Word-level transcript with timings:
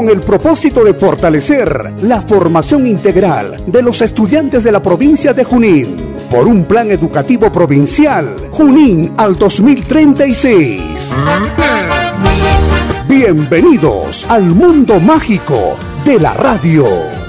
Con 0.00 0.08
el 0.08 0.20
propósito 0.20 0.82
de 0.82 0.94
fortalecer 0.94 1.92
la 2.00 2.22
formación 2.22 2.86
integral 2.86 3.62
de 3.66 3.82
los 3.82 4.00
estudiantes 4.00 4.64
de 4.64 4.72
la 4.72 4.82
provincia 4.82 5.34
de 5.34 5.44
Junín 5.44 5.94
por 6.30 6.48
un 6.48 6.64
plan 6.64 6.90
educativo 6.90 7.52
provincial 7.52 8.34
Junín 8.50 9.12
al 9.18 9.36
2036. 9.36 10.80
Bienvenidos 13.10 14.24
al 14.30 14.44
mundo 14.44 14.98
mágico 15.00 15.76
de 16.06 16.18
la 16.18 16.32
radio. 16.32 17.19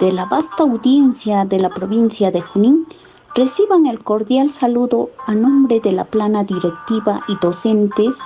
de 0.00 0.12
la 0.12 0.24
vasta 0.24 0.64
audiencia 0.64 1.44
de 1.44 1.60
la 1.60 1.70
provincia 1.70 2.32
de 2.32 2.40
Junín, 2.40 2.84
reciban 3.36 3.86
el 3.86 4.02
cordial 4.02 4.50
saludo 4.50 5.10
a 5.28 5.34
nombre 5.34 5.78
de 5.78 5.92
la 5.92 6.02
plana 6.02 6.42
directiva 6.42 7.20
y 7.28 7.36
docentes 7.36 8.18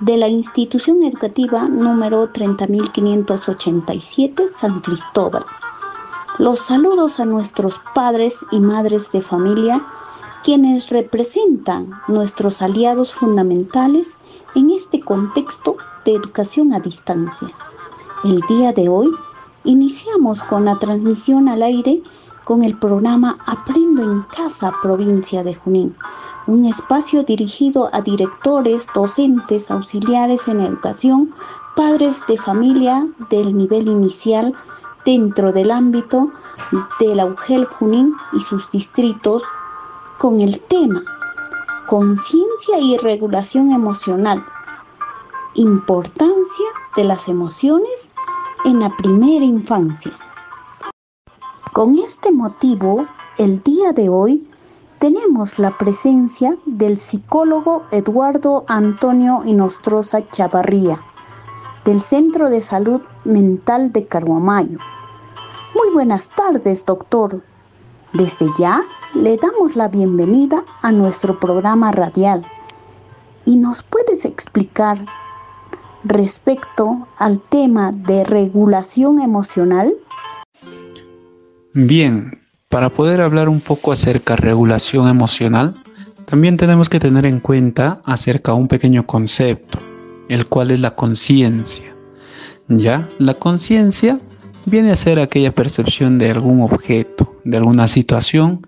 de 0.00 0.18
la 0.18 0.28
institución 0.28 1.02
educativa 1.02 1.66
número 1.66 2.28
30587 2.28 4.50
San 4.50 4.80
Cristóbal. 4.80 5.46
Los 6.38 6.60
saludos 6.60 7.18
a 7.18 7.24
nuestros 7.24 7.80
padres 7.94 8.44
y 8.50 8.60
madres 8.60 9.10
de 9.10 9.22
familia, 9.22 9.80
quienes 10.44 10.90
representan 10.90 11.90
nuestros 12.08 12.60
aliados 12.60 13.14
fundamentales 13.14 14.18
en 14.54 14.70
este 14.70 15.00
contexto 15.00 15.78
de 16.04 16.12
educación 16.12 16.74
a 16.74 16.80
distancia. 16.80 17.48
El 18.22 18.42
día 18.50 18.74
de 18.74 18.90
hoy 18.90 19.08
iniciamos 19.64 20.42
con 20.42 20.66
la 20.66 20.78
transmisión 20.78 21.48
al 21.48 21.62
aire 21.62 22.02
con 22.44 22.64
el 22.64 22.76
programa 22.76 23.38
Aprendo 23.46 24.02
en 24.02 24.20
Casa, 24.24 24.70
provincia 24.82 25.42
de 25.42 25.54
Junín, 25.54 25.96
un 26.46 26.66
espacio 26.66 27.22
dirigido 27.22 27.88
a 27.94 28.02
directores, 28.02 28.88
docentes, 28.94 29.70
auxiliares 29.70 30.48
en 30.48 30.60
educación, 30.60 31.32
padres 31.74 32.26
de 32.28 32.36
familia 32.36 33.06
del 33.30 33.56
nivel 33.56 33.88
inicial 33.88 34.54
dentro 35.06 35.52
del 35.52 35.70
ámbito 35.70 36.30
de 37.00 37.14
la 37.14 37.24
UGEL 37.24 37.64
Junín 37.64 38.14
y 38.32 38.40
sus 38.40 38.70
distritos 38.72 39.42
con 40.18 40.40
el 40.40 40.60
tema 40.60 41.02
Conciencia 41.88 42.80
y 42.80 42.96
regulación 42.96 43.70
emocional. 43.70 44.44
Importancia 45.54 46.66
de 46.96 47.04
las 47.04 47.28
emociones 47.28 48.12
en 48.64 48.80
la 48.80 48.90
primera 48.90 49.44
infancia. 49.44 50.10
Con 51.72 51.96
este 51.96 52.32
motivo, 52.32 53.06
el 53.38 53.62
día 53.62 53.92
de 53.92 54.08
hoy 54.08 54.44
tenemos 54.98 55.60
la 55.60 55.78
presencia 55.78 56.56
del 56.64 56.96
psicólogo 56.96 57.84
Eduardo 57.92 58.64
Antonio 58.66 59.42
Inostroza 59.46 60.26
Chavarría, 60.26 60.98
del 61.84 62.00
Centro 62.00 62.50
de 62.50 62.62
Salud 62.62 63.00
Mental 63.24 63.92
de 63.92 64.06
Carguamayo. 64.06 64.78
Muy 65.76 65.92
buenas 65.92 66.30
tardes, 66.30 66.86
doctor. 66.86 67.42
Desde 68.14 68.46
ya 68.58 68.82
le 69.14 69.36
damos 69.36 69.76
la 69.76 69.88
bienvenida 69.88 70.64
a 70.80 70.90
nuestro 70.90 71.38
programa 71.38 71.92
radial. 71.92 72.42
¿Y 73.44 73.56
nos 73.56 73.82
puedes 73.82 74.24
explicar 74.24 75.04
respecto 76.02 77.06
al 77.18 77.40
tema 77.40 77.92
de 77.92 78.24
regulación 78.24 79.20
emocional? 79.20 79.92
Bien, 81.74 82.40
para 82.70 82.88
poder 82.88 83.20
hablar 83.20 83.50
un 83.50 83.60
poco 83.60 83.92
acerca 83.92 84.34
de 84.34 84.40
regulación 84.40 85.08
emocional, 85.08 85.74
también 86.24 86.56
tenemos 86.56 86.88
que 86.88 87.00
tener 87.00 87.26
en 87.26 87.38
cuenta 87.38 88.00
acerca 88.06 88.52
de 88.52 88.58
un 88.58 88.68
pequeño 88.68 89.06
concepto, 89.06 89.78
el 90.30 90.46
cual 90.46 90.70
es 90.70 90.80
la 90.80 90.94
conciencia. 90.94 91.94
¿Ya? 92.66 93.06
La 93.18 93.34
conciencia 93.34 94.20
viene 94.66 94.90
a 94.90 94.96
ser 94.96 95.18
aquella 95.18 95.54
percepción 95.54 96.18
de 96.18 96.30
algún 96.30 96.60
objeto, 96.60 97.36
de 97.44 97.56
alguna 97.56 97.88
situación 97.88 98.66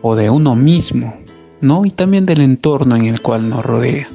o 0.00 0.16
de 0.16 0.30
uno 0.30 0.56
mismo, 0.56 1.12
¿no? 1.60 1.84
Y 1.84 1.90
también 1.90 2.24
del 2.24 2.40
entorno 2.40 2.96
en 2.96 3.06
el 3.06 3.20
cual 3.20 3.50
nos 3.50 3.66
rodea. 3.66 4.08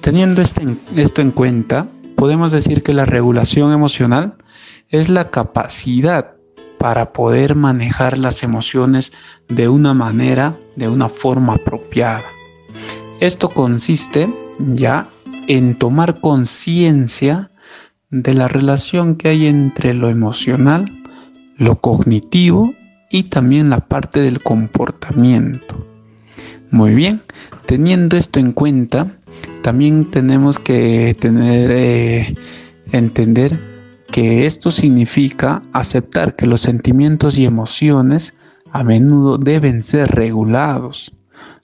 Teniendo 0.00 0.40
este 0.40 0.66
esto 0.96 1.20
en 1.20 1.32
cuenta, 1.32 1.86
podemos 2.14 2.52
decir 2.52 2.82
que 2.82 2.94
la 2.94 3.04
regulación 3.04 3.72
emocional 3.72 4.36
es 4.90 5.08
la 5.08 5.30
capacidad 5.30 6.36
para 6.78 7.12
poder 7.12 7.54
manejar 7.54 8.18
las 8.18 8.42
emociones 8.42 9.12
de 9.48 9.68
una 9.68 9.94
manera, 9.94 10.56
de 10.76 10.88
una 10.88 11.08
forma 11.08 11.54
apropiada. 11.54 12.24
Esto 13.20 13.48
consiste 13.48 14.28
ya 14.58 15.08
en 15.48 15.78
tomar 15.78 16.20
conciencia 16.20 17.50
de 18.10 18.34
la 18.34 18.48
relación 18.48 19.16
que 19.16 19.28
hay 19.28 19.46
entre 19.46 19.94
lo 19.94 20.08
emocional, 20.08 20.90
lo 21.58 21.80
cognitivo 21.80 22.74
y 23.10 23.24
también 23.24 23.70
la 23.70 23.80
parte 23.80 24.20
del 24.20 24.42
comportamiento. 24.42 25.86
Muy 26.70 26.94
bien, 26.94 27.22
teniendo 27.66 28.16
esto 28.16 28.40
en 28.40 28.52
cuenta, 28.52 29.06
también 29.62 30.10
tenemos 30.10 30.58
que 30.58 31.16
tener, 31.18 31.70
eh, 31.72 32.34
entender 32.92 33.60
que 34.10 34.46
esto 34.46 34.70
significa 34.70 35.62
aceptar 35.72 36.36
que 36.36 36.46
los 36.46 36.60
sentimientos 36.60 37.38
y 37.38 37.46
emociones 37.46 38.34
a 38.70 38.84
menudo 38.84 39.38
deben 39.38 39.82
ser 39.82 40.10
regulados, 40.10 41.12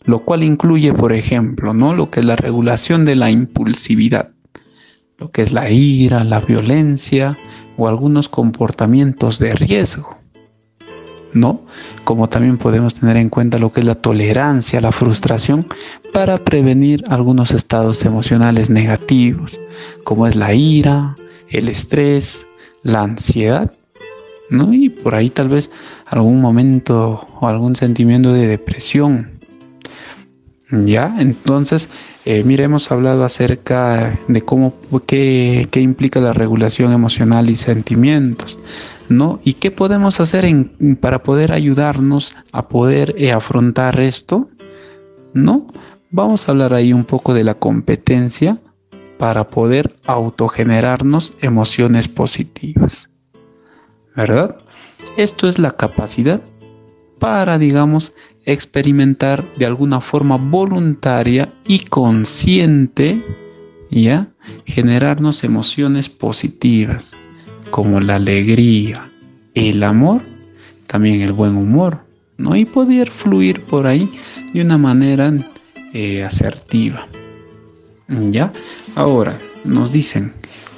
lo 0.04 0.20
cual 0.20 0.42
incluye, 0.42 0.92
por 0.92 1.12
ejemplo, 1.12 1.74
¿no? 1.74 1.94
lo 1.94 2.10
que 2.10 2.20
es 2.20 2.26
la 2.26 2.36
regulación 2.36 3.04
de 3.04 3.16
la 3.16 3.30
impulsividad, 3.30 4.32
lo 5.20 5.30
que 5.30 5.42
es 5.42 5.52
la 5.52 5.70
ira, 5.70 6.24
la 6.24 6.40
violencia 6.40 7.36
o 7.76 7.86
algunos 7.86 8.28
comportamientos 8.28 9.38
de 9.38 9.54
riesgo. 9.54 10.18
¿No? 11.32 11.62
Como 12.02 12.28
también 12.28 12.58
podemos 12.58 12.94
tener 12.94 13.16
en 13.16 13.28
cuenta 13.28 13.58
lo 13.58 13.70
que 13.70 13.80
es 13.80 13.86
la 13.86 13.94
tolerancia, 13.94 14.80
la 14.80 14.90
frustración, 14.90 15.64
para 16.12 16.38
prevenir 16.38 17.04
algunos 17.08 17.52
estados 17.52 18.04
emocionales 18.04 18.68
negativos, 18.68 19.60
como 20.02 20.26
es 20.26 20.34
la 20.34 20.54
ira, 20.54 21.16
el 21.48 21.68
estrés, 21.68 22.48
la 22.82 23.02
ansiedad, 23.02 23.72
¿no? 24.48 24.72
Y 24.74 24.88
por 24.88 25.14
ahí 25.14 25.30
tal 25.30 25.48
vez 25.48 25.70
algún 26.06 26.40
momento 26.40 27.28
o 27.40 27.46
algún 27.46 27.76
sentimiento 27.76 28.32
de 28.32 28.48
depresión. 28.48 29.39
Ya, 30.72 31.16
entonces, 31.18 31.88
eh, 32.24 32.44
mira, 32.44 32.64
hemos 32.64 32.92
hablado 32.92 33.24
acerca 33.24 34.18
de 34.28 34.42
cómo, 34.42 34.74
qué, 35.06 35.66
qué, 35.70 35.80
implica 35.80 36.20
la 36.20 36.32
regulación 36.32 36.92
emocional 36.92 37.50
y 37.50 37.56
sentimientos, 37.56 38.58
¿no? 39.08 39.40
Y 39.42 39.54
qué 39.54 39.72
podemos 39.72 40.20
hacer 40.20 40.44
en, 40.44 40.96
para 41.00 41.24
poder 41.24 41.50
ayudarnos 41.50 42.36
a 42.52 42.68
poder 42.68 43.16
eh, 43.18 43.32
afrontar 43.32 43.98
esto. 43.98 44.48
¿no? 45.32 45.66
Vamos 46.10 46.48
a 46.48 46.52
hablar 46.52 46.74
ahí 46.74 46.92
un 46.92 47.04
poco 47.04 47.34
de 47.34 47.44
la 47.44 47.54
competencia 47.54 48.58
para 49.18 49.50
poder 49.50 49.94
autogenerarnos 50.06 51.34
emociones 51.40 52.08
positivas. 52.08 53.10
¿Verdad? 54.16 54.56
Esto 55.16 55.48
es 55.48 55.58
la 55.58 55.72
capacidad 55.72 56.42
para, 57.18 57.58
digamos, 57.58 58.12
experimentar 58.44 59.44
de 59.56 59.66
alguna 59.66 60.00
forma 60.00 60.36
voluntaria 60.36 61.52
y 61.66 61.80
consciente, 61.80 63.22
¿ya? 63.90 64.28
Generarnos 64.64 65.44
emociones 65.44 66.08
positivas, 66.08 67.12
como 67.70 68.00
la 68.00 68.16
alegría, 68.16 69.10
el 69.54 69.82
amor, 69.82 70.22
también 70.86 71.20
el 71.20 71.32
buen 71.32 71.56
humor, 71.56 72.00
¿no? 72.36 72.56
Y 72.56 72.64
poder 72.64 73.10
fluir 73.10 73.62
por 73.62 73.86
ahí 73.86 74.10
de 74.52 74.62
una 74.62 74.78
manera 74.78 75.32
eh, 75.92 76.24
asertiva. 76.24 77.06
¿Ya? 78.30 78.52
Ahora, 78.96 79.38
nos 79.64 79.92
dicen, 79.92 80.32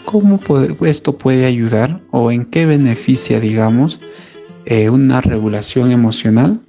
¿cómo 0.05 0.39
esto 0.85 1.17
puede 1.17 1.47
ayudar 1.47 2.01
o 2.11 2.31
en 2.31 2.45
qué 2.45 2.67
beneficia, 2.67 3.41
digamos, 3.41 4.01
eh, 4.67 4.91
una 4.91 5.21
regulación 5.21 5.91
emocional 5.91 6.61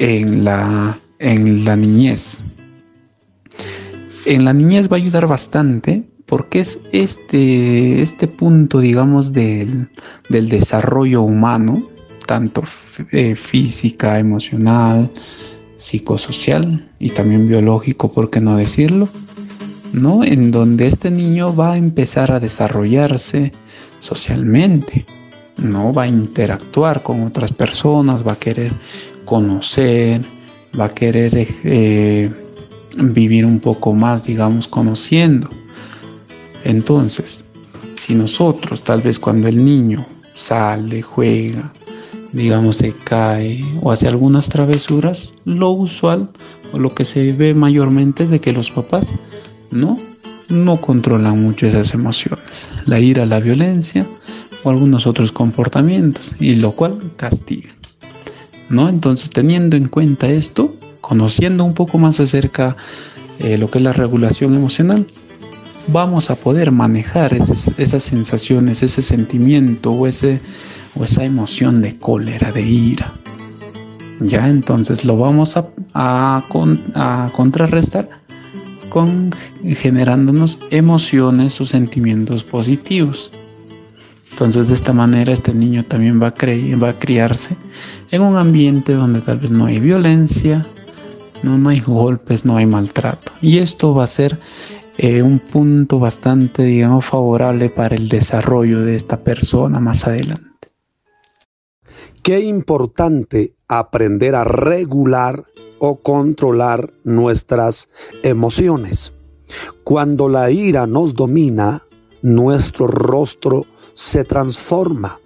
en 0.00 0.44
la, 0.44 0.98
en 1.18 1.64
la 1.64 1.76
niñez? 1.76 2.40
En 4.24 4.44
la 4.44 4.52
niñez 4.52 4.88
va 4.90 4.96
a 4.96 5.00
ayudar 5.00 5.26
bastante 5.26 6.04
porque 6.26 6.60
es 6.60 6.80
este, 6.92 8.02
este 8.02 8.26
punto, 8.26 8.80
digamos, 8.80 9.32
del, 9.32 9.88
del 10.28 10.48
desarrollo 10.48 11.22
humano, 11.22 11.82
tanto 12.26 12.64
eh, 13.12 13.36
física, 13.36 14.18
emocional, 14.18 15.10
psicosocial 15.76 16.88
y 16.98 17.10
también 17.10 17.46
biológico, 17.46 18.12
por 18.12 18.30
qué 18.30 18.40
no 18.40 18.56
decirlo, 18.56 19.08
¿no? 19.92 20.24
En 20.24 20.50
donde 20.50 20.88
este 20.88 21.10
niño 21.10 21.54
va 21.54 21.74
a 21.74 21.76
empezar 21.76 22.32
a 22.32 22.40
desarrollarse 22.40 23.52
socialmente, 24.00 25.06
¿no? 25.58 25.92
Va 25.92 26.04
a 26.04 26.08
interactuar 26.08 27.02
con 27.02 27.22
otras 27.22 27.52
personas, 27.52 28.26
va 28.26 28.32
a 28.32 28.38
querer 28.38 28.72
conocer, 29.26 30.22
va 30.78 30.86
a 30.86 30.94
querer 30.94 31.46
eh, 31.64 32.30
vivir 32.96 33.44
un 33.44 33.60
poco 33.60 33.92
más, 33.92 34.24
digamos, 34.24 34.68
conociendo. 34.68 35.50
Entonces, 36.64 37.44
si 37.92 38.14
nosotros, 38.14 38.82
tal 38.82 39.02
vez 39.02 39.18
cuando 39.18 39.48
el 39.48 39.62
niño 39.62 40.06
sale, 40.34 41.02
juega, 41.02 41.72
digamos, 42.32 42.76
se 42.76 42.92
cae 42.92 43.64
o 43.82 43.92
hace 43.92 44.08
algunas 44.08 44.48
travesuras, 44.48 45.34
lo 45.44 45.70
usual 45.70 46.30
o 46.72 46.78
lo 46.78 46.94
que 46.94 47.04
se 47.04 47.32
ve 47.32 47.54
mayormente 47.54 48.24
es 48.24 48.30
de 48.30 48.40
que 48.40 48.52
los 48.52 48.70
papás 48.70 49.14
no, 49.70 49.98
no 50.48 50.80
controlan 50.80 51.40
mucho 51.40 51.66
esas 51.66 51.94
emociones, 51.94 52.70
la 52.86 52.98
ira, 52.98 53.26
la 53.26 53.40
violencia 53.40 54.06
o 54.62 54.70
algunos 54.70 55.06
otros 55.06 55.32
comportamientos, 55.32 56.36
y 56.40 56.56
lo 56.56 56.72
cual 56.72 57.12
castiga. 57.16 57.75
¿No? 58.68 58.88
Entonces, 58.88 59.30
teniendo 59.30 59.76
en 59.76 59.88
cuenta 59.88 60.28
esto, 60.28 60.74
conociendo 61.00 61.64
un 61.64 61.74
poco 61.74 61.98
más 61.98 62.20
acerca 62.20 62.76
de 63.38 63.58
lo 63.58 63.70
que 63.70 63.78
es 63.78 63.84
la 63.84 63.92
regulación 63.92 64.54
emocional, 64.54 65.06
vamos 65.88 66.30
a 66.30 66.34
poder 66.34 66.72
manejar 66.72 67.34
esas 67.34 68.02
sensaciones, 68.02 68.82
ese 68.82 69.02
sentimiento 69.02 69.92
o, 69.92 70.06
ese, 70.06 70.40
o 70.98 71.04
esa 71.04 71.24
emoción 71.24 71.82
de 71.82 71.98
cólera, 71.98 72.50
de 72.52 72.62
ira. 72.62 73.14
Ya 74.20 74.48
entonces 74.48 75.04
lo 75.04 75.18
vamos 75.18 75.56
a, 75.56 75.68
a, 75.94 76.42
a 76.94 77.30
contrarrestar 77.32 78.08
con 78.88 79.30
generándonos 79.62 80.58
emociones 80.70 81.60
o 81.60 81.66
sentimientos 81.66 82.44
positivos. 82.44 83.30
Entonces 84.36 84.68
de 84.68 84.74
esta 84.74 84.92
manera 84.92 85.32
este 85.32 85.54
niño 85.54 85.86
también 85.86 86.20
va 86.20 86.26
a, 86.26 86.34
va 86.76 86.90
a 86.90 86.98
criarse 86.98 87.56
en 88.10 88.20
un 88.20 88.36
ambiente 88.36 88.92
donde 88.92 89.22
tal 89.22 89.38
vez 89.38 89.50
no 89.50 89.64
hay 89.64 89.80
violencia, 89.80 90.66
no, 91.42 91.56
no 91.56 91.70
hay 91.70 91.80
golpes, 91.80 92.44
no 92.44 92.58
hay 92.58 92.66
maltrato. 92.66 93.32
Y 93.40 93.60
esto 93.60 93.94
va 93.94 94.04
a 94.04 94.08
ser 94.08 94.38
eh, 94.98 95.22
un 95.22 95.38
punto 95.38 95.98
bastante, 95.98 96.64
digamos, 96.64 97.06
favorable 97.06 97.70
para 97.70 97.96
el 97.96 98.10
desarrollo 98.10 98.82
de 98.82 98.96
esta 98.96 99.24
persona 99.24 99.80
más 99.80 100.06
adelante. 100.06 100.68
Qué 102.22 102.40
importante 102.40 103.54
aprender 103.68 104.34
a 104.34 104.44
regular 104.44 105.46
o 105.78 106.02
controlar 106.02 106.92
nuestras 107.04 107.88
emociones. 108.22 109.14
Cuando 109.82 110.28
la 110.28 110.50
ira 110.50 110.86
nos 110.86 111.14
domina, 111.14 111.84
nuestro 112.20 112.86
rostro 112.86 113.66
se 113.96 114.24
transforma, 114.24 115.20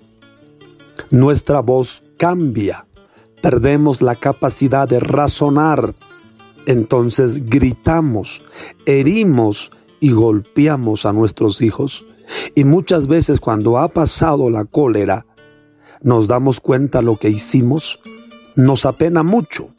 nuestra 1.11 1.58
voz 1.61 2.05
cambia, 2.17 2.87
perdemos 3.43 4.00
la 4.00 4.14
capacidad 4.14 4.88
de 4.88 5.00
razonar, 5.00 5.96
entonces 6.67 7.50
gritamos, 7.50 8.44
herimos 8.87 9.72
y 9.99 10.12
golpeamos 10.12 11.05
a 11.05 11.12
nuestros 11.12 11.62
hijos. 11.62 12.06
Y 12.55 12.62
muchas 12.62 13.08
veces 13.08 13.40
cuando 13.40 13.76
ha 13.76 13.88
pasado 13.88 14.50
la 14.50 14.64
cólera, 14.64 15.26
nos 16.00 16.28
damos 16.28 16.61
cuenta 16.61 17.02
lo 17.02 17.17
que 17.17 17.28
hicimos, 17.28 17.99
nos 18.55 18.87
apena 18.87 19.25
mucho. 19.25 19.70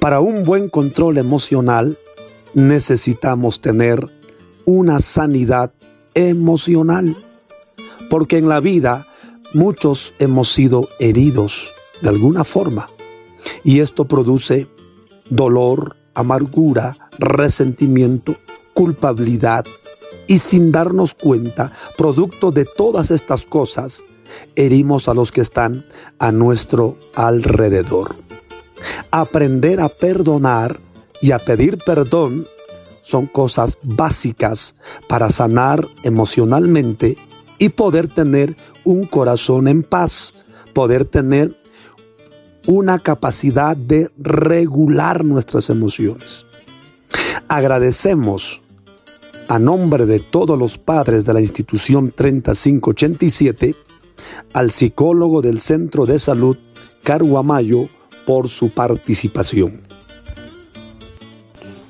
Para 0.00 0.20
un 0.20 0.44
buen 0.44 0.70
control 0.70 1.18
emocional 1.18 1.98
necesitamos 2.54 3.60
tener 3.60 4.10
una 4.64 5.00
sanidad 5.00 5.74
emocional, 6.14 7.14
porque 8.14 8.38
en 8.38 8.48
la 8.48 8.60
vida 8.60 9.08
muchos 9.54 10.14
hemos 10.20 10.48
sido 10.48 10.88
heridos 11.00 11.72
de 12.00 12.10
alguna 12.10 12.44
forma 12.44 12.88
y 13.64 13.80
esto 13.80 14.04
produce 14.04 14.68
dolor, 15.30 15.96
amargura, 16.14 16.96
resentimiento, 17.18 18.36
culpabilidad 18.72 19.64
y 20.28 20.38
sin 20.38 20.70
darnos 20.70 21.14
cuenta, 21.14 21.72
producto 21.98 22.52
de 22.52 22.66
todas 22.66 23.10
estas 23.10 23.46
cosas, 23.46 24.04
herimos 24.54 25.08
a 25.08 25.14
los 25.14 25.32
que 25.32 25.40
están 25.40 25.84
a 26.20 26.30
nuestro 26.30 26.96
alrededor. 27.16 28.14
Aprender 29.10 29.80
a 29.80 29.88
perdonar 29.88 30.78
y 31.20 31.32
a 31.32 31.40
pedir 31.40 31.78
perdón 31.78 32.46
son 33.00 33.26
cosas 33.26 33.76
básicas 33.82 34.76
para 35.08 35.30
sanar 35.30 35.84
emocionalmente 36.04 37.16
y 37.58 37.70
poder 37.70 38.08
tener 38.08 38.56
un 38.84 39.04
corazón 39.06 39.68
en 39.68 39.82
paz, 39.82 40.34
poder 40.72 41.04
tener 41.04 41.58
una 42.66 42.98
capacidad 42.98 43.76
de 43.76 44.10
regular 44.16 45.24
nuestras 45.24 45.70
emociones. 45.70 46.46
Agradecemos 47.48 48.62
a 49.48 49.58
nombre 49.58 50.06
de 50.06 50.20
todos 50.20 50.58
los 50.58 50.78
padres 50.78 51.24
de 51.24 51.34
la 51.34 51.40
institución 51.40 52.12
3587 52.14 53.76
al 54.52 54.70
psicólogo 54.70 55.42
del 55.42 55.60
Centro 55.60 56.06
de 56.06 56.18
Salud 56.18 56.56
Caruamayo 57.02 57.88
por 58.26 58.48
su 58.48 58.70
participación. 58.70 59.82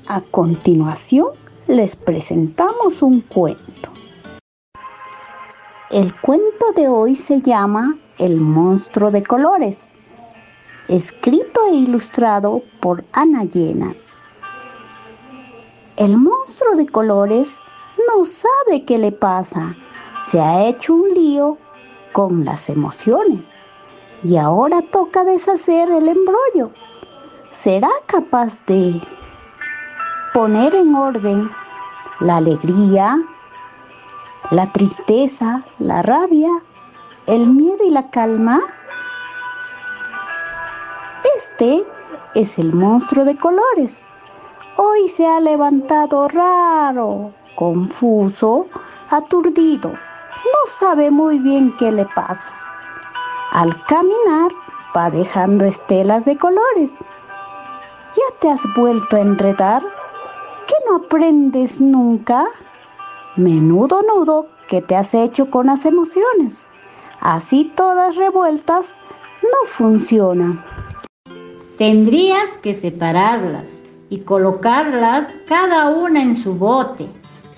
A 0.07 0.21
continuación 0.21 1.29
les 1.67 1.95
presentamos 1.95 3.01
un 3.01 3.21
cuento. 3.21 3.94
El 5.91 6.13
cuento 6.19 6.71
de 6.75 6.87
hoy 6.87 7.15
se 7.15 7.41
llama 7.41 7.97
El 8.17 8.41
monstruo 8.41 9.11
de 9.11 9.23
colores 9.23 9.93
escrito 10.87 11.59
e 11.71 11.75
ilustrado 11.75 12.61
por 12.79 13.03
Ana 13.13 13.43
Llenas. 13.43 14.17
El 15.97 16.17
monstruo 16.17 16.75
de 16.75 16.85
colores 16.85 17.59
no 18.07 18.25
sabe 18.25 18.83
qué 18.85 18.97
le 18.97 19.11
pasa. 19.11 19.75
Se 20.19 20.39
ha 20.39 20.65
hecho 20.65 20.93
un 20.93 21.13
lío 21.13 21.57
con 22.13 22.45
las 22.45 22.69
emociones 22.69 23.55
y 24.23 24.37
ahora 24.37 24.81
toca 24.81 25.23
deshacer 25.23 25.89
el 25.91 26.07
embrollo. 26.07 26.71
¿Será 27.51 27.89
capaz 28.05 28.65
de 28.65 29.01
poner 30.33 30.75
en 30.75 30.93
orden 30.93 31.49
la 32.19 32.37
alegría, 32.37 33.17
la 34.51 34.71
tristeza, 34.71 35.63
la 35.79 36.01
rabia, 36.01 36.49
el 37.27 37.47
miedo 37.47 37.83
y 37.85 37.89
la 37.89 38.09
calma? 38.09 38.61
Este 41.37 41.85
es 42.35 42.59
el 42.59 42.73
monstruo 42.73 43.25
de 43.25 43.35
colores. 43.37 44.07
Hoy 44.77 45.07
se 45.07 45.25
ha 45.25 45.39
levantado 45.39 46.27
raro, 46.27 47.31
confuso, 47.55 48.67
aturdido. 49.09 49.89
No 49.89 50.67
sabe 50.67 51.09
muy 51.09 51.39
bien 51.39 51.75
qué 51.77 51.91
le 51.91 52.05
pasa. 52.05 52.51
Al 53.51 53.83
caminar 53.85 54.51
va 54.95 55.09
dejando 55.09 55.65
estelas 55.65 56.25
de 56.25 56.37
colores. 56.37 57.03
¿Ya 58.13 58.39
te 58.39 58.49
has 58.51 58.61
vuelto 58.75 59.15
a 59.15 59.21
enredar? 59.21 59.81
¿Que 59.81 60.75
no 60.87 60.97
aprendes 60.97 61.81
nunca? 61.81 62.45
Menudo 63.37 64.01
nudo 64.03 64.47
que 64.67 64.81
te 64.81 64.95
has 64.95 65.13
hecho 65.13 65.49
con 65.51 65.67
las 65.67 65.85
emociones. 65.85 66.69
Así 67.19 67.71
todas 67.75 68.15
revueltas 68.15 68.97
no 69.43 69.67
funcionan. 69.67 70.63
Tendrías 71.77 72.49
que 72.61 72.73
separarlas 72.73 73.83
y 74.09 74.19
colocarlas 74.19 75.27
cada 75.47 75.89
una 75.89 76.21
en 76.21 76.37
su 76.37 76.53
bote. 76.55 77.07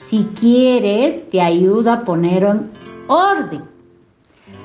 Si 0.09 0.23
quieres, 0.39 1.29
te 1.29 1.41
ayudo 1.41 1.91
a 1.91 1.99
poner 1.99 2.43
en 2.43 2.71
orden. 3.07 3.63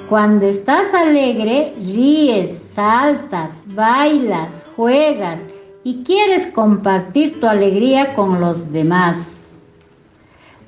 Cuando 0.09 0.47
estás 0.47 0.95
alegre, 0.95 1.75
ríes, 1.77 2.71
saltas, 2.75 3.63
bailas, 3.67 4.65
juegas 4.77 5.41
y 5.85 6.03
quieres 6.05 6.47
compartir 6.47 7.39
tu 7.39 7.47
alegría 7.47 8.15
con 8.15 8.41
los 8.41 8.73
demás. 8.73 9.42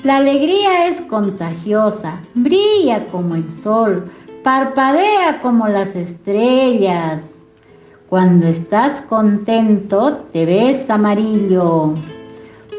La 0.04 0.18
alegría 0.18 0.86
es 0.88 1.00
contagiosa, 1.00 2.20
brilla 2.34 3.06
como 3.06 3.36
el 3.36 3.50
sol, 3.50 4.10
parpadea 4.42 5.40
como 5.40 5.66
las 5.66 5.96
estrellas. 5.96 7.48
Cuando 8.10 8.46
estás 8.46 9.00
contento 9.00 10.26
te 10.30 10.44
ves 10.44 10.90
amarillo. 10.90 11.94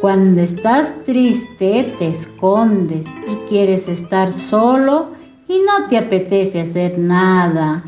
Cuando 0.01 0.39
estás 0.41 0.94
triste 1.03 1.91
te 1.98 2.10
escondes 2.10 3.08
y 3.27 3.50
quieres 3.50 3.89
estar 3.89 4.32
solo 4.32 5.08
y 5.48 5.58
no 5.62 5.88
te 5.89 5.98
apetece 5.98 6.62
hacer 6.62 7.00
nada. 7.00 7.84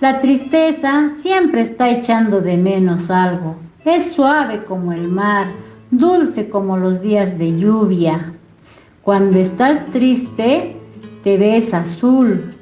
La 0.00 0.18
tristeza 0.18 1.08
siempre 1.22 1.62
está 1.62 1.88
echando 1.88 2.42
de 2.42 2.58
menos 2.58 3.10
algo. 3.10 3.56
Es 3.86 4.12
suave 4.12 4.62
como 4.64 4.92
el 4.92 5.08
mar, 5.08 5.46
dulce 5.90 6.48
como 6.48 6.76
los 6.76 7.00
días 7.00 7.38
de 7.38 7.58
lluvia. 7.58 8.32
Cuando 9.02 9.38
estás 9.38 9.84
triste, 9.86 10.76
te 11.22 11.36
ves 11.36 11.74
azul, 11.74 12.54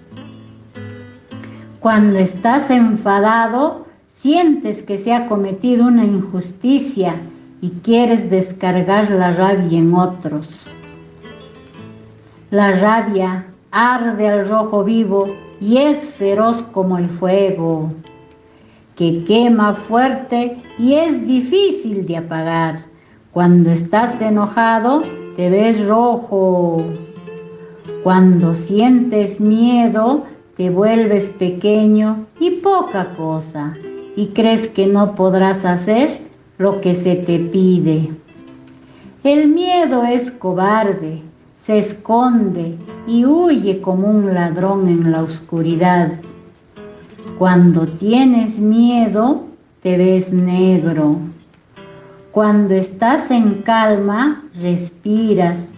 cuando 1.83 2.17
estás 2.21 2.71
enfadado, 2.71 3.87
sientes 4.09 4.85
que 4.85 4.99
se 4.99 5.13
ha 5.13 5.27
cometido 5.27 5.87
una 5.87 6.05
injusticia 6.05 7.21
y 7.61 7.71
quieres 7.71 8.31
descargar 8.31 9.11
la 9.11 9.33
rabia 9.33 9.81
en 9.81 9.93
otros. 9.93 10.63
La 12.53 12.71
rabia 12.71 13.47
arde 13.73 14.29
al 14.29 14.49
rojo 14.49 14.85
vivo 14.85 15.25
y 15.61 15.79
es 15.79 16.11
feroz 16.11 16.63
como 16.71 16.99
el 16.99 17.09
fuego, 17.09 17.93
que 18.95 19.25
quema 19.25 19.75
fuerte 19.75 20.59
y 20.79 20.95
es 20.95 21.27
difícil 21.27 22.07
de 22.07 22.19
apagar. 22.19 22.92
Cuando 23.33 23.71
estás 23.71 24.21
enojado, 24.21 25.03
te 25.35 25.49
ves 25.49 25.89
rojo. 25.89 26.85
Cuando 28.03 28.53
sientes 28.53 29.41
miedo, 29.41 30.25
te 30.55 30.69
vuelves 30.69 31.31
pequeño 31.31 32.27
y 32.39 32.51
poca 32.51 33.15
cosa 33.17 33.73
y 34.17 34.27
crees 34.29 34.69
que 34.69 34.87
no 34.87 35.15
podrás 35.15 35.65
hacer 35.65 36.21
lo 36.59 36.83
que 36.83 36.95
se 36.95 37.17
te 37.17 37.39
pide. 37.39 38.11
El 39.25 39.49
miedo 39.49 40.05
es 40.05 40.31
cobarde, 40.31 41.23
se 41.57 41.79
esconde 41.79 42.77
y 43.07 43.25
huye 43.25 43.81
como 43.81 44.11
un 44.11 44.35
ladrón 44.35 44.89
en 44.89 45.11
la 45.11 45.23
oscuridad. 45.23 46.13
Cuando 47.39 47.87
tienes 47.87 48.61
miedo, 48.61 49.45
te 49.81 49.97
ves 49.97 50.35
negro. 50.35 51.17
Cuando 52.33 52.73
estás 52.73 53.31
en 53.31 53.61
calma, 53.61 54.43
respiras 54.59 55.69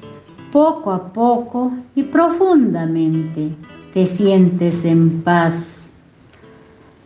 poco 0.52 0.92
a 0.92 1.12
poco 1.12 1.72
y 1.96 2.04
profundamente 2.04 3.56
te 3.92 4.06
sientes 4.06 4.84
en 4.84 5.20
paz. 5.22 5.94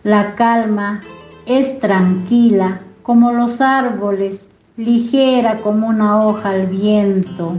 La 0.05 0.35
calma 0.35 1.01
es 1.47 1.79
tranquila 1.79 2.83
como 3.03 3.33
los 3.33 3.63
árboles, 3.63 4.51
ligera 4.77 5.57
como 5.63 5.89
una 5.89 6.27
hoja 6.27 6.51
al 6.51 6.67
viento. 6.67 7.55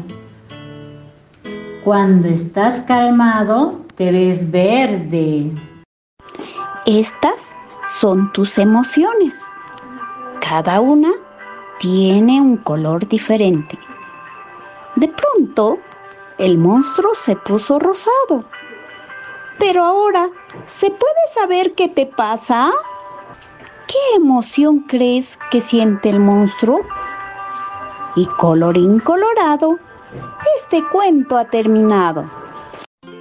Cuando 1.84 2.28
estás 2.28 2.82
calmado, 2.82 3.80
te 3.96 4.12
ves 4.12 4.52
verde. 4.52 5.52
Estas 6.86 7.56
son 7.88 8.32
tus 8.32 8.60
emociones. 8.60 9.42
Cada 10.40 10.82
una 10.82 11.10
tiene 11.80 12.42
un 12.42 12.58
color 12.58 13.08
diferente. 13.08 13.78
De 14.96 15.08
pronto, 15.08 15.80
el 16.38 16.58
monstruo 16.58 17.14
se 17.16 17.36
puso 17.36 17.80
rosado 17.80 18.46
pero 19.60 19.84
ahora, 19.84 20.30
¿se 20.68 20.90
puede 20.90 21.28
saber 21.34 21.74
qué 21.74 21.90
te 21.90 22.06
pasa? 22.06 22.72
¿Qué 23.88 23.98
emoción 24.16 24.86
crees 24.88 25.38
que 25.52 25.60
siente 25.60 26.10
el 26.10 26.22
monstruo? 26.22 26.80
Y 28.16 28.26
colorín 28.26 29.00
colorado, 29.00 29.78
este 30.58 30.82
cuento 30.92 31.38
ha 31.38 31.46
terminado. 31.46 32.28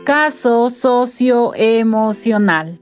Caso 0.04 0.70
socioemocional. 0.70 2.80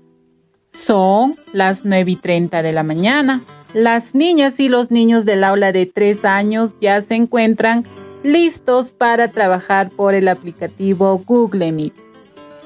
Son 0.73 1.35
las 1.53 1.85
9 1.85 2.11
y 2.11 2.17
30 2.17 2.63
de 2.63 2.73
la 2.73 2.83
mañana. 2.83 3.43
Las 3.75 4.15
niñas 4.15 4.59
y 4.59 4.69
los 4.69 4.91
niños 4.91 5.25
del 5.25 5.45
aula 5.45 5.73
de 5.73 5.87
3 5.87 6.25
años 6.25 6.75
ya 6.81 7.01
se 7.03 7.15
encuentran 7.15 7.85
listos 8.23 8.93
para 8.93 9.31
trabajar 9.31 9.91
por 9.91 10.15
el 10.15 10.29
aplicativo 10.29 11.23
Google 11.27 11.73
Meet. 11.73 11.95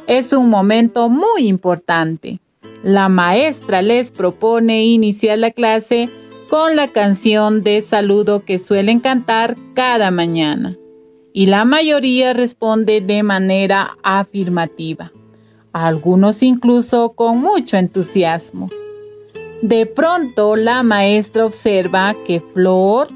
Es 0.06 0.32
un 0.32 0.48
momento 0.48 1.08
muy 1.08 1.46
importante. 1.46 2.40
La 2.82 3.08
maestra 3.08 3.82
les 3.82 4.10
propone 4.10 4.84
iniciar 4.84 5.38
la 5.38 5.50
clase 5.50 6.08
con 6.48 6.76
la 6.76 6.88
canción 6.88 7.62
de 7.62 7.82
saludo 7.82 8.44
que 8.44 8.58
suelen 8.58 9.00
cantar 9.00 9.56
cada 9.74 10.10
mañana. 10.10 10.76
Y 11.32 11.46
la 11.46 11.64
mayoría 11.64 12.32
responde 12.32 13.00
de 13.00 13.22
manera 13.22 13.96
afirmativa, 14.02 15.12
algunos 15.72 16.42
incluso 16.42 17.12
con 17.12 17.40
mucho 17.40 17.76
entusiasmo. 17.76 18.68
De 19.62 19.84
pronto 19.84 20.56
la 20.56 20.82
maestra 20.82 21.44
observa 21.44 22.14
que 22.24 22.40
Flor 22.40 23.08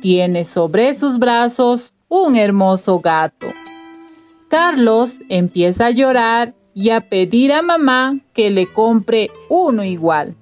tiene 0.00 0.46
sobre 0.46 0.94
sus 0.94 1.18
brazos 1.18 1.94
un 2.08 2.34
hermoso 2.34 3.00
gato. 3.00 3.48
Carlos 4.48 5.16
empieza 5.28 5.86
a 5.86 5.90
llorar 5.90 6.54
y 6.74 6.90
a 6.90 7.08
pedir 7.08 7.52
a 7.52 7.60
mamá 7.60 8.18
que 8.32 8.50
le 8.50 8.72
compre 8.72 9.30
uno 9.50 9.84
igual. 9.84 10.34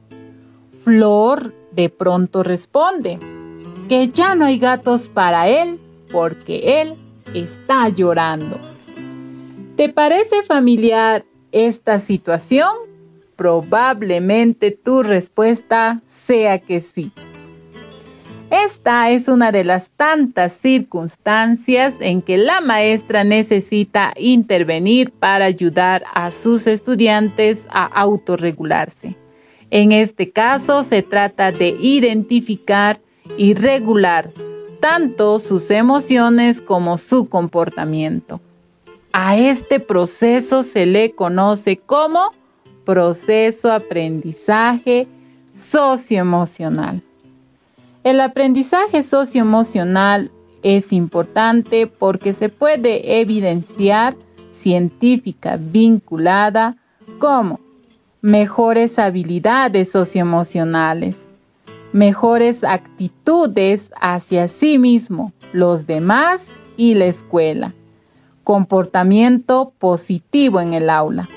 Flor 0.85 1.53
de 1.73 1.89
pronto 1.89 2.45
responde 2.45 3.19
que 3.89 4.09
ya 4.09 4.37
no 4.37 4.47
hay 4.47 4.59
gatos 4.59 5.09
para 5.09 5.49
él 5.49 5.81
porque 6.13 6.81
él 6.81 6.95
está 7.35 7.89
llorando. 7.89 8.59
¿Te 9.77 9.89
parece 9.89 10.45
familiar 10.45 11.25
esta 11.51 11.99
situación? 11.99 12.90
Probablemente 13.41 14.71
tu 14.71 15.03
respuesta 15.03 16.03
sea 16.05 16.59
que 16.59 16.83
sí. 16.83 17.11
Esta 18.51 19.09
es 19.09 19.29
una 19.29 19.51
de 19.51 19.65
las 19.65 19.89
tantas 19.89 20.53
circunstancias 20.53 21.95
en 22.01 22.21
que 22.21 22.37
la 22.37 22.61
maestra 22.61 23.25
necesita 23.25 24.13
intervenir 24.19 25.11
para 25.11 25.47
ayudar 25.47 26.05
a 26.13 26.33
sus 26.33 26.67
estudiantes 26.67 27.67
a 27.71 27.87
autorregularse. 27.87 29.17
En 29.71 29.93
este 29.93 30.33
caso 30.33 30.85
se 30.85 31.01
trata 31.03 31.51
de 31.51 31.69
identificar 31.81 33.01
y 33.39 33.55
regular 33.55 34.31
tanto 34.81 35.39
sus 35.39 35.71
emociones 35.71 36.61
como 36.61 36.99
su 36.99 37.31
comportamiento. 37.31 38.39
A 39.15 39.39
este 39.39 39.81
proceso 39.81 40.63
se 40.63 40.85
le 40.85 41.13
conoce 41.13 41.79
como 41.79 42.33
proceso 42.91 43.71
aprendizaje 43.71 45.07
socioemocional. 45.55 47.01
El 48.03 48.19
aprendizaje 48.19 49.05
socioemocional 49.05 50.33
es 50.65 50.93
importante 50.93 51.87
porque 51.87 52.33
se 52.35 52.49
puede 52.49 53.21
evidenciar 53.21 54.17
científica 54.51 55.57
vinculada 55.57 56.79
como 57.21 57.61
mejores 58.23 58.99
habilidades 58.99 59.93
socioemocionales, 59.93 61.17
mejores 61.93 62.65
actitudes 62.65 63.93
hacia 64.01 64.49
sí 64.49 64.81
mismo, 64.81 65.33
los 65.53 65.87
demás 65.87 66.49
y 66.77 66.95
la 66.95 67.05
escuela, 67.05 67.73
comportamiento 68.43 69.73
positivo 69.79 70.61
en 70.61 70.73
el 70.73 70.91
aula. 70.91 71.29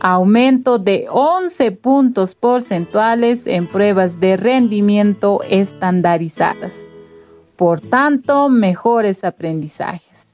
Aumento 0.00 0.78
de 0.78 1.06
11 1.10 1.72
puntos 1.72 2.34
porcentuales 2.34 3.46
en 3.46 3.66
pruebas 3.66 4.20
de 4.20 4.36
rendimiento 4.36 5.40
estandarizadas. 5.48 6.86
Por 7.56 7.80
tanto, 7.80 8.48
mejores 8.48 9.24
aprendizajes. 9.24 10.26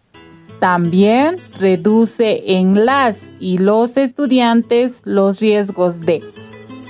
También 0.60 1.36
reduce 1.58 2.58
en 2.58 2.86
las 2.86 3.32
y 3.40 3.58
los 3.58 3.96
estudiantes 3.96 5.02
los 5.04 5.40
riesgos 5.40 6.00
de 6.00 6.22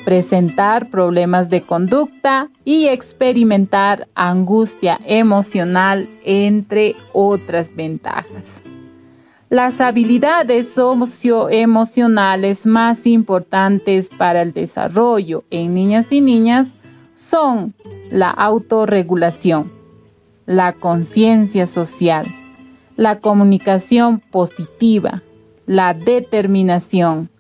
presentar 0.05 0.91
problemas 0.91 1.49
de 1.49 1.63
conducta 1.63 2.51
y 2.65 2.89
experimentar 2.89 4.07
angustia 4.15 5.01
emocional, 5.07 6.09
entre 6.25 6.95
otras 7.13 7.75
ventajas. 7.75 8.63
Las 9.55 9.81
habilidades 9.81 10.69
socioemocionales 10.71 12.67
más 12.67 13.07
importantes 13.07 14.09
para 14.09 14.43
el 14.43 14.53
desarrollo 14.53 15.45
en 15.49 15.75
niñas 15.75 16.09
y 16.11 16.21
niñas 16.21 16.77
son 17.15 17.73
la 18.11 18.31
autorregulación, 18.31 19.71
la 20.45 20.73
conciencia 20.73 21.69
social, 21.69 22.27
la 22.97 23.21
comunicación 23.21 24.19
positiva, 24.19 25.23
la 25.67 25.95
determinación, 25.95 27.31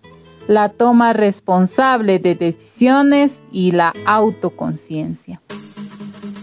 la 0.47 0.68
toma 0.68 1.14
responsable 1.14 2.21
de 2.21 2.37
decisiones 2.37 3.42
y 3.50 3.73
la 3.73 3.92
autoconciencia. 4.06 5.42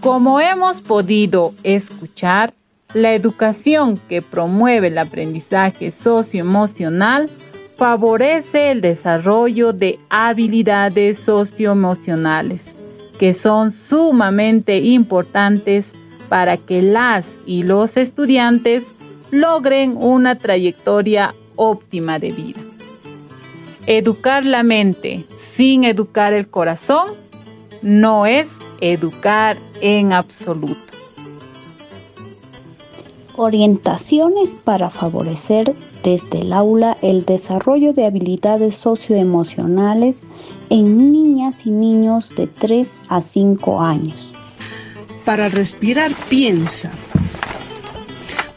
Como 0.02 0.42
hemos 0.42 0.82
podido 0.82 1.54
escuchar, 1.64 2.54
la 2.94 3.14
educación 3.14 3.98
que 4.10 4.22
promueve 4.22 4.88
el 4.88 4.98
aprendizaje 4.98 5.92
socioemocional 5.92 7.30
favorece 7.78 8.72
el 8.72 8.82
desarrollo 8.82 9.74
de 9.74 10.00
habilidades 10.10 11.20
socioemocionales 11.20 12.76
que 13.22 13.36
son 13.36 13.72
sumamente 13.72 14.80
importantes 14.80 15.94
para 16.28 16.58
que 16.58 16.82
las 16.82 17.36
y 17.46 17.62
los 17.62 17.96
estudiantes 17.96 18.96
logren 19.30 19.96
una 19.96 20.40
trayectoria 20.40 21.36
óptima 21.56 22.18
de 22.18 22.32
vida. 22.32 22.60
Educar 23.86 24.44
la 24.44 24.64
mente 24.64 25.26
sin 25.38 25.84
educar 25.84 26.34
el 26.34 26.48
corazón 26.50 27.12
no 27.84 28.26
es 28.26 28.50
educar 28.80 29.60
en 29.82 30.14
absoluto. 30.14 30.91
Orientaciones 33.44 34.54
para 34.54 34.92
favorecer 34.92 35.76
desde 36.04 36.42
el 36.42 36.54
aula 36.54 36.96
el 37.02 37.26
desarrollo 37.26 37.92
de 37.92 38.06
habilidades 38.06 38.76
socioemocionales 38.76 40.28
en 40.70 41.12
niñas 41.12 41.66
y 41.66 41.72
niños 41.72 42.36
de 42.36 42.46
3 42.46 43.02
a 43.10 43.20
5 43.20 43.82
años. 43.82 44.36
Para 45.26 45.50
respirar, 45.50 46.12
piensa. 46.30 46.92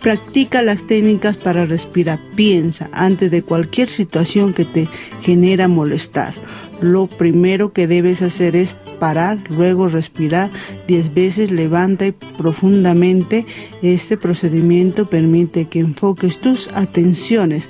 Practica 0.03 0.61
las 0.61 0.87
técnicas 0.87 1.39
para 1.39 1.65
respirar, 1.65 2.21
piensa 2.37 2.91
antes 2.93 3.31
de 3.31 3.43
cualquier 3.43 3.89
situación 3.89 4.53
que 4.53 4.67
te 4.67 4.87
genera 5.23 5.67
molestar. 5.67 6.35
Lo 6.81 7.07
primero 7.07 7.73
que 7.73 7.87
debes 7.87 8.23
hacer 8.23 8.57
es 8.57 8.77
parar, 8.99 9.39
luego 9.49 9.89
respirar 9.89 10.51
10 10.87 11.15
veces, 11.15 11.51
levanta 11.51 12.07
y 12.07 12.13
profundamente. 12.13 13.47
Este 13.83 14.17
procedimiento 14.17 15.09
permite 15.09 15.67
que 15.67 15.81
enfoques 15.81 16.41
tus 16.41 16.69
atenciones, 16.73 17.69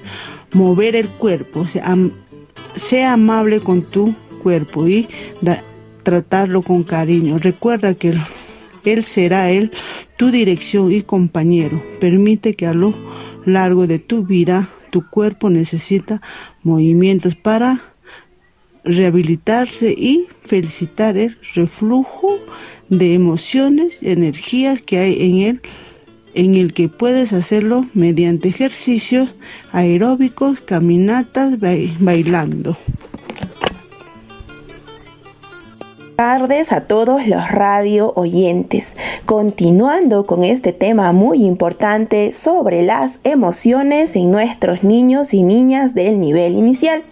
mover 0.53 0.97
el 0.97 1.09
cuerpo, 1.09 1.67
sea, 1.67 3.13
amable 3.13 3.61
con 3.61 3.83
tu 3.83 4.15
cuerpo 4.43 4.89
y 4.89 5.09
tratarlo 6.03 6.63
con 6.63 6.83
cariño. 6.83 7.39
Recuerda 7.39 7.95
que 7.95 8.15
él 8.85 9.05
será 9.05 9.51
Él 9.51 9.71
tu 10.17 10.31
dirección 10.31 10.93
y 10.93 11.03
compañero. 11.03 11.83
Permite 12.01 12.55
que 12.55 12.67
a 12.67 12.75
lo 12.75 12.95
largo 13.45 13.87
de 13.87 13.99
tu 13.99 14.25
vida 14.25 14.69
tu 14.91 15.09
cuerpo 15.09 15.51
necesita 15.51 16.21
movimientos 16.63 17.35
para 17.35 17.94
rehabilitarse 18.85 19.95
y 19.97 20.27
felicitar 20.43 21.17
el 21.17 21.37
reflujo 21.55 22.39
de 22.89 23.15
emociones 23.15 24.03
y 24.03 24.11
energías 24.11 24.83
que 24.83 24.99
hay 24.99 25.23
en 25.23 25.37
él, 25.39 25.61
en 26.35 26.55
el 26.55 26.75
que 26.75 26.89
puedes 26.89 27.33
hacerlo 27.33 27.87
mediante 27.95 28.49
ejercicios 28.49 29.35
aeróbicos, 29.73 30.61
caminatas, 30.61 31.59
bailando. 31.59 32.77
tardes 36.17 36.71
a 36.71 36.83
todos 36.83 37.27
los 37.27 37.51
radio 37.51 38.13
oyentes. 38.15 38.97
Continuando 39.27 40.27
con 40.27 40.45
este 40.45 40.73
tema 40.73 41.13
muy 41.13 41.45
importante 41.45 42.33
sobre 42.33 42.85
las 42.85 43.21
emociones 43.25 44.15
en 44.15 44.31
nuestros 44.31 44.85
niños 44.85 45.35
y 45.35 45.43
niñas 45.43 45.93
del 45.95 46.21
nivel 46.21 46.55
inicial 46.55 47.03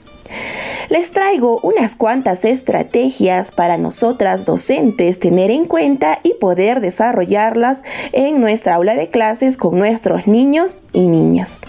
les 0.89 1.11
traigo 1.11 1.59
unas 1.63 1.95
cuantas 1.95 2.45
estrategias 2.45 3.51
para 3.53 3.79
nosotras 3.79 4.45
docentes 4.45 5.19
tener 5.19 5.51
en 5.51 5.65
cuenta 5.65 6.21
y 6.23 6.35
poder 6.35 6.81
desarrollarlas 6.81 7.83
en 8.13 8.41
nuestra 8.41 8.75
aula 8.75 8.95
de 8.95 9.09
clases 9.09 9.57
con 9.57 9.79
nuestros 9.79 10.27
niños 10.27 10.81
y 10.93 11.07
niñas. 11.07 11.61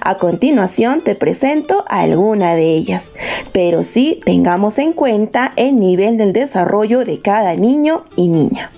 A 0.00 0.16
continuación 0.16 1.00
te 1.00 1.14
presento 1.14 1.84
alguna 1.88 2.54
de 2.54 2.74
ellas, 2.74 3.12
pero 3.52 3.84
sí 3.84 4.20
tengamos 4.24 4.78
en 4.78 4.92
cuenta 4.92 5.52
el 5.56 5.78
nivel 5.78 6.16
del 6.16 6.32
desarrollo 6.32 7.04
de 7.04 7.20
cada 7.20 7.54
niño 7.54 8.04
y 8.16 8.28
niña. 8.28 8.70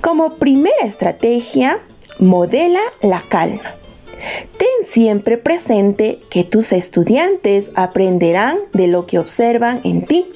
Como 0.00 0.34
primera 0.34 0.84
estrategia, 0.84 1.78
modela 2.18 2.80
la 3.00 3.22
calma. 3.28 3.74
Ten 4.56 4.84
siempre 4.84 5.38
presente 5.38 6.20
que 6.30 6.44
tus 6.44 6.72
estudiantes 6.72 7.72
aprenderán 7.74 8.58
de 8.72 8.88
lo 8.88 9.06
que 9.06 9.18
observan 9.18 9.80
en 9.84 10.04
ti, 10.06 10.26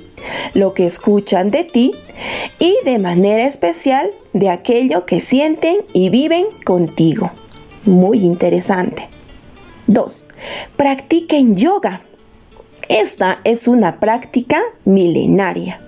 lo 0.55 0.75
que 0.75 0.87
escuchan 0.87 1.51
de 1.51 1.65
ti 1.65 1.95
y 2.59 2.77
de 2.85 2.99
manera 2.99 3.45
especial 3.47 4.11
de 4.33 4.51
aquello 4.51 5.07
que 5.07 5.21
sienten 5.21 5.79
y 5.93 6.11
viven 6.11 6.47
contigo. 6.65 7.31
Muy 7.85 8.21
interesante. 8.21 9.09
2. 9.87 10.29
Practiquen 10.77 11.57
yoga. 11.57 12.03
Esta 12.89 13.41
es 13.45 13.67
una 13.67 13.99
práctica 13.99 14.61
milenaria 14.85 15.81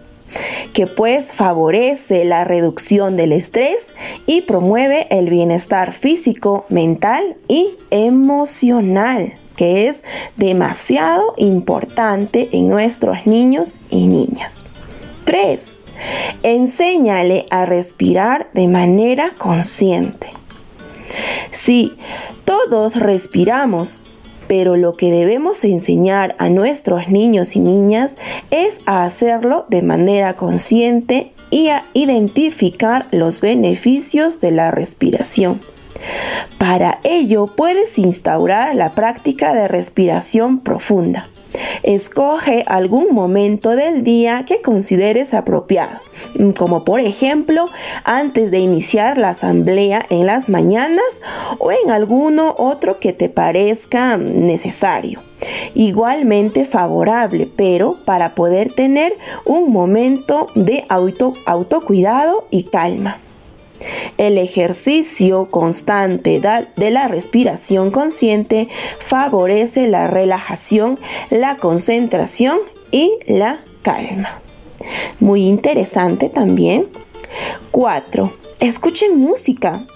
que 0.73 0.87
pues 0.87 1.33
favorece 1.33 2.25
la 2.25 2.45
reducción 2.45 3.17
del 3.17 3.33
estrés 3.33 3.95
y 4.27 4.43
promueve 4.43 5.07
el 5.11 5.29
bienestar 5.29 5.93
físico, 5.93 6.65
mental 6.69 7.37
y 7.49 7.77
emocional 7.91 9.35
que 9.57 9.87
es 9.87 10.03
demasiado 10.37 11.35
importante 11.37 12.49
en 12.53 12.69
nuestros 12.69 13.27
niños 13.27 13.81
y 13.91 14.07
niñas. 14.07 14.65
3. 15.25 15.83
Enséñale 16.43 17.47
a 17.51 17.65
respirar 17.65 18.51
de 18.55 18.67
manera 18.67 19.33
consciente. 19.39 20.29
Si 21.51 21.97
todos 22.45 22.97
respiramos, 22.97 24.05
pero 24.53 24.77
lo 24.77 24.99
que 24.99 25.11
debemos 25.11 25.65
enseñar 25.65 26.37
a 26.39 26.51
nuestros 26.51 27.09
niños 27.09 27.57
y 27.57 27.61
niñas 27.61 28.19
es 28.51 28.83
a 28.85 29.05
hacerlo 29.05 29.65
de 29.71 29.81
manera 29.81 30.37
consciente 30.37 31.33
y 31.49 31.69
a 31.69 31.87
identificar 31.95 33.07
los 33.13 33.41
beneficios 33.41 34.41
de 34.41 34.51
la 34.51 34.71
respiración. 34.71 35.63
Para 36.59 37.01
ello 37.03 37.47
puedes 37.47 37.99
instaurar 37.99 38.75
la 38.75 38.93
práctica 38.93 39.55
de 39.55 39.69
respiración 39.69 40.61
profunda. 40.61 41.31
Escoge 41.83 42.65
algún 42.67 43.09
momento 43.13 43.71
del 43.71 44.05
día 44.05 44.45
que 44.47 44.63
consideres 44.63 45.35
apropiado, 45.35 46.01
mm, 46.39 46.51
como 46.51 46.85
por 46.85 47.01
ejemplo 47.01 47.67
antes 48.05 48.51
de 48.51 48.59
iniciar 48.59 49.19
la 49.19 49.31
asamblea 49.31 50.05
en 50.11 50.27
las 50.27 50.49
mañanas 50.49 51.21
o 51.59 51.73
en 51.73 51.91
alguno 51.91 52.55
otro 52.59 52.99
que 53.01 53.13
te 53.13 53.29
parezca 53.29 54.17
necesario. 54.17 55.21
Igualmente 55.75 56.65
favorable, 56.65 57.49
pero 57.57 57.97
para 58.05 58.35
poder 58.35 58.73
tener 58.73 59.17
un 59.45 59.73
momento 59.73 60.47
de 60.55 60.85
auto, 60.89 61.35
autocuidado 61.47 62.47
y 62.51 62.65
calma. 62.65 63.19
El 64.19 64.39
ejercicio 64.39 65.49
constante 65.51 66.41
de 66.77 66.91
la 66.91 67.09
respiración 67.09 67.91
consciente 67.91 68.69
favorece 68.99 69.89
la 69.89 70.09
relajación, 70.09 70.99
la 71.31 71.57
concentración 71.57 72.59
y 72.91 73.19
la 73.27 73.65
calma. 73.83 74.41
Muy 75.21 75.47
interesante 75.47 76.29
también. 76.29 76.87
4. 77.71 78.33
Escuchen 78.61 79.19
música, 79.19 79.87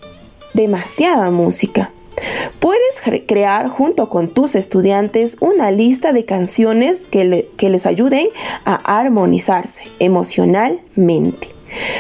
demasiada 0.55 1.31
música. 1.31 1.91
Puedes 2.61 3.01
crear 3.27 3.69
junto 3.69 4.09
con 4.09 4.29
tus 4.29 4.55
estudiantes 4.55 5.37
una 5.41 5.71
lista 5.71 6.13
de 6.13 6.25
canciones 6.25 7.05
que, 7.05 7.51
que 7.57 7.69
les 7.69 7.85
ayuden 7.85 8.29
a 8.65 8.75
armonizarse 8.99 9.85
emocionalmente. 9.99 11.56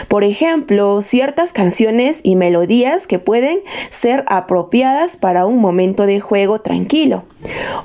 Por 0.08 0.24
ejemplo, 0.24 1.02
ciertas 1.02 1.52
canciones 1.52 2.20
y 2.22 2.36
melodías 2.36 3.06
que 3.06 3.18
pueden 3.18 3.60
ser 3.90 4.24
apropiadas 4.26 5.16
para 5.16 5.46
un 5.46 5.58
momento 5.58 6.06
de 6.06 6.20
juego 6.20 6.60
tranquilo, 6.60 7.24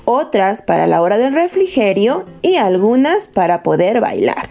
otras 0.06 0.62
para 0.62 0.88
la 0.88 1.01
hora 1.01 1.17
del 1.17 1.34
refrigerio 1.34 2.25
y 2.41 2.56
algunas 2.56 3.27
para 3.27 3.63
poder 3.63 4.01
bailar. 4.01 4.49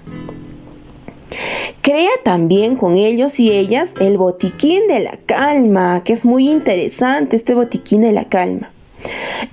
Crea 1.83 2.11
también 2.25 2.77
con 2.77 2.97
ellos 2.97 3.41
y 3.41 3.53
ellas 3.53 3.95
el 4.01 4.19
botiquín 4.19 4.87
de 4.89 5.01
la 5.01 5.17
calma, 5.27 6.03
que 6.05 6.13
es 6.13 6.25
muy 6.25 6.51
interesante 6.51 7.37
este 7.37 7.55
botiquín 7.55 8.03
de 8.03 8.13
la 8.13 8.25
calma. 8.25 8.71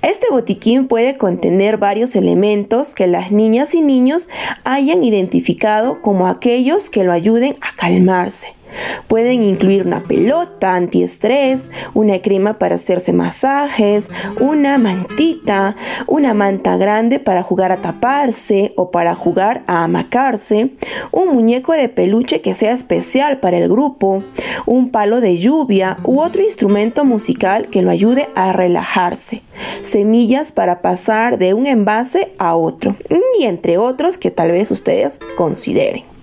Este 0.02 0.26
botiquín 0.30 0.88
puede 0.88 1.16
contener 1.16 1.78
varios 1.78 2.14
elementos 2.16 2.94
que 2.94 3.06
las 3.06 3.32
niñas 3.32 3.74
y 3.74 3.82
niños 3.82 4.28
hayan 4.64 5.02
identificado 5.02 6.02
como 6.02 6.26
aquellos 6.26 6.90
que 6.90 7.04
lo 7.04 7.12
ayuden 7.12 7.56
a 7.60 7.74
calmarse. 7.76 8.57
Pueden 9.06 9.42
incluir 9.42 9.86
una 9.86 10.02
pelota 10.02 10.74
antiestrés, 10.74 11.70
una 11.94 12.20
crema 12.20 12.58
para 12.58 12.76
hacerse 12.76 13.12
masajes, 13.12 14.10
una 14.40 14.78
mantita, 14.78 15.76
una 16.06 16.34
manta 16.34 16.76
grande 16.76 17.18
para 17.20 17.42
jugar 17.42 17.72
a 17.72 17.76
taparse 17.76 18.72
o 18.76 18.90
para 18.90 19.14
jugar 19.14 19.62
a 19.66 19.84
amacarse, 19.84 20.72
un 21.12 21.28
muñeco 21.34 21.72
de 21.72 21.88
peluche 21.88 22.40
que 22.40 22.54
sea 22.54 22.72
especial 22.72 23.38
para 23.38 23.58
el 23.58 23.68
grupo, 23.68 24.22
un 24.66 24.90
palo 24.90 25.20
de 25.20 25.38
lluvia 25.38 25.96
u 26.04 26.20
otro 26.20 26.42
instrumento 26.42 27.04
musical 27.04 27.68
que 27.68 27.82
lo 27.82 27.90
ayude 27.90 28.28
a 28.34 28.52
relajarse, 28.52 29.42
semillas 29.82 30.52
para 30.52 30.82
pasar 30.82 31.38
de 31.38 31.54
un 31.54 31.66
envase 31.66 32.32
a 32.38 32.56
otro 32.56 32.96
y 33.38 33.44
entre 33.44 33.78
otros 33.78 34.18
que 34.18 34.30
tal 34.30 34.50
vez 34.50 34.70
ustedes 34.70 35.18
consideren. 35.36 36.17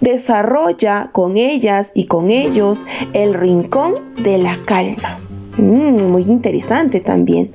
Desarrolla 0.00 1.10
con 1.12 1.36
ellas 1.36 1.92
y 1.94 2.06
con 2.06 2.30
ellos 2.30 2.84
el 3.12 3.34
rincón 3.34 3.94
de 4.16 4.38
la 4.38 4.58
calma. 4.64 5.18
Mm, 5.56 6.10
muy 6.10 6.24
interesante 6.24 6.98
también. 6.98 7.52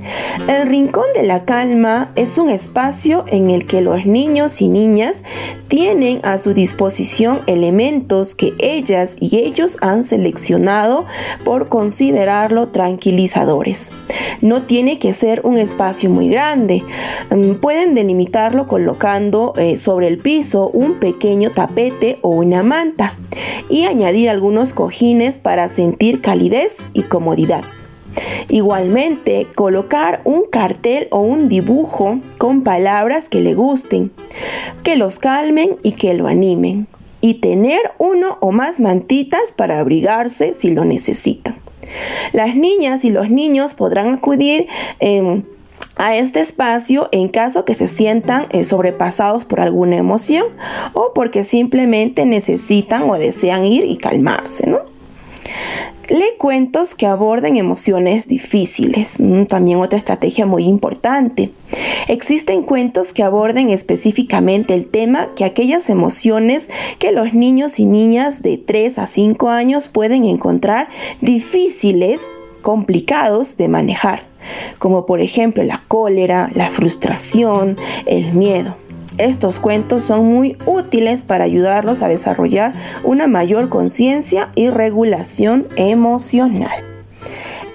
El 0.47 0.67
Rincón 0.67 1.05
de 1.13 1.23
la 1.23 1.43
Calma 1.43 2.11
es 2.15 2.37
un 2.37 2.49
espacio 2.49 3.25
en 3.27 3.49
el 3.49 3.67
que 3.67 3.81
los 3.81 4.05
niños 4.05 4.61
y 4.61 4.69
niñas 4.69 5.23
tienen 5.67 6.21
a 6.23 6.37
su 6.37 6.53
disposición 6.53 7.41
elementos 7.45 8.35
que 8.35 8.53
ellas 8.59 9.17
y 9.19 9.39
ellos 9.39 9.77
han 9.81 10.05
seleccionado 10.05 11.05
por 11.43 11.67
considerarlo 11.67 12.69
tranquilizadores. 12.69 13.91
No 14.41 14.63
tiene 14.63 14.97
que 14.97 15.11
ser 15.11 15.41
un 15.43 15.57
espacio 15.57 16.09
muy 16.09 16.29
grande. 16.29 16.83
Mm, 17.31 17.55
pueden 17.55 17.95
delimitarlo 17.95 18.67
colocando 18.67 19.51
eh, 19.57 19.77
sobre 19.77 20.07
el 20.07 20.19
piso 20.19 20.69
un 20.69 20.99
pequeño 20.99 21.51
tapete 21.51 22.19
o 22.21 22.29
una 22.29 22.63
manta 22.63 23.13
y 23.69 23.83
añadir 23.83 24.29
algunos 24.29 24.71
cojines 24.71 25.37
para 25.37 25.67
sentir 25.67 26.21
calidez 26.21 26.77
y 26.93 27.03
comodidad. 27.03 27.63
Igualmente, 28.47 29.47
colocar 29.55 30.21
un 30.23 30.43
cartel 30.49 31.07
o 31.11 31.19
un 31.19 31.49
dibujo 31.49 32.19
con 32.37 32.63
palabras 32.63 33.29
que 33.29 33.41
le 33.41 33.53
gusten, 33.53 34.11
que 34.83 34.95
los 34.95 35.19
calmen 35.19 35.77
y 35.83 35.93
que 35.93 36.13
lo 36.13 36.27
animen. 36.27 36.87
Y 37.21 37.35
tener 37.35 37.81
uno 37.97 38.37
o 38.39 38.51
más 38.51 38.79
mantitas 38.79 39.51
para 39.55 39.79
abrigarse 39.79 40.53
si 40.53 40.71
lo 40.71 40.85
necesitan. 40.85 41.57
Las 42.31 42.55
niñas 42.55 43.03
y 43.03 43.09
los 43.09 43.29
niños 43.29 43.73
podrán 43.73 44.13
acudir 44.13 44.67
em, 44.99 45.43
a 45.95 46.15
este 46.15 46.39
espacio 46.39 47.09
en 47.11 47.27
caso 47.27 47.65
que 47.65 47.75
se 47.75 47.87
sientan 47.87 48.45
eh, 48.51 48.63
sobrepasados 48.63 49.43
por 49.43 49.59
alguna 49.59 49.97
emoción 49.97 50.45
o 50.93 51.11
porque 51.13 51.43
simplemente 51.43 52.25
necesitan 52.25 53.09
o 53.09 53.15
desean 53.15 53.65
ir 53.65 53.85
y 53.85 53.97
calmarse, 53.97 54.67
¿no? 54.67 54.79
Lee 56.09 56.37
cuentos 56.39 56.95
que 56.95 57.05
aborden 57.05 57.55
emociones 57.55 58.27
difíciles, 58.27 59.19
mm, 59.19 59.43
también 59.43 59.77
otra 59.77 59.99
estrategia 59.99 60.47
muy 60.47 60.63
importante. 60.63 61.51
Existen 62.07 62.63
cuentos 62.63 63.13
que 63.13 63.21
aborden 63.21 63.69
específicamente 63.69 64.73
el 64.73 64.87
tema 64.87 65.27
que 65.35 65.45
aquellas 65.45 65.87
emociones 65.89 66.67
que 66.97 67.11
los 67.11 67.35
niños 67.35 67.77
y 67.77 67.85
niñas 67.85 68.41
de 68.41 68.57
3 68.57 68.97
a 68.97 69.05
5 69.05 69.49
años 69.49 69.87
pueden 69.87 70.25
encontrar 70.25 70.89
difíciles, 71.21 72.31
complicados 72.63 73.55
de 73.57 73.67
manejar, 73.67 74.23
como 74.79 75.05
por 75.05 75.21
ejemplo 75.21 75.61
la 75.61 75.83
cólera, 75.87 76.49
la 76.55 76.71
frustración, 76.71 77.75
el 78.07 78.33
miedo. 78.33 78.75
Estos 79.19 79.59
cuentos 79.59 80.05
son 80.05 80.27
muy 80.27 80.57
útiles 80.65 81.23
para 81.23 81.43
ayudarlos 81.43 82.01
a 82.01 82.07
desarrollar 82.07 82.71
una 83.03 83.27
mayor 83.27 83.67
conciencia 83.67 84.49
y 84.55 84.69
regulación 84.69 85.67
emocional. 85.75 86.71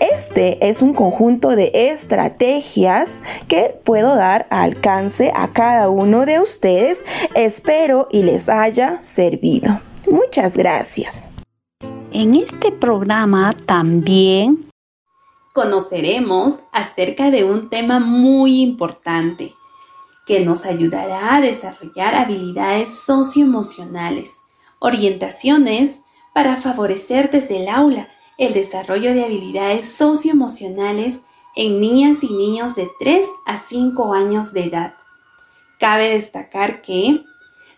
Este 0.01 0.71
es 0.71 0.81
un 0.81 0.95
conjunto 0.95 1.51
de 1.51 1.71
estrategias 1.75 3.23
que 3.47 3.79
puedo 3.85 4.17
dar 4.17 4.47
alcance 4.49 5.33
a 5.35 5.53
cada 5.53 5.91
uno 5.91 6.25
de 6.25 6.41
ustedes. 6.41 7.05
Espero 7.35 8.09
y 8.11 8.23
les 8.23 8.49
haya 8.49 9.03
servido. 9.03 9.81
Muchas 10.11 10.57
gracias. 10.57 11.27
En 12.11 12.37
este 12.37 12.73
programa 12.73 13.55
también 13.67 14.65
conoceremos 15.53 16.61
acerca 16.73 17.31
de 17.31 17.45
un 17.45 17.69
tema 17.69 18.01
muy 18.01 18.63
importante 18.63 19.53
que 20.27 20.41
nos 20.41 20.65
ayudará 20.65 21.37
a 21.37 21.41
desarrollar 21.41 22.15
habilidades 22.15 22.99
socioemocionales, 22.99 24.33
orientaciones 24.79 26.01
para 26.33 26.57
favorecer 26.57 27.31
desde 27.31 27.63
el 27.63 27.69
aula 27.69 28.09
el 28.39 28.53
desarrollo 28.53 29.15
de 29.15 29.25
habilidades 29.25 29.87
socioemocionales 29.87 31.23
en 31.55 31.81
niñas 31.81 32.25
y 32.25 32.33
niños 32.33 32.75
de 32.75 32.91
3 32.99 33.27
a 33.47 33.61
5 33.61 34.13
años 34.15 34.53
de 34.53 34.65
edad. 34.65 34.95
Cabe 35.79 36.11
destacar 36.11 36.83
que 36.83 37.25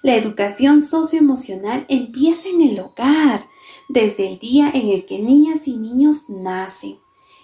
la 0.03 0.15
educación 0.15 0.81
socioemocional 0.81 1.85
empieza 1.89 2.49
en 2.49 2.63
el 2.63 2.81
hogar, 2.81 3.47
desde 3.89 4.29
el 4.29 4.39
día 4.39 4.71
en 4.73 4.89
el 4.89 5.05
que 5.05 5.19
niñas 5.19 5.69
y 5.69 5.77
niños 5.77 6.29
nacen, 6.29 6.99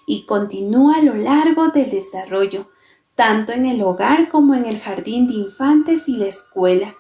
y 0.07 0.25
continúa 0.27 0.97
a 0.97 1.03
lo 1.03 1.15
largo 1.15 1.69
del 1.69 1.91
desarrollo 1.91 2.69
tanto 3.15 3.53
en 3.53 3.67
el 3.67 3.83
hogar 3.83 4.29
como 4.29 4.55
en 4.55 4.65
el 4.65 4.81
jardín 4.81 5.27
de 5.27 5.35
infantes 5.35 6.09
y 6.09 6.17
la 6.17 6.27
escuela. 6.27 6.95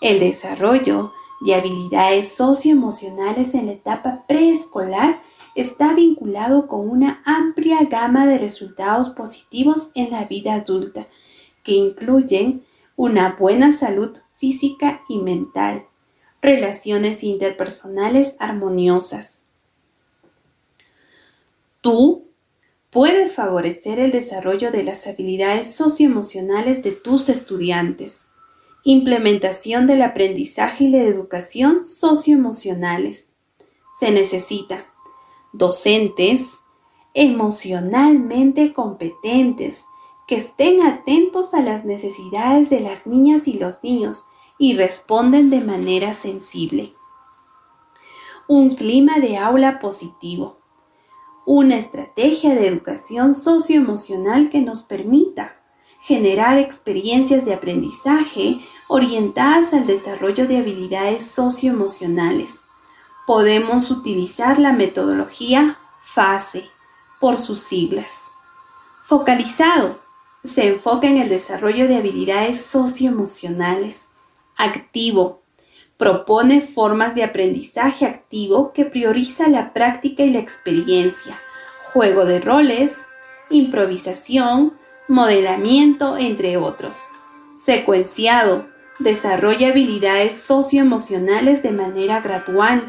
El 0.00 0.20
desarrollo 0.20 1.12
de 1.40 1.54
habilidades 1.54 2.34
socioemocionales 2.34 3.54
en 3.54 3.66
la 3.66 3.72
etapa 3.72 4.24
preescolar 4.26 5.22
está 5.54 5.94
vinculado 5.94 6.66
con 6.66 6.88
una 6.88 7.22
amplia 7.24 7.84
gama 7.84 8.26
de 8.26 8.38
resultados 8.38 9.10
positivos 9.10 9.90
en 9.94 10.10
la 10.10 10.24
vida 10.24 10.54
adulta, 10.54 11.06
que 11.62 11.72
incluyen 11.72 12.64
una 12.96 13.36
buena 13.38 13.72
salud 13.72 14.18
física 14.32 15.02
y 15.08 15.18
mental, 15.18 15.86
relaciones 16.42 17.22
interpersonales 17.22 18.36
armoniosas. 18.38 19.44
Tú 21.80 22.28
puedes 22.94 23.34
favorecer 23.34 23.98
el 23.98 24.12
desarrollo 24.12 24.70
de 24.70 24.84
las 24.84 25.08
habilidades 25.08 25.74
socioemocionales 25.74 26.84
de 26.84 26.92
tus 26.92 27.28
estudiantes. 27.28 28.28
Implementación 28.84 29.88
del 29.88 30.00
aprendizaje 30.00 30.84
y 30.84 30.90
la 30.90 31.02
educación 31.02 31.84
socioemocionales. 31.84 33.34
Se 33.98 34.12
necesita 34.12 34.86
docentes 35.52 36.60
emocionalmente 37.14 38.72
competentes 38.72 39.86
que 40.28 40.36
estén 40.36 40.80
atentos 40.82 41.52
a 41.52 41.62
las 41.62 41.84
necesidades 41.84 42.70
de 42.70 42.78
las 42.78 43.08
niñas 43.08 43.48
y 43.48 43.54
los 43.58 43.82
niños 43.82 44.22
y 44.56 44.76
responden 44.76 45.50
de 45.50 45.60
manera 45.60 46.14
sensible. 46.14 46.94
Un 48.46 48.70
clima 48.76 49.18
de 49.18 49.36
aula 49.36 49.80
positivo 49.80 50.63
una 51.46 51.76
estrategia 51.76 52.54
de 52.54 52.68
educación 52.68 53.34
socioemocional 53.34 54.48
que 54.50 54.60
nos 54.60 54.82
permita 54.82 55.60
generar 56.00 56.58
experiencias 56.58 57.44
de 57.44 57.54
aprendizaje 57.54 58.60
orientadas 58.88 59.72
al 59.72 59.86
desarrollo 59.86 60.46
de 60.46 60.58
habilidades 60.58 61.30
socioemocionales. 61.30 62.60
Podemos 63.26 63.90
utilizar 63.90 64.58
la 64.58 64.72
metodología 64.72 65.78
FASE 66.02 66.68
por 67.20 67.38
sus 67.38 67.60
siglas. 67.60 68.30
Focalizado 69.02 70.00
se 70.44 70.68
enfoca 70.68 71.08
en 71.08 71.16
el 71.16 71.30
desarrollo 71.30 71.88
de 71.88 71.96
habilidades 71.96 72.60
socioemocionales. 72.60 74.08
Activo 74.56 75.43
Propone 76.04 76.60
formas 76.60 77.14
de 77.14 77.24
aprendizaje 77.24 78.04
activo 78.04 78.74
que 78.74 78.84
prioriza 78.84 79.48
la 79.48 79.72
práctica 79.72 80.22
y 80.22 80.28
la 80.28 80.38
experiencia, 80.38 81.40
juego 81.94 82.26
de 82.26 82.40
roles, 82.40 82.94
improvisación, 83.48 84.74
modelamiento, 85.08 86.18
entre 86.18 86.58
otros. 86.58 87.04
Secuenciado, 87.56 88.68
desarrolla 88.98 89.68
habilidades 89.68 90.42
socioemocionales 90.42 91.62
de 91.62 91.72
manera 91.72 92.20
gradual, 92.20 92.82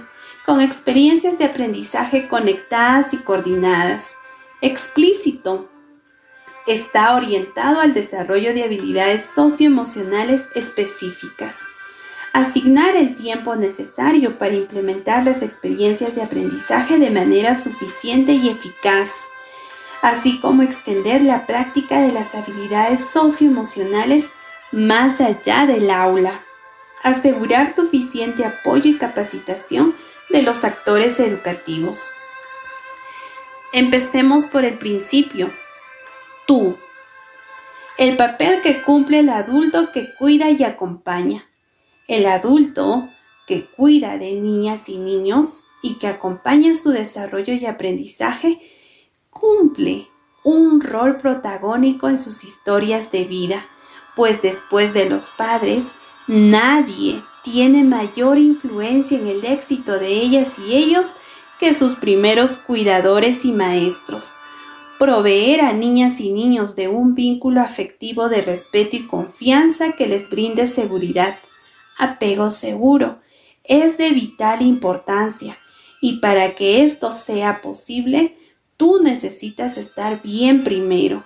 con 0.45 0.59
experiencias 0.59 1.37
de 1.37 1.45
aprendizaje 1.45 2.27
conectadas 2.27 3.13
y 3.13 3.19
coordinadas. 3.19 4.17
Explícito, 4.59 5.69
está 6.67 7.15
orientado 7.15 7.79
al 7.79 7.93
desarrollo 7.93 8.53
de 8.53 8.65
habilidades 8.65 9.23
socioemocionales 9.23 10.49
específicas. 10.53 11.55
Asignar 12.35 12.97
el 12.97 13.15
tiempo 13.15 13.55
necesario 13.55 14.37
para 14.37 14.55
implementar 14.55 15.23
las 15.23 15.41
experiencias 15.41 16.15
de 16.15 16.21
aprendizaje 16.21 16.99
de 16.99 17.09
manera 17.09 17.55
suficiente 17.55 18.33
y 18.33 18.49
eficaz, 18.49 19.29
así 20.01 20.41
como 20.41 20.61
extender 20.61 21.21
la 21.21 21.47
práctica 21.47 22.01
de 22.01 22.11
las 22.11 22.35
habilidades 22.35 23.05
socioemocionales 23.05 24.31
más 24.73 25.21
allá 25.21 25.65
del 25.65 25.89
aula. 25.89 26.43
Asegurar 27.03 27.73
suficiente 27.73 28.43
apoyo 28.43 28.89
y 28.89 28.97
capacitación 28.97 29.95
de 30.29 30.41
los 30.41 30.65
actores 30.65 31.21
educativos. 31.21 32.15
Empecemos 33.71 34.45
por 34.45 34.65
el 34.65 34.77
principio, 34.77 35.53
tú. 36.45 36.77
El 37.97 38.17
papel 38.17 38.59
que 38.59 38.81
cumple 38.81 39.19
el 39.19 39.29
adulto 39.29 39.93
que 39.93 40.13
cuida 40.15 40.49
y 40.49 40.65
acompaña. 40.65 41.44
El 42.07 42.27
adulto 42.27 43.09
que 43.47 43.65
cuida 43.65 44.17
de 44.17 44.33
niñas 44.33 44.89
y 44.89 44.97
niños 44.97 45.65
y 45.81 45.95
que 45.95 46.07
acompaña 46.07 46.75
su 46.75 46.91
desarrollo 46.91 47.53
y 47.53 47.65
aprendizaje 47.65 48.59
cumple 49.29 50.07
un 50.43 50.81
rol 50.81 51.17
protagónico 51.17 52.07
en 52.07 52.19
sus 52.19 52.43
historias 52.43 53.11
de 53.11 53.23
vida, 53.25 53.65
pues 54.15 54.41
después 54.41 54.93
de 54.93 55.09
los 55.09 55.31
padres, 55.31 55.85
nadie 56.27 57.23
tiene 57.43 57.83
mayor 57.83 58.37
influencia 58.37 59.17
en 59.17 59.27
el 59.27 59.43
éxito 59.45 59.99
de 59.99 60.09
ellas 60.09 60.53
y 60.59 60.75
ellos 60.75 61.07
que 61.59 61.73
sus 61.73 61.95
primeros 61.95 62.57
cuidadores 62.57 63.45
y 63.45 63.51
maestros. 63.51 64.35
Proveer 64.99 65.61
a 65.61 65.73
niñas 65.73 66.19
y 66.19 66.31
niños 66.31 66.75
de 66.75 66.87
un 66.87 67.15
vínculo 67.15 67.61
afectivo 67.61 68.29
de 68.29 68.41
respeto 68.41 68.95
y 68.95 69.07
confianza 69.07 69.93
que 69.93 70.07
les 70.07 70.29
brinde 70.29 70.67
seguridad, 70.67 71.37
apego 71.97 72.51
seguro, 72.51 73.19
es 73.63 73.97
de 73.97 74.11
vital 74.11 74.61
importancia 74.61 75.57
y 76.01 76.19
para 76.19 76.55
que 76.55 76.83
esto 76.83 77.11
sea 77.11 77.61
posible, 77.61 78.37
tú 78.77 79.01
necesitas 79.01 79.77
estar 79.77 80.21
bien 80.21 80.63
primero. 80.63 81.25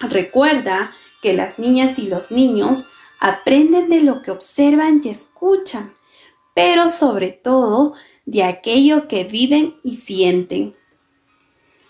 Recuerda 0.00 0.92
que 1.20 1.34
las 1.34 1.58
niñas 1.58 1.98
y 1.98 2.08
los 2.08 2.30
niños 2.30 2.86
aprenden 3.20 3.90
de 3.90 4.00
lo 4.00 4.22
que 4.22 4.30
observan 4.30 5.02
y 5.04 5.10
escuchan, 5.10 5.92
pero 6.54 6.88
sobre 6.88 7.30
todo 7.30 7.94
de 8.24 8.44
aquello 8.44 9.06
que 9.08 9.24
viven 9.24 9.76
y 9.82 9.98
sienten. 9.98 10.74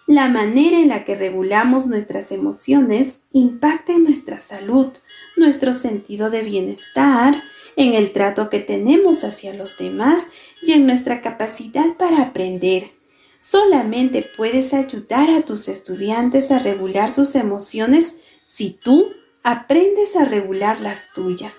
La 0.06 0.28
manera 0.28 0.80
en 0.80 0.88
la 0.88 1.04
que 1.04 1.14
regulamos 1.14 1.86
nuestras 1.86 2.32
emociones 2.32 3.20
impacta 3.30 3.92
en 3.92 4.02
nuestra 4.02 4.40
salud, 4.40 4.88
nuestro 5.36 5.72
sentido 5.72 6.30
de 6.30 6.42
bienestar, 6.42 7.40
en 7.76 7.94
el 7.94 8.12
trato 8.12 8.50
que 8.50 8.60
tenemos 8.60 9.24
hacia 9.24 9.54
los 9.54 9.78
demás 9.78 10.24
y 10.62 10.72
en 10.72 10.86
nuestra 10.86 11.20
capacidad 11.20 11.96
para 11.96 12.22
aprender. 12.22 12.92
Solamente 13.38 14.28
puedes 14.36 14.74
ayudar 14.74 15.30
a 15.30 15.42
tus 15.42 15.68
estudiantes 15.68 16.50
a 16.50 16.58
regular 16.58 17.12
sus 17.12 17.34
emociones 17.34 18.16
si 18.44 18.70
tú 18.70 19.08
aprendes 19.42 20.16
a 20.16 20.24
regular 20.24 20.80
las 20.80 21.12
tuyas. 21.14 21.54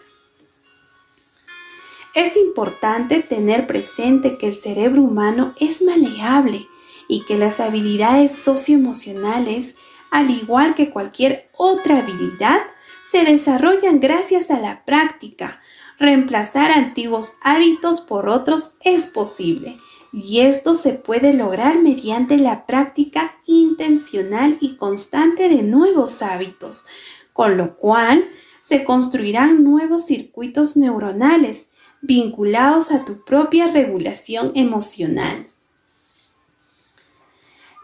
Es 2.14 2.36
importante 2.36 3.22
tener 3.22 3.68
presente 3.68 4.38
que 4.38 4.48
el 4.48 4.58
cerebro 4.58 5.02
humano 5.02 5.56
es 5.60 5.82
maleable 5.82 6.68
y 7.08 7.24
que 7.24 7.38
las 7.38 7.60
habilidades 7.60 8.34
socioemocionales, 8.34 9.76
al 10.12 10.30
igual 10.30 10.76
que 10.76 10.90
cualquier 10.90 11.50
otra 11.58 12.00
habilidad, 12.00 12.62
se 13.10 13.24
desarrollan 13.24 14.00
gracias 14.00 14.52
a 14.52 14.60
la 14.60 14.84
práctica. 14.86 15.61
Reemplazar 16.02 16.72
antiguos 16.72 17.34
hábitos 17.44 18.02
por 18.02 18.28
otros 18.28 18.72
es 18.84 19.06
posible 19.06 19.80
y 20.12 20.40
esto 20.40 20.74
se 20.74 20.94
puede 20.94 21.32
lograr 21.32 21.78
mediante 21.78 22.38
la 22.38 22.66
práctica 22.66 23.38
intencional 23.46 24.58
y 24.62 24.78
constante 24.78 25.48
de 25.48 25.62
nuevos 25.62 26.24
hábitos, 26.24 26.86
con 27.34 27.56
lo 27.56 27.78
cual 27.78 28.28
se 28.62 28.84
construirán 28.84 29.64
nuevos 29.64 30.08
circuitos 30.08 30.76
neuronales 30.76 31.70
vinculados 32.02 32.90
a 32.90 33.06
tu 33.06 33.24
propia 33.24 33.68
regulación 33.70 34.54
emocional. 34.56 35.52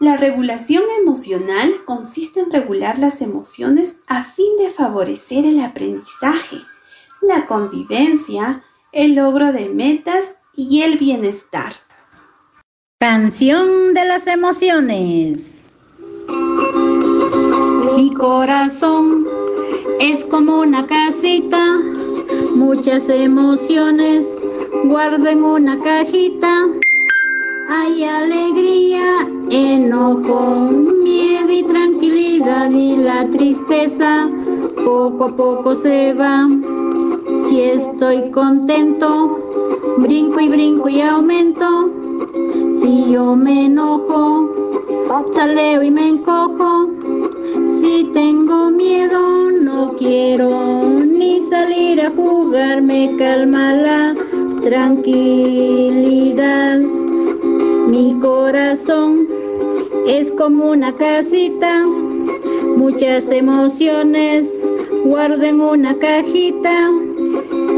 La 0.00 0.16
regulación 0.16 0.82
emocional 0.98 1.84
consiste 1.84 2.40
en 2.40 2.50
regular 2.50 2.98
las 2.98 3.22
emociones 3.22 3.98
a 4.08 4.24
fin 4.24 4.56
de 4.58 4.70
favorecer 4.70 5.46
el 5.46 5.60
aprendizaje, 5.60 6.58
la 7.22 7.46
convivencia, 7.46 8.62
el 8.92 9.14
logro 9.14 9.52
de 9.52 9.68
metas 9.68 10.36
y 10.54 10.82
el 10.82 10.98
bienestar. 10.98 11.72
Canción 13.00 13.94
de 13.94 14.04
las 14.04 14.26
emociones. 14.26 15.72
Mi 17.96 18.12
corazón 18.14 19.26
es 20.00 20.24
como 20.24 20.60
una 20.60 20.86
casita, 20.86 21.78
muchas 22.54 23.08
emociones 23.08 24.26
guardo 24.84 25.28
en 25.28 25.42
una 25.42 25.78
cajita. 25.78 26.66
Hay 27.70 28.04
alegría, 28.04 29.28
enojo, 29.50 30.70
miedo 31.02 31.52
y 31.52 31.62
tranquilidad 31.62 32.70
y 32.70 32.96
la 32.96 33.28
tristeza 33.28 34.30
poco 34.84 35.24
a 35.26 35.36
poco 35.36 35.74
se 35.74 36.14
va. 36.14 36.46
Estoy 37.58 38.30
contento, 38.30 39.36
brinco 39.98 40.38
y 40.38 40.48
brinco 40.48 40.88
y 40.88 41.00
aumento. 41.00 41.90
Si 42.70 43.10
yo 43.10 43.34
me 43.34 43.66
enojo, 43.66 44.48
pataleo 45.08 45.82
y 45.82 45.90
me 45.90 46.06
encojo. 46.08 46.88
Si 47.80 48.04
tengo 48.12 48.70
miedo, 48.70 49.50
no 49.50 49.94
quiero 49.96 50.84
ni 50.84 51.40
salir 51.40 52.00
a 52.00 52.10
jugar, 52.10 52.80
me 52.80 53.16
calma 53.16 53.74
la 53.74 54.14
tranquilidad. 54.62 55.98
Mi 56.78 58.16
corazón 58.20 59.26
es 60.06 60.30
como 60.30 60.70
una 60.70 60.94
casita, 60.94 61.84
muchas 62.76 63.28
emociones 63.30 64.67
guardo 65.08 65.42
en 65.42 65.60
una 65.60 65.98
cajita. 65.98 66.90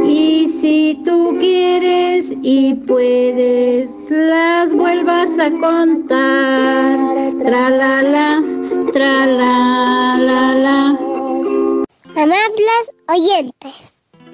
Y 0.05 0.49
si 0.49 1.01
tú 1.05 1.37
quieres 1.39 2.33
y 2.43 2.75
puedes, 2.75 3.91
las 4.09 4.75
vuelvas 4.75 5.31
a 5.39 5.51
contar. 5.51 6.99
Tra 7.43 7.71
la 7.71 8.03
la, 8.03 8.43
tra 8.93 9.27
la 9.27 10.17
la 10.19 10.55
la. 10.55 10.99
Amables 12.17 12.85
oyentes, 13.09 13.75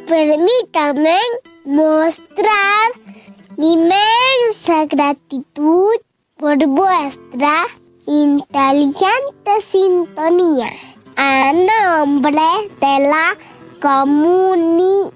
permítanme 0.07 1.19
mostrar 1.65 2.91
mi 3.57 3.75
inmensa 3.75 4.87
gratitud 4.89 5.95
por 6.37 6.57
vuestra 6.67 7.67
inteligente 8.07 9.53
sintonía 9.71 10.71
a 11.17 11.53
nombre 11.53 12.41
de 12.81 13.09
la 13.09 13.37
comunidad 13.81 15.07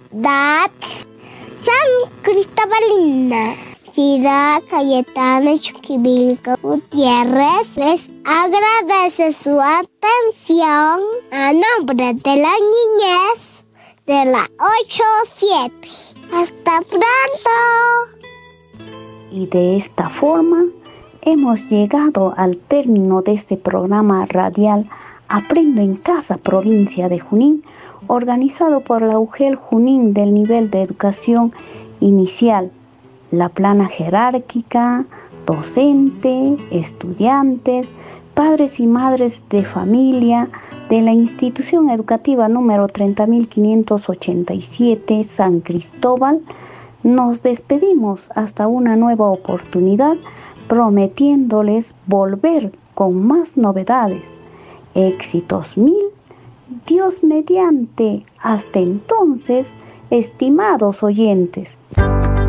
San 1.64 1.90
Cristobalina. 2.22 3.54
Ciudad 3.92 4.62
Cayetana 4.70 5.58
Chuquivilco 5.58 6.56
Gutiérrez 6.62 7.76
les 7.76 8.00
agradece 8.24 9.36
su 9.42 9.60
atención 9.60 11.00
a 11.32 11.52
nombre 11.52 12.14
de 12.14 12.36
la 12.36 12.52
niñez 12.52 13.64
de 14.06 14.24
la 14.30 14.48
8-7. 14.58 15.72
Hasta 16.32 16.80
pronto. 16.82 17.50
Y 19.32 19.46
de 19.48 19.76
esta 19.76 20.08
forma 20.08 20.64
hemos 21.22 21.68
llegado 21.68 22.32
al 22.36 22.56
término 22.56 23.22
de 23.22 23.32
este 23.32 23.56
programa 23.56 24.24
radial 24.26 24.88
Aprendo 25.32 25.80
en 25.80 25.94
Casa, 25.94 26.38
provincia 26.38 27.08
de 27.08 27.20
Junín, 27.20 27.62
organizado 28.08 28.80
por 28.80 29.00
la 29.00 29.20
UGEL 29.20 29.54
Junín 29.54 30.12
del 30.12 30.34
nivel 30.34 30.70
de 30.70 30.82
educación 30.82 31.52
inicial, 32.00 32.72
la 33.30 33.48
plana 33.48 33.86
jerárquica, 33.86 35.06
docente, 35.46 36.56
estudiantes, 36.72 37.90
padres 38.34 38.80
y 38.80 38.88
madres 38.88 39.48
de 39.48 39.64
familia 39.64 40.50
de 40.88 41.00
la 41.00 41.12
institución 41.12 41.90
educativa 41.90 42.48
número 42.48 42.88
30587 42.88 45.22
San 45.22 45.60
Cristóbal, 45.60 46.42
nos 47.04 47.42
despedimos 47.42 48.32
hasta 48.34 48.66
una 48.66 48.96
nueva 48.96 49.30
oportunidad 49.30 50.16
prometiéndoles 50.66 51.94
volver 52.08 52.72
con 52.96 53.28
más 53.28 53.56
novedades. 53.56 54.39
Éxitos 54.94 55.76
mil, 55.76 55.94
Dios 56.86 57.22
mediante. 57.22 58.24
Hasta 58.40 58.78
entonces, 58.78 59.74
estimados 60.10 61.02
oyentes. 61.02 61.80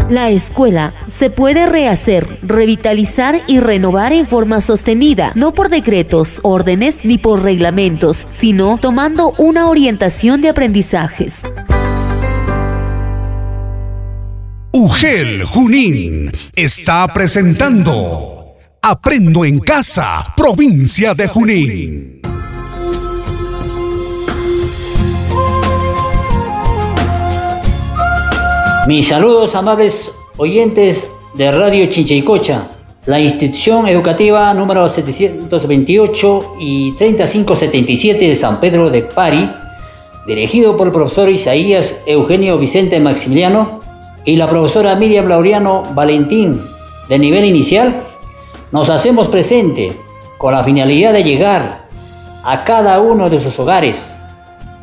La 0.10 0.30
escuela 0.30 0.94
se 1.08 1.30
puede 1.30 1.66
rehacer, 1.68 2.40
revitalizar 2.42 3.42
y 3.48 3.62
renovar 3.62 4.12
en 4.12 4.28
forma 4.28 4.60
sostenida, 4.60 5.32
no 5.36 5.54
por 5.54 5.70
decretos, 5.70 6.42
órdenes 6.44 7.06
ni 7.06 7.18
por 7.18 7.44
reglamentos, 7.44 8.26
sino 8.28 8.78
tomando 8.78 9.34
una 9.38 9.70
orientación 9.70 10.42
de 10.42 10.50
aprendizajes. 10.50 11.44
UGEL 14.74 15.44
Junín 15.46 16.32
está 16.56 17.08
presentando 17.14 18.56
Aprendo 18.82 19.46
en 19.46 19.60
Casa, 19.60 20.34
provincia 20.36 21.14
de 21.14 21.28
Junín. 21.28 22.21
Mis 28.92 29.08
saludos 29.08 29.56
amables 29.56 30.14
oyentes 30.36 31.10
de 31.36 31.50
Radio 31.50 31.86
Chinchaycocha, 31.86 32.68
la 33.06 33.22
institución 33.22 33.88
educativa 33.88 34.54
número 34.54 34.90
728 34.90 36.56
y 36.60 36.92
3577 36.98 38.28
de 38.28 38.36
San 38.36 38.60
Pedro 38.60 38.90
de 38.90 39.04
Pari, 39.04 39.50
dirigido 40.28 40.76
por 40.76 40.88
el 40.88 40.94
profesor 40.94 41.30
Isaías 41.30 42.04
Eugenio 42.06 42.58
Vicente 42.58 43.00
Maximiliano 43.00 43.80
y 44.26 44.36
la 44.36 44.50
profesora 44.50 44.96
Miriam 44.96 45.30
Laureano 45.30 45.84
Valentín. 45.94 46.62
De 47.08 47.18
nivel 47.18 47.46
inicial, 47.46 48.04
nos 48.74 48.90
hacemos 48.90 49.30
presente 49.30 49.94
con 50.38 50.54
la 50.54 50.66
finalidad 50.66 51.14
de 51.14 51.24
llegar 51.24 51.88
a 52.44 52.66
cada 52.66 53.00
uno 53.00 53.30
de 53.30 53.40
sus 53.40 53.58
hogares, 53.58 54.06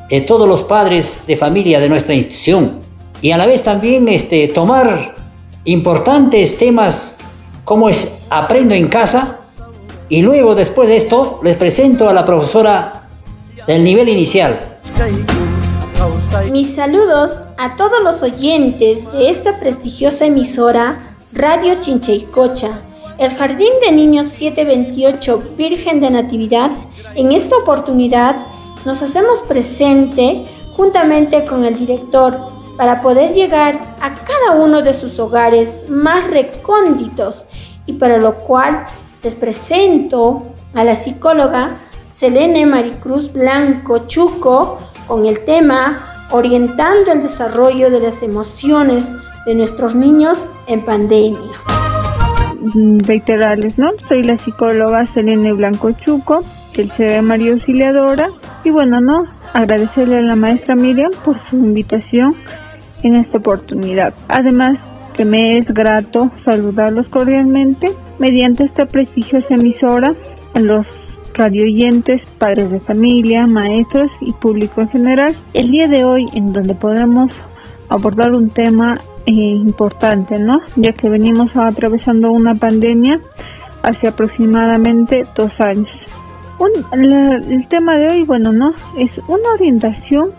de 0.09 0.23
todos 0.23 0.49
los 0.49 0.63
padres 0.63 1.25
de 1.27 1.37
familia 1.37 1.79
de 1.79 1.91
nuestra 1.91 2.15
institución 2.15 2.88
y 3.21 3.33
a 3.33 3.37
la 3.39 3.47
vez 3.47 3.65
también 3.65 4.09
este, 4.09 4.49
tomar 4.49 5.15
importantes 5.65 6.59
temas 6.59 7.19
como 7.65 7.89
es 7.89 8.21
aprendo 8.31 8.75
en 8.75 8.89
casa 8.89 9.41
y 10.09 10.23
luego 10.23 10.55
después 10.55 10.89
de 10.89 10.97
esto 10.97 11.41
les 11.43 11.57
presento 11.57 12.09
a 12.09 12.15
la 12.15 12.25
profesora 12.25 13.09
del 13.67 13.85
nivel 13.85 14.09
inicial. 14.09 14.77
Mis 16.53 16.75
saludos 16.75 17.33
a 17.59 17.77
todos 17.77 18.03
los 18.03 18.23
oyentes 18.23 19.11
de 19.13 19.29
esta 19.29 19.59
prestigiosa 19.59 20.25
emisora 20.25 20.99
Radio 21.35 21.75
Chincheicocha, 21.81 22.81
el 23.19 23.35
Jardín 23.35 23.73
de 23.85 23.93
Niños 23.93 24.29
728 24.29 25.55
Virgen 25.57 26.01
de 26.01 26.11
Natividad. 26.11 26.71
En 27.15 27.33
esta 27.33 27.57
oportunidad 27.57 28.37
nos 28.87 29.03
hacemos 29.03 29.41
presente 29.41 30.47
juntamente 30.77 31.45
con 31.45 31.65
el 31.65 31.79
director 31.79 32.58
para 32.79 33.03
poder 33.03 33.35
llegar 33.35 33.81
a 34.01 34.15
cada 34.15 34.53
uno 34.53 34.83
de 34.83 34.95
sus 34.95 35.19
hogares 35.19 35.91
más 35.91 36.31
recónditos 36.31 37.45
y 37.87 37.95
para 37.95 38.19
lo 38.19 38.37
cual 38.37 38.87
les 39.21 39.35
presento 39.35 40.47
a 40.75 40.85
la 40.85 40.95
psicóloga 40.95 41.81
Selene 42.15 42.67
Maricruz 42.67 43.33
Blanco 43.33 44.07
Chuco 44.07 44.79
con 45.09 45.27
el 45.27 45.45
tema 45.45 46.27
Orientando 46.31 47.11
el 47.11 47.23
desarrollo 47.23 47.91
de 47.91 47.99
las 47.99 48.23
emociones 48.23 49.07
de 49.45 49.57
nuestros 49.57 49.97
niños 49.97 50.39
en 50.69 50.83
pandemia. 50.83 51.51
Mm, 52.75 53.01
reiterarles, 53.01 53.77
¿no? 53.79 53.91
Soy 54.07 54.23
la 54.23 54.39
psicóloga 54.39 55.05
Selene 55.07 55.53
Blanco 55.53 55.91
Chuco, 55.93 56.45
del 56.77 56.93
CD 56.93 57.23
María 57.23 57.53
Auxiliadora, 57.55 58.29
y 58.63 58.71
bueno, 58.71 59.01
¿no? 59.01 59.27
Agradecerle 59.55 60.19
a 60.19 60.23
la 60.23 60.37
maestra 60.37 60.77
Miriam 60.77 61.11
por 61.25 61.41
su 61.49 61.57
invitación 61.57 62.37
en 63.03 63.17
esta 63.17 63.39
oportunidad. 63.39 64.15
Además, 64.29 64.79
que 65.15 65.25
me 65.25 65.59
es 65.59 65.67
grato 65.67 66.31
saludarlos 66.45 67.09
cordialmente 67.09 67.89
mediante 68.19 68.65
esta 68.65 68.87
prestigiosa 68.87 69.55
emisora 69.55 70.15
a 70.55 70.61
los 70.61 70.87
radioyentes, 71.35 72.23
padres 72.39 72.71
de 72.71 72.81
familia, 72.81 73.47
maestros 73.47 74.11
y 74.21 74.33
público 74.33 74.81
en 74.81 74.89
general. 74.91 75.37
El 75.55 75.71
día 75.71 75.89
de 75.89 76.05
hoy 76.05 76.27
en 76.35 76.53
donde 76.53 76.75
podemos 76.75 77.33
abordar 77.89 78.33
un 78.33 78.51
tema 78.51 78.99
eh, 79.27 79.33
importante, 79.33 80.39
¿no? 80.39 80.61
Ya 80.77 80.93
que 80.93 81.09
venimos 81.09 81.51
atravesando 81.57 82.31
una 82.31 82.55
pandemia 82.55 83.21
hace 83.83 84.09
aproximadamente 84.09 85.27
dos 85.37 85.53
años. 85.59 85.89
el 86.93 87.69
tema 87.69 87.99
de 87.99 88.09
hoy, 88.09 88.25
bueno, 88.25 88.53
¿no? 88.53 88.75
Es 88.97 89.19
una 89.27 89.51
orientación 89.55 90.31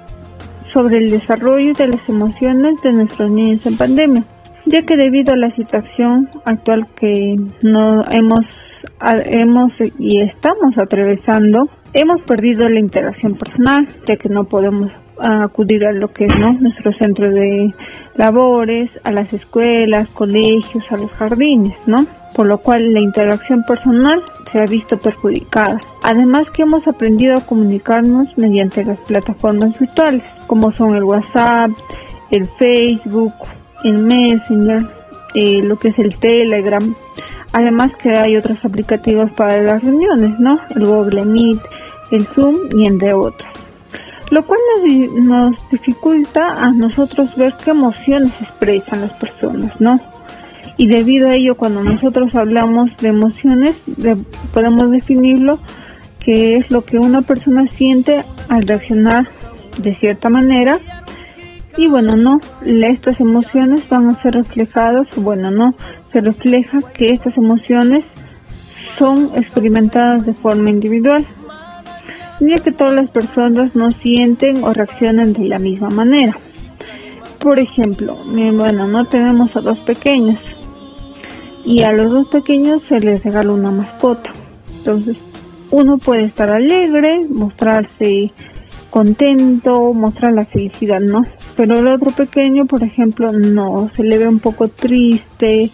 sobre 0.74 0.98
el 0.98 1.12
desarrollo 1.12 1.74
de 1.74 1.88
las 1.88 2.10
emociones 2.10 2.82
de 2.82 2.92
nuestros 2.92 3.32
niños 3.32 3.66
en 3.66 3.78
pandemia, 3.78 4.26
ya 4.66 4.82
que 4.82 4.96
debido 4.96 5.34
a 5.34 5.38
la 5.38 5.56
situación 5.56 6.30
actual 6.46 6.88
que 7.00 7.36
no 7.62 8.04
hemos 8.10 8.46
hemos 9.26 9.72
y 9.98 10.22
estamos 10.24 10.78
atravesando, 10.78 11.70
hemos 11.94 12.22
perdido 12.24 12.68
la 12.70 12.80
interacción 12.80 13.36
personal, 13.36 13.88
ya 14.08 14.16
que 14.18 14.30
no 14.30 14.44
podemos 14.46 14.92
acudir 15.22 15.86
a 15.86 15.92
lo 15.92 16.12
que 16.12 16.26
es 16.26 16.38
¿no? 16.38 16.54
nuestro 16.54 16.94
centro 16.94 17.30
de 17.30 17.74
labores, 18.16 18.90
a 19.04 19.12
las 19.12 19.34
escuelas, 19.34 20.10
colegios, 20.10 20.84
a 20.92 20.98
los 20.98 21.12
jardines, 21.12 21.76
¿no? 21.88 22.06
Por 22.36 22.46
lo 22.46 22.60
cual 22.60 22.94
la 22.94 23.02
interacción 23.02 23.64
personal 23.64 24.22
se 24.52 24.60
ha 24.60 24.66
visto 24.66 24.98
perjudicada. 24.98 25.82
Además 26.04 26.50
que 26.52 26.64
hemos 26.64 26.88
aprendido 26.88 27.36
a 27.36 27.46
comunicarnos 27.46 28.38
mediante 28.38 28.86
las 28.86 29.00
plataformas 29.00 29.78
virtuales, 29.80 30.24
como 30.48 30.72
son 30.72 30.96
el 30.96 31.04
WhatsApp, 31.04 31.72
el 32.32 32.46
Facebook, 32.46 33.34
el 33.84 33.98
Messenger, 34.00 34.84
eh, 35.34 35.62
lo 35.64 35.78
que 35.78 35.90
es 35.90 36.00
el 36.00 36.18
Telegram. 36.20 36.94
Además 37.52 37.96
que 37.96 38.12
hay 38.12 38.38
otros 38.38 38.58
aplicativos 38.64 39.32
para 39.32 39.62
las 39.62 39.84
reuniones, 39.84 40.40
¿no? 40.40 40.60
El 40.76 40.86
Google 40.86 41.26
Meet, 41.26 41.60
el 42.12 42.26
Zoom 42.28 42.56
y 42.72 42.86
entre 42.86 43.14
otros 43.14 43.50
lo 44.32 44.46
cual 44.46 44.60
nos, 45.14 45.56
dificulta 45.72 46.64
a 46.64 46.72
nosotros 46.72 47.36
ver 47.36 47.54
qué 47.64 47.72
emociones 47.72 48.32
expresan 48.42 49.02
las 49.02 49.14
personas, 49.14 49.80
¿no? 49.80 49.96
Y 50.78 50.88
debido 50.88 51.28
a 51.28 51.36
ello, 51.36 51.56
cuando 51.56 51.84
nosotros 51.84 52.36
hablamos 52.36 52.96
de 52.98 53.10
emociones, 53.10 53.76
podemos 54.54 54.90
definirlo 54.92 55.60
que 56.20 56.58
es 56.58 56.70
lo 56.72 56.86
que 56.86 57.00
una 57.00 57.22
persona 57.22 57.68
siente 57.72 58.24
al 58.50 58.68
reaccionar 58.68 59.28
de 59.78 59.96
cierta 59.96 60.30
manera. 60.30 60.80
Y 61.76 61.88
bueno, 61.88 62.16
no, 62.16 62.40
estas 62.66 63.20
emociones 63.20 63.88
van 63.90 64.10
a 64.10 64.22
ser 64.22 64.36
reflejadas, 64.36 65.08
bueno, 65.18 65.52
no, 65.52 65.74
se 66.12 66.22
refleja 66.22 66.80
que 66.94 67.12
estas 67.12 67.36
emociones 67.38 68.06
son 68.98 69.32
experimentadas 69.36 70.26
de 70.26 70.34
forma 70.34 70.70
individual 70.70 71.26
ya 72.40 72.60
que 72.60 72.72
todas 72.72 72.94
las 72.94 73.10
personas 73.10 73.76
no 73.76 73.92
sienten 73.92 74.64
o 74.64 74.74
reaccionan 74.74 75.34
de 75.34 75.46
la 75.46 75.60
misma 75.60 75.90
manera. 75.90 76.38
Por 77.40 77.60
ejemplo, 77.60 78.18
bueno, 78.26 78.88
no 78.88 79.06
tenemos 79.06 79.56
a 79.56 79.62
dos 79.62 79.80
pequeños 79.80 80.38
y 81.66 81.84
a 81.84 81.92
los 81.92 82.12
dos 82.12 82.28
pequeños 82.28 82.82
se 82.90 83.00
les 83.00 83.24
regala 83.24 83.54
una 83.54 83.72
mascota. 83.72 84.32
Entonces, 84.78 85.18
uno 85.72 85.98
puede 85.98 86.24
estar 86.24 86.50
alegre, 86.50 87.22
mostrarse 87.30 88.32
contento, 88.90 89.94
mostrar 89.94 90.34
la 90.34 90.46
felicidad, 90.46 91.00
¿no? 91.00 91.24
Pero 91.56 91.78
el 91.78 91.88
otro 91.88 92.12
pequeño, 92.12 92.66
por 92.66 92.84
ejemplo, 92.84 93.32
no, 93.32 93.90
se 93.96 94.04
le 94.04 94.18
ve 94.18 94.28
un 94.28 94.40
poco 94.40 94.68
triste, 94.68 95.70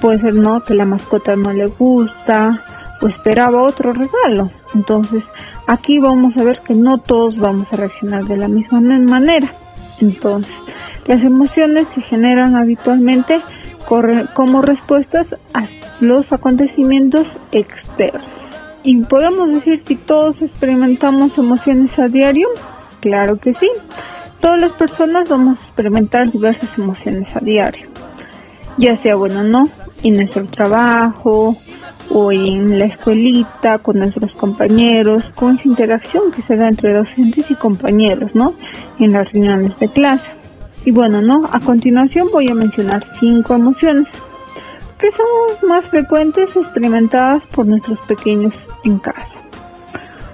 puede 0.00 0.20
ser, 0.20 0.34
¿no? 0.34 0.64
Que 0.64 0.74
la 0.74 0.86
mascota 0.86 1.36
no 1.36 1.52
le 1.52 1.66
gusta 1.66 2.64
o 3.02 3.08
esperaba 3.08 3.62
otro 3.62 3.92
regalo. 3.92 4.50
Entonces, 4.74 5.22
Aquí 5.70 6.00
vamos 6.00 6.36
a 6.36 6.42
ver 6.42 6.62
que 6.66 6.74
no 6.74 6.98
todos 6.98 7.36
vamos 7.36 7.68
a 7.72 7.76
reaccionar 7.76 8.24
de 8.24 8.36
la 8.36 8.48
misma 8.48 8.80
manera. 8.80 9.46
Entonces, 10.00 10.52
las 11.06 11.22
emociones 11.22 11.86
se 11.94 12.02
generan 12.02 12.56
habitualmente 12.56 13.40
como 14.34 14.62
respuestas 14.62 15.28
a 15.54 15.68
los 16.00 16.32
acontecimientos 16.32 17.24
externos. 17.52 18.24
¿Y 18.82 19.00
podemos 19.04 19.48
decir 19.52 19.84
si 19.86 19.94
todos 19.94 20.42
experimentamos 20.42 21.38
emociones 21.38 21.96
a 22.00 22.08
diario? 22.08 22.48
Claro 22.98 23.36
que 23.36 23.54
sí. 23.54 23.70
Todas 24.40 24.60
las 24.60 24.72
personas 24.72 25.28
vamos 25.28 25.56
a 25.56 25.64
experimentar 25.66 26.32
diversas 26.32 26.76
emociones 26.78 27.36
a 27.36 27.38
diario. 27.38 27.86
Ya 28.76 28.96
sea 28.96 29.14
bueno 29.14 29.38
o 29.38 29.44
no, 29.44 29.68
en 30.02 30.16
nuestro 30.16 30.46
trabajo, 30.46 31.56
o 32.10 32.32
en 32.32 32.78
la 32.78 32.86
escuelita, 32.86 33.78
con 33.78 33.98
nuestros 33.98 34.32
compañeros, 34.32 35.24
con 35.34 35.56
esa 35.56 35.68
interacción 35.68 36.32
que 36.32 36.42
se 36.42 36.56
da 36.56 36.68
entre 36.68 36.94
docentes 36.94 37.50
y 37.50 37.54
compañeros, 37.54 38.34
¿no? 38.34 38.52
En 38.98 39.12
las 39.12 39.32
reuniones 39.32 39.78
de 39.78 39.88
clase. 39.88 40.26
Y 40.84 40.90
bueno, 40.90 41.22
¿no? 41.22 41.48
A 41.52 41.60
continuación 41.60 42.28
voy 42.32 42.48
a 42.48 42.54
mencionar 42.54 43.04
cinco 43.18 43.54
emociones 43.54 44.06
que 44.98 45.10
son 45.12 45.68
más 45.68 45.86
frecuentes 45.86 46.54
experimentadas 46.54 47.42
por 47.54 47.66
nuestros 47.66 47.98
pequeños 48.00 48.54
en 48.84 48.98
casa. 48.98 49.26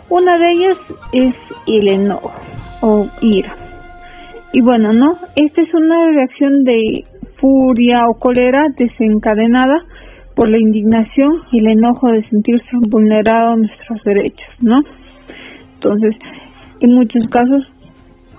Una 0.09 0.39
de 0.39 0.51
ellas 0.51 0.77
es 1.12 1.35
el 1.66 1.89
enojo 1.89 2.33
o 2.81 3.07
ira. 3.20 3.55
Y 4.53 4.61
bueno, 4.61 4.93
¿no? 4.93 5.14
Esta 5.37 5.62
es 5.62 5.74
una 5.74 6.11
reacción 6.12 6.64
de 6.64 7.05
furia 7.41 8.09
o 8.09 8.18
cólera 8.18 8.68
desencadenada 8.77 9.85
por 10.37 10.51
la 10.51 10.59
indignación 10.59 11.32
y 11.51 11.59
el 11.61 11.78
enojo 11.78 12.09
de 12.12 12.22
sentirse 12.28 12.68
vulnerados 12.89 13.59
nuestros 13.59 14.05
derechos, 14.05 14.55
¿no? 14.61 14.80
Entonces, 15.74 16.14
en 16.80 16.95
muchos 16.95 17.26
casos 17.30 17.64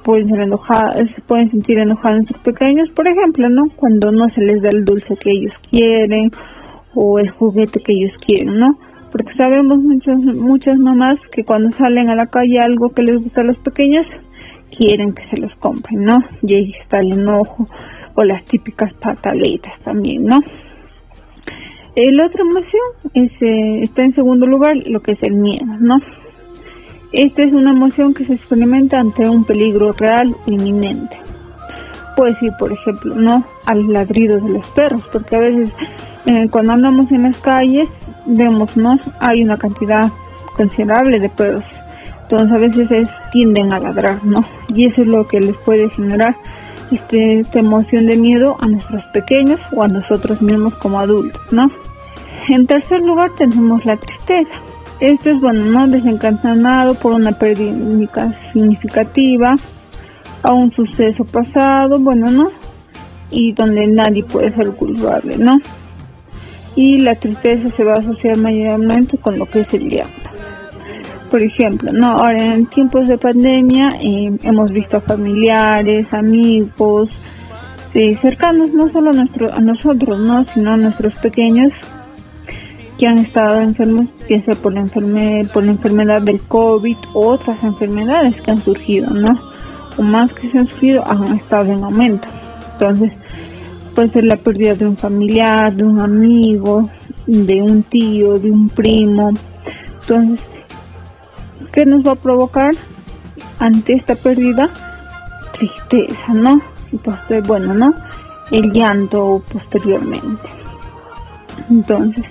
pueden 0.05 0.29
ser 0.29 0.41
enojados, 0.41 1.09
se 1.15 1.21
pueden 1.23 1.49
sentir 1.49 1.79
enojados 1.79 2.19
nuestros 2.19 2.43
pequeños, 2.43 2.87
por 2.95 3.07
ejemplo, 3.07 3.49
¿no? 3.49 3.63
Cuando 3.75 4.11
no 4.11 4.29
se 4.29 4.41
les 4.41 4.61
da 4.61 4.69
el 4.69 4.85
dulce 4.85 5.15
que 5.19 5.31
ellos 5.31 5.53
quieren 5.69 6.29
o 6.93 7.17
el 7.17 7.31
juguete 7.31 7.79
que 7.79 7.93
ellos 7.93 8.13
quieren, 8.25 8.59
¿no? 8.59 8.77
Porque 9.11 9.33
sabemos 9.35 9.79
muchas 9.79 10.23
muchas 10.39 10.77
mamás 10.77 11.15
que 11.31 11.43
cuando 11.43 11.71
salen 11.71 12.09
a 12.09 12.15
la 12.15 12.27
calle 12.27 12.59
algo 12.61 12.89
que 12.89 13.01
les 13.01 13.17
gusta 13.17 13.41
a 13.41 13.45
los 13.45 13.57
pequeños 13.57 14.05
quieren 14.77 15.13
que 15.13 15.25
se 15.25 15.37
los 15.37 15.53
compren, 15.55 16.03
¿no? 16.03 16.17
Y 16.43 16.53
ahí 16.53 16.71
está 16.79 16.99
el 16.99 17.13
enojo 17.13 17.67
o 18.15 18.23
las 18.23 18.45
típicas 18.45 18.93
pataletas 19.01 19.79
también, 19.83 20.25
¿no? 20.25 20.39
La 21.99 22.27
otra 22.27 22.43
emoción 22.43 22.83
es, 23.15 23.31
está 23.89 24.03
en 24.03 24.13
segundo 24.13 24.45
lugar 24.45 24.77
lo 24.85 24.99
que 24.99 25.13
es 25.13 25.23
el 25.23 25.33
miedo, 25.33 25.65
¿no? 25.79 25.95
Esta 27.11 27.41
es 27.41 27.51
una 27.51 27.71
emoción 27.71 28.13
que 28.13 28.23
se 28.23 28.35
experimenta 28.35 28.99
ante 28.99 29.27
un 29.27 29.43
peligro 29.43 29.91
real 29.93 30.35
inminente. 30.45 31.17
Puede 32.15 32.35
ser, 32.35 32.51
por 32.59 32.71
ejemplo, 32.71 33.15
no 33.15 33.43
al 33.65 33.91
ladrido 33.91 34.39
de 34.39 34.53
los 34.53 34.67
perros, 34.69 35.03
porque 35.11 35.37
a 35.37 35.39
veces 35.39 35.71
eh, 36.27 36.47
cuando 36.51 36.73
andamos 36.73 37.11
en 37.11 37.23
las 37.23 37.39
calles 37.39 37.89
vemos, 38.27 38.77
¿no? 38.77 38.99
Hay 39.19 39.43
una 39.43 39.57
cantidad 39.57 40.11
considerable 40.55 41.19
de 41.19 41.29
perros. 41.29 41.65
Entonces 42.23 42.51
a 42.51 42.59
veces 42.59 43.09
tienden 43.31 43.73
a 43.73 43.79
ladrar, 43.79 44.23
¿no? 44.23 44.41
Y 44.67 44.85
eso 44.85 45.01
es 45.01 45.07
lo 45.07 45.25
que 45.25 45.39
les 45.39 45.55
puede 45.57 45.89
generar 45.89 46.35
este, 46.91 47.39
esta 47.39 47.57
emoción 47.57 48.05
de 48.05 48.17
miedo 48.17 48.55
a 48.59 48.67
nuestros 48.67 49.03
pequeños 49.05 49.59
o 49.71 49.81
a 49.81 49.87
nosotros 49.87 50.43
mismos 50.43 50.75
como 50.75 50.99
adultos, 50.99 51.41
¿no? 51.51 51.71
En 52.49 52.65
tercer 52.65 53.01
lugar 53.01 53.31
tenemos 53.37 53.85
la 53.85 53.97
tristeza. 53.97 54.51
Esto 54.99 55.29
es, 55.29 55.41
bueno, 55.41 55.65
no 55.65 55.87
desencadenado 55.87 56.95
por 56.95 57.13
una 57.13 57.33
pérdida 57.33 58.33
significativa, 58.53 59.53
a 60.43 60.53
un 60.53 60.71
suceso 60.71 61.25
pasado, 61.25 61.99
bueno, 61.99 62.31
¿no? 62.31 62.51
Y 63.29 63.51
donde 63.53 63.85
nadie 63.87 64.23
puede 64.23 64.55
ser 64.55 64.71
culpable, 64.71 65.37
¿no? 65.37 65.57
Y 66.75 66.99
la 66.99 67.15
tristeza 67.15 67.67
se 67.75 67.83
va 67.83 67.95
a 67.95 67.99
asociar 67.99 68.37
mayormente 68.37 69.17
con 69.17 69.37
lo 69.37 69.45
que 69.45 69.61
es 69.61 69.73
el 69.73 69.89
llanto. 69.89 70.29
Por 71.29 71.41
ejemplo, 71.41 71.91
no, 71.91 72.07
ahora 72.07 72.53
en 72.55 72.65
tiempos 72.67 73.09
de 73.09 73.17
pandemia 73.17 73.97
eh, 74.01 74.31
hemos 74.43 74.71
visto 74.71 74.97
a 74.97 75.01
familiares, 75.01 76.13
amigos, 76.13 77.09
eh, 77.93 78.15
cercanos 78.21 78.71
no 78.71 78.89
solo 78.89 79.09
a, 79.09 79.13
nuestro, 79.13 79.53
a 79.53 79.59
nosotros, 79.59 80.19
¿no? 80.19 80.45
sino 80.45 80.73
a 80.73 80.77
nuestros 80.77 81.15
pequeños 81.15 81.71
que 82.97 83.07
han 83.07 83.19
estado 83.19 83.61
enfermos, 83.61 84.07
ya 84.27 84.41
sea 84.43 84.55
por 84.55 84.73
la, 84.73 84.81
enfermedad, 84.81 85.51
por 85.51 85.63
la 85.63 85.71
enfermedad 85.71 86.21
del 86.21 86.39
COVID 86.41 86.97
o 87.13 87.27
otras 87.27 87.63
enfermedades 87.63 88.41
que 88.41 88.51
han 88.51 88.57
surgido, 88.57 89.11
¿no? 89.11 89.39
O 89.97 90.01
más 90.01 90.33
que 90.33 90.49
se 90.49 90.57
han 90.57 90.67
surgido, 90.67 91.05
han 91.07 91.35
estado 91.35 91.71
en 91.71 91.83
aumento. 91.83 92.27
Entonces, 92.73 93.13
puede 93.95 94.09
ser 94.09 94.23
la 94.25 94.37
pérdida 94.37 94.75
de 94.75 94.85
un 94.85 94.97
familiar, 94.97 95.75
de 95.75 95.83
un 95.83 95.99
amigo, 95.99 96.89
de 97.25 97.61
un 97.61 97.83
tío, 97.83 98.37
de 98.39 98.51
un 98.51 98.69
primo. 98.69 99.31
Entonces, 100.01 100.45
¿qué 101.71 101.85
nos 101.85 102.05
va 102.05 102.11
a 102.11 102.15
provocar 102.15 102.75
ante 103.59 103.93
esta 103.93 104.15
pérdida? 104.15 104.69
Tristeza, 105.53 106.33
¿no? 106.33 106.61
Y 106.91 106.97
pues, 106.97 107.47
bueno, 107.47 107.73
¿no? 107.73 107.93
El 108.51 108.71
llanto 108.71 109.43
posteriormente. 109.51 110.47
Entonces, 111.69 112.23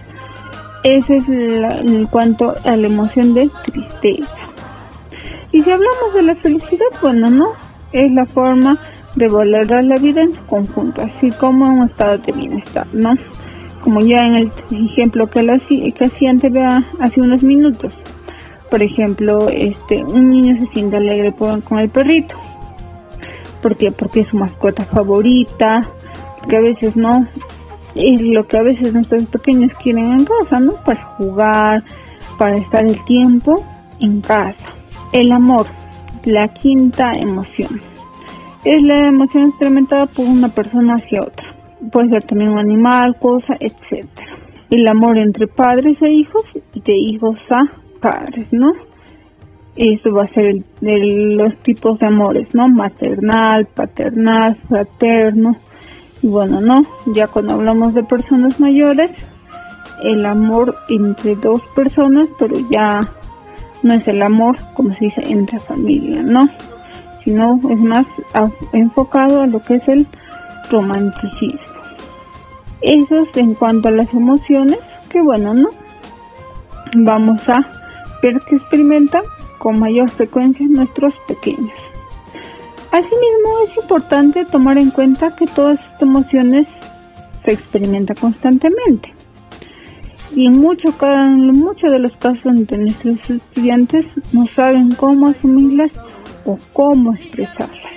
ese 0.86 1.16
es 1.16 1.28
en 1.28 2.06
cuanto 2.06 2.54
a 2.64 2.76
la 2.76 2.86
emoción 2.86 3.34
de 3.34 3.50
tristeza. 3.64 4.28
Y 5.50 5.62
si 5.62 5.70
hablamos 5.70 6.14
de 6.14 6.22
la 6.22 6.36
felicidad, 6.36 6.86
bueno, 7.02 7.28
¿no? 7.28 7.48
Es 7.90 8.12
la 8.12 8.24
forma 8.26 8.78
de 9.16 9.28
valorar 9.28 9.82
la 9.82 9.96
vida 9.96 10.22
en 10.22 10.32
su 10.32 10.46
conjunto, 10.46 11.02
así 11.02 11.30
como 11.32 11.64
un 11.64 11.90
estado 11.90 12.18
de 12.18 12.30
bienestar, 12.30 12.86
¿no? 12.92 13.14
Como 13.82 14.00
ya 14.00 14.26
en 14.26 14.36
el 14.36 14.52
ejemplo 14.70 15.28
que, 15.28 15.42
la, 15.42 15.54
hacía 15.54 16.30
antes, 16.30 16.52
hace 17.00 17.20
unos 17.20 17.42
minutos. 17.42 17.92
Por 18.70 18.80
ejemplo, 18.80 19.48
este, 19.48 20.04
un 20.04 20.30
niño 20.30 20.56
se 20.60 20.66
siente 20.72 20.98
alegre 20.98 21.32
con 21.32 21.78
el 21.78 21.88
perrito. 21.88 22.36
¿Por 23.60 23.76
qué? 23.76 23.90
Porque 23.90 24.20
es 24.20 24.28
su 24.28 24.36
mascota 24.36 24.84
favorita, 24.84 25.80
que 26.48 26.56
a 26.56 26.60
veces 26.60 26.94
no, 26.94 27.26
es 27.96 28.20
lo 28.20 28.46
que 28.46 28.58
a 28.58 28.62
veces 28.62 28.92
nuestros 28.92 29.24
pequeños 29.26 29.72
quieren 29.82 30.12
en 30.12 30.24
casa, 30.24 30.60
¿no? 30.60 30.72
Para 30.84 31.02
jugar, 31.16 31.82
para 32.38 32.56
estar 32.56 32.84
el 32.84 33.02
tiempo 33.04 33.62
en 34.00 34.20
casa. 34.20 34.72
El 35.12 35.32
amor, 35.32 35.66
la 36.24 36.48
quinta 36.48 37.14
emoción. 37.16 37.80
Es 38.64 38.82
la 38.82 39.08
emoción 39.08 39.48
experimentada 39.48 40.06
por 40.06 40.26
una 40.26 40.48
persona 40.48 40.94
hacia 40.94 41.22
otra. 41.22 41.54
Puede 41.92 42.10
ser 42.10 42.24
también 42.24 42.50
un 42.50 42.58
animal, 42.58 43.14
cosa, 43.20 43.54
etc. 43.60 44.06
El 44.70 44.88
amor 44.88 45.18
entre 45.18 45.46
padres 45.46 45.96
e 46.02 46.10
hijos 46.10 46.42
y 46.74 46.80
de 46.80 46.96
hijos 46.96 47.38
a 47.50 47.62
padres, 48.00 48.52
¿no? 48.52 48.72
Eso 49.76 50.10
va 50.12 50.24
a 50.24 50.28
ser 50.28 50.54
los 50.82 51.54
tipos 51.58 51.98
de 51.98 52.06
amores, 52.06 52.48
¿no? 52.54 52.66
Maternal, 52.68 53.66
paternal, 53.74 54.56
fraterno, 54.68 55.56
y 56.22 56.28
bueno, 56.28 56.60
no, 56.60 56.84
ya 57.06 57.26
cuando 57.28 57.52
hablamos 57.52 57.94
de 57.94 58.02
personas 58.02 58.58
mayores, 58.58 59.10
el 60.02 60.24
amor 60.26 60.76
entre 60.88 61.36
dos 61.36 61.60
personas, 61.74 62.28
pero 62.38 62.56
ya 62.70 63.08
no 63.82 63.94
es 63.94 64.06
el 64.08 64.22
amor, 64.22 64.56
como 64.74 64.92
se 64.92 65.06
dice, 65.06 65.22
entre 65.26 65.60
familia, 65.60 66.22
¿no? 66.22 66.48
Sino 67.24 67.60
es 67.70 67.78
más 67.78 68.06
enfocado 68.72 69.42
a 69.42 69.46
lo 69.46 69.60
que 69.62 69.76
es 69.76 69.88
el 69.88 70.06
romanticismo. 70.70 71.60
Eso 72.80 73.16
es 73.16 73.36
en 73.36 73.54
cuanto 73.54 73.88
a 73.88 73.92
las 73.92 74.12
emociones, 74.12 74.78
que 75.10 75.20
bueno, 75.20 75.54
¿no? 75.54 75.68
Vamos 76.94 77.48
a 77.48 77.66
ver 78.22 78.38
que 78.48 78.56
experimentan 78.56 79.22
con 79.58 79.78
mayor 79.78 80.10
frecuencia 80.10 80.66
nuestros 80.68 81.14
pequeños. 81.26 81.85
Asimismo, 82.96 83.58
es 83.68 83.76
importante 83.76 84.46
tomar 84.46 84.78
en 84.78 84.90
cuenta 84.90 85.30
que 85.36 85.46
todas 85.46 85.78
estas 85.78 86.00
emociones 86.00 86.66
se 87.44 87.52
experimentan 87.52 88.16
constantemente. 88.16 89.12
Y 90.34 90.46
en 90.46 90.58
muchos 90.58 90.94
mucho 91.52 91.88
de 91.88 91.98
los 91.98 92.12
casos 92.12 92.44
donde 92.44 92.78
nuestros 92.78 93.18
estudiantes 93.28 94.06
no 94.32 94.46
saben 94.46 94.94
cómo 94.94 95.26
asumirlas 95.26 95.92
o 96.46 96.58
cómo 96.72 97.12
expresarlas 97.12 97.92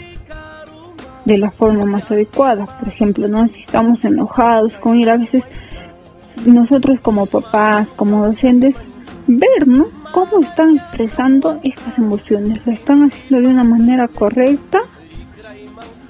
de 1.24 1.38
la 1.38 1.50
forma 1.50 1.86
más 1.86 2.12
adecuada. 2.12 2.66
Por 2.66 2.90
ejemplo, 2.90 3.30
¿no? 3.30 3.48
si 3.48 3.62
estamos 3.62 4.04
enojados 4.04 4.74
con 4.74 5.00
ir 5.00 5.10
a 5.12 5.16
veces 5.16 5.46
nosotros 6.46 7.00
como 7.00 7.26
papás, 7.26 7.88
como 7.96 8.26
docentes, 8.26 8.76
ver 9.38 9.68
¿no? 9.68 9.88
cómo 10.12 10.40
están 10.40 10.76
expresando 10.76 11.60
estas 11.64 11.98
emociones. 11.98 12.66
¿Lo 12.66 12.72
están 12.72 13.04
haciendo 13.04 13.48
de 13.48 13.54
una 13.54 13.64
manera 13.64 14.08
correcta? 14.08 14.80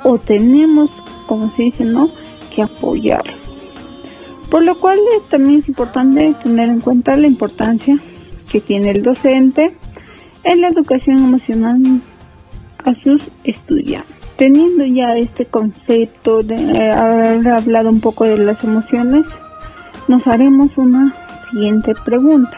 ¿O 0.03 0.17
tenemos, 0.17 0.89
como 1.27 1.53
se 1.55 1.63
dice, 1.63 1.83
¿no? 1.83 2.09
que 2.55 2.61
apoyar? 2.61 3.23
Por 4.49 4.63
lo 4.63 4.77
cual 4.77 4.99
también 5.29 5.59
es 5.59 5.67
importante 5.67 6.33
tener 6.43 6.69
en 6.69 6.79
cuenta 6.79 7.15
la 7.15 7.27
importancia 7.27 7.99
que 8.49 8.61
tiene 8.61 8.91
el 8.91 9.03
docente 9.03 9.75
en 10.43 10.61
la 10.61 10.69
educación 10.69 11.17
emocional 11.17 12.01
a 12.83 12.95
sus 13.03 13.29
estudiantes. 13.43 14.15
Teniendo 14.37 14.85
ya 14.85 15.17
este 15.17 15.45
concepto 15.45 16.41
de 16.43 16.91
haber 16.91 17.47
hablado 17.49 17.89
un 17.89 17.99
poco 17.99 18.23
de 18.23 18.37
las 18.37 18.63
emociones, 18.63 19.25
nos 20.07 20.25
haremos 20.25 20.77
una 20.77 21.13
siguiente 21.51 21.93
pregunta. 22.05 22.57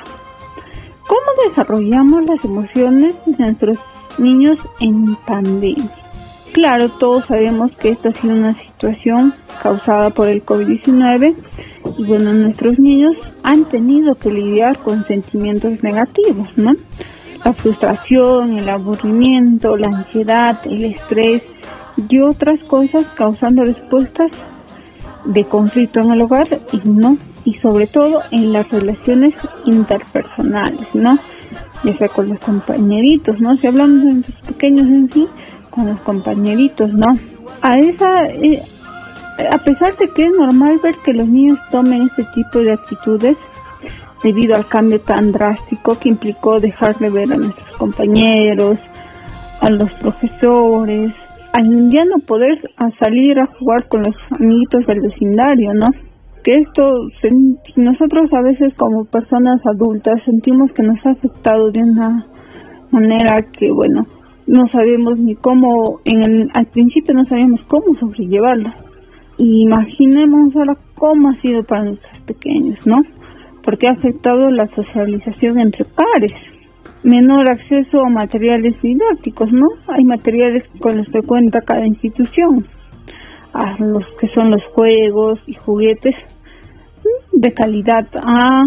¿Cómo 1.11 1.49
desarrollamos 1.49 2.23
las 2.23 2.45
emociones 2.45 3.15
de 3.25 3.43
nuestros 3.43 3.77
niños 4.17 4.57
en 4.79 5.13
pandemia? 5.15 5.91
Claro, 6.53 6.87
todos 6.87 7.25
sabemos 7.25 7.75
que 7.75 7.89
esta 7.89 8.09
ha 8.09 8.13
sido 8.13 8.33
una 8.33 8.53
situación 8.53 9.33
causada 9.61 10.11
por 10.11 10.29
el 10.29 10.45
COVID-19 10.45 11.35
y 11.97 12.05
bueno, 12.05 12.31
nuestros 12.31 12.79
niños 12.79 13.17
han 13.43 13.65
tenido 13.65 14.15
que 14.15 14.31
lidiar 14.31 14.77
con 14.77 15.05
sentimientos 15.05 15.83
negativos, 15.83 16.47
¿no? 16.55 16.77
La 17.43 17.51
frustración, 17.51 18.57
el 18.57 18.69
aburrimiento, 18.69 19.75
la 19.75 19.87
ansiedad, 19.87 20.61
el 20.63 20.85
estrés 20.85 21.43
y 22.07 22.19
otras 22.19 22.63
cosas 22.63 23.05
causando 23.15 23.65
respuestas 23.65 24.31
de 25.25 25.43
conflicto 25.43 25.99
en 25.99 26.11
el 26.11 26.21
hogar 26.21 26.47
y 26.71 26.79
no 26.87 27.17
y 27.45 27.53
sobre 27.55 27.87
todo 27.87 28.21
en 28.31 28.53
las 28.53 28.69
relaciones 28.69 29.33
interpersonales, 29.65 30.93
¿no? 30.93 31.17
Ya 31.83 31.97
sea 31.97 32.07
con 32.07 32.29
los 32.29 32.39
compañeritos, 32.39 33.39
¿no? 33.39 33.57
Si 33.57 33.67
hablamos 33.67 34.05
de 34.05 34.13
los 34.13 34.47
pequeños 34.47 34.87
en 34.87 35.11
sí, 35.11 35.27
con 35.69 35.87
los 35.87 35.99
compañeritos, 36.01 36.93
¿no? 36.93 37.07
A 37.61 37.79
esa, 37.79 38.27
eh, 38.27 38.61
a 39.49 39.57
pesar 39.59 39.97
de 39.97 40.09
que 40.09 40.25
es 40.25 40.33
normal 40.37 40.79
ver 40.83 40.95
que 41.03 41.13
los 41.13 41.27
niños 41.27 41.57
tomen 41.71 42.03
este 42.03 42.25
tipo 42.35 42.59
de 42.59 42.73
actitudes 42.73 43.37
debido 44.23 44.55
al 44.55 44.67
cambio 44.67 45.01
tan 45.01 45.31
drástico 45.31 45.97
que 45.97 46.09
implicó 46.09 46.59
dejar 46.59 46.97
de 46.99 47.09
ver 47.09 47.33
a 47.33 47.37
nuestros 47.37 47.77
compañeros, 47.77 48.77
a 49.61 49.69
los 49.69 49.91
profesores, 49.93 51.11
al 51.53 51.91
ya 51.91 52.05
no 52.05 52.19
poder 52.27 52.59
salir 52.99 53.39
a 53.39 53.47
jugar 53.47 53.87
con 53.87 54.03
los 54.03 54.15
amiguitos 54.31 54.85
del 54.85 55.01
vecindario, 55.01 55.73
¿no? 55.73 55.89
Que 56.43 56.57
esto, 56.57 56.81
nosotros 57.75 58.33
a 58.33 58.41
veces 58.41 58.73
como 58.75 59.05
personas 59.05 59.61
adultas 59.65 60.23
sentimos 60.25 60.71
que 60.73 60.81
nos 60.83 60.97
ha 61.05 61.11
afectado 61.11 61.71
de 61.71 61.79
una 61.83 62.25
manera 62.91 63.43
que, 63.57 63.71
bueno, 63.71 64.01
no 64.47 64.67
sabemos 64.67 65.19
ni 65.19 65.35
cómo, 65.35 65.99
en 66.03 66.21
el, 66.23 66.49
al 66.53 66.65
principio 66.67 67.13
no 67.13 67.25
sabíamos 67.25 67.61
cómo 67.63 67.95
sobrellevarla. 67.99 68.75
Y 69.37 69.63
imaginemos 69.63 70.55
ahora 70.55 70.77
cómo 70.95 71.29
ha 71.29 71.41
sido 71.41 71.63
para 71.63 71.85
nuestros 71.85 72.19
pequeños, 72.23 72.85
¿no? 72.85 72.97
Porque 73.63 73.87
ha 73.87 73.93
afectado 73.93 74.49
la 74.51 74.67
socialización 74.67 75.59
entre 75.59 75.85
pares. 75.85 76.33
Menor 77.03 77.49
acceso 77.49 78.01
a 78.05 78.09
materiales 78.09 78.79
didácticos, 78.81 79.51
¿no? 79.51 79.67
Hay 79.87 80.03
materiales 80.03 80.63
con 80.79 80.97
los 80.97 81.07
que 81.07 81.21
cuenta 81.21 81.61
cada 81.61 81.85
institución, 81.85 82.65
a 83.53 83.75
los 83.79 84.05
que 84.19 84.27
son 84.29 84.51
los 84.51 84.63
juegos 84.65 85.39
y 85.45 85.53
juguetes 85.55 86.15
de 87.31 87.53
calidad 87.53 88.07
a 88.15 88.65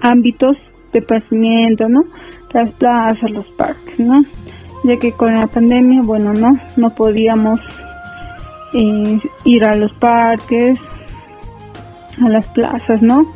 ámbitos 0.00 0.56
de 0.92 1.02
pasamiento, 1.02 1.88
¿no? 1.88 2.04
Las 2.52 2.70
plazas, 2.70 3.30
los 3.30 3.46
parques, 3.46 3.98
¿no? 3.98 4.22
Ya 4.84 4.96
que 4.98 5.12
con 5.12 5.34
la 5.34 5.46
pandemia, 5.46 6.02
bueno, 6.02 6.32
no, 6.32 6.58
no 6.76 6.90
podíamos 6.90 7.60
eh, 8.74 9.18
ir 9.44 9.64
a 9.64 9.74
los 9.74 9.92
parques, 9.94 10.78
a 12.24 12.28
las 12.28 12.46
plazas, 12.48 13.02
¿no? 13.02 13.26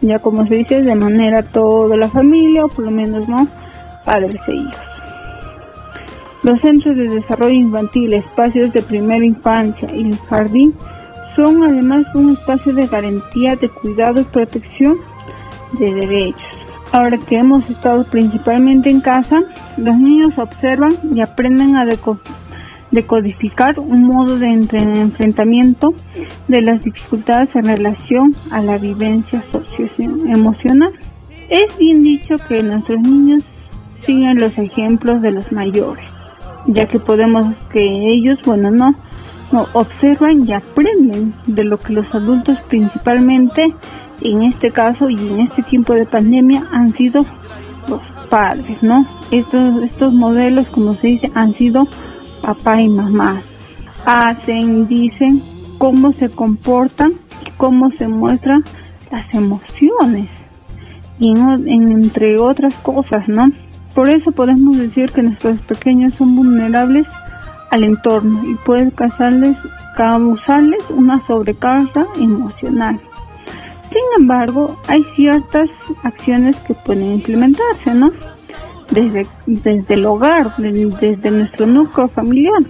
Ya 0.00 0.20
como 0.20 0.46
se 0.46 0.56
dice, 0.56 0.82
de 0.82 0.94
manera 0.94 1.42
toda 1.42 1.96
la 1.96 2.08
familia, 2.08 2.64
o 2.64 2.68
por 2.68 2.84
lo 2.84 2.90
menos, 2.90 3.28
¿no? 3.28 3.48
Padres 4.04 4.40
e 4.46 4.54
hijos. 4.54 4.87
Los 6.48 6.62
centros 6.62 6.96
de 6.96 7.10
desarrollo 7.10 7.52
infantil, 7.52 8.14
espacios 8.14 8.72
de 8.72 8.80
primera 8.80 9.22
infancia 9.22 9.94
y 9.94 10.12
el 10.12 10.16
jardín 10.16 10.72
son 11.36 11.62
además 11.62 12.06
un 12.14 12.32
espacio 12.32 12.72
de 12.72 12.86
garantía 12.86 13.54
de 13.56 13.68
cuidado 13.68 14.22
y 14.22 14.24
protección 14.24 14.96
de 15.78 15.92
derechos. 15.92 16.40
Ahora 16.90 17.18
que 17.18 17.36
hemos 17.36 17.68
estado 17.68 18.02
principalmente 18.04 18.88
en 18.88 19.02
casa, 19.02 19.40
los 19.76 19.94
niños 19.98 20.38
observan 20.38 20.94
y 21.14 21.20
aprenden 21.20 21.76
a 21.76 21.84
decodificar 22.92 23.78
un 23.78 24.04
modo 24.04 24.38
de 24.38 24.48
enfrentamiento 24.48 25.92
de 26.48 26.62
las 26.62 26.82
dificultades 26.82 27.54
en 27.56 27.66
relación 27.66 28.34
a 28.50 28.62
la 28.62 28.78
vivencia 28.78 29.44
socioemocional. 29.52 30.94
Es 31.50 31.76
bien 31.76 32.02
dicho 32.02 32.36
que 32.48 32.62
nuestros 32.62 33.00
niños 33.00 33.44
siguen 34.06 34.40
los 34.40 34.56
ejemplos 34.56 35.20
de 35.20 35.32
los 35.32 35.52
mayores, 35.52 36.10
ya 36.68 36.86
que 36.86 37.00
podemos 37.00 37.46
que 37.72 37.82
ellos, 38.10 38.38
bueno, 38.44 38.70
no, 38.70 38.94
no 39.52 39.66
observan 39.72 40.46
y 40.46 40.52
aprenden 40.52 41.34
de 41.46 41.64
lo 41.64 41.78
que 41.78 41.94
los 41.94 42.06
adultos 42.14 42.58
principalmente 42.68 43.74
en 44.22 44.42
este 44.42 44.70
caso 44.70 45.08
y 45.08 45.16
en 45.16 45.40
este 45.40 45.62
tiempo 45.62 45.94
de 45.94 46.06
pandemia 46.06 46.66
han 46.70 46.92
sido 46.92 47.24
los 47.88 48.02
padres, 48.28 48.82
¿no? 48.82 49.06
Estos, 49.30 49.82
estos 49.82 50.12
modelos, 50.12 50.66
como 50.68 50.94
se 50.94 51.06
dice, 51.08 51.30
han 51.34 51.54
sido 51.54 51.88
papá 52.42 52.80
y 52.80 52.88
mamá. 52.88 53.42
Hacen, 54.04 54.86
dicen 54.86 55.42
cómo 55.78 56.12
se 56.12 56.28
comportan, 56.28 57.14
cómo 57.56 57.90
se 57.96 58.08
muestran 58.08 58.64
las 59.10 59.32
emociones 59.34 60.28
y 61.18 61.34
entre 61.38 62.38
otras 62.38 62.74
cosas, 62.74 63.28
¿no? 63.28 63.50
Por 63.98 64.08
eso 64.08 64.30
podemos 64.30 64.78
decir 64.78 65.10
que 65.10 65.24
nuestros 65.24 65.58
pequeños 65.62 66.14
son 66.14 66.36
vulnerables 66.36 67.04
al 67.72 67.82
entorno 67.82 68.44
y 68.48 68.54
puede 68.54 68.92
causarles, 68.92 69.56
causarles 69.96 70.80
una 70.90 71.18
sobrecarga 71.26 72.06
emocional. 72.16 73.00
Sin 73.88 74.22
embargo, 74.22 74.76
hay 74.86 75.04
ciertas 75.16 75.68
acciones 76.04 76.54
que 76.58 76.74
pueden 76.74 77.14
implementarse, 77.14 77.92
¿no? 77.92 78.12
Desde, 78.92 79.26
desde 79.46 79.94
el 79.94 80.06
hogar, 80.06 80.54
desde, 80.58 81.32
nuestro 81.32 81.66
núcleo 81.66 82.06
familiar, 82.06 82.62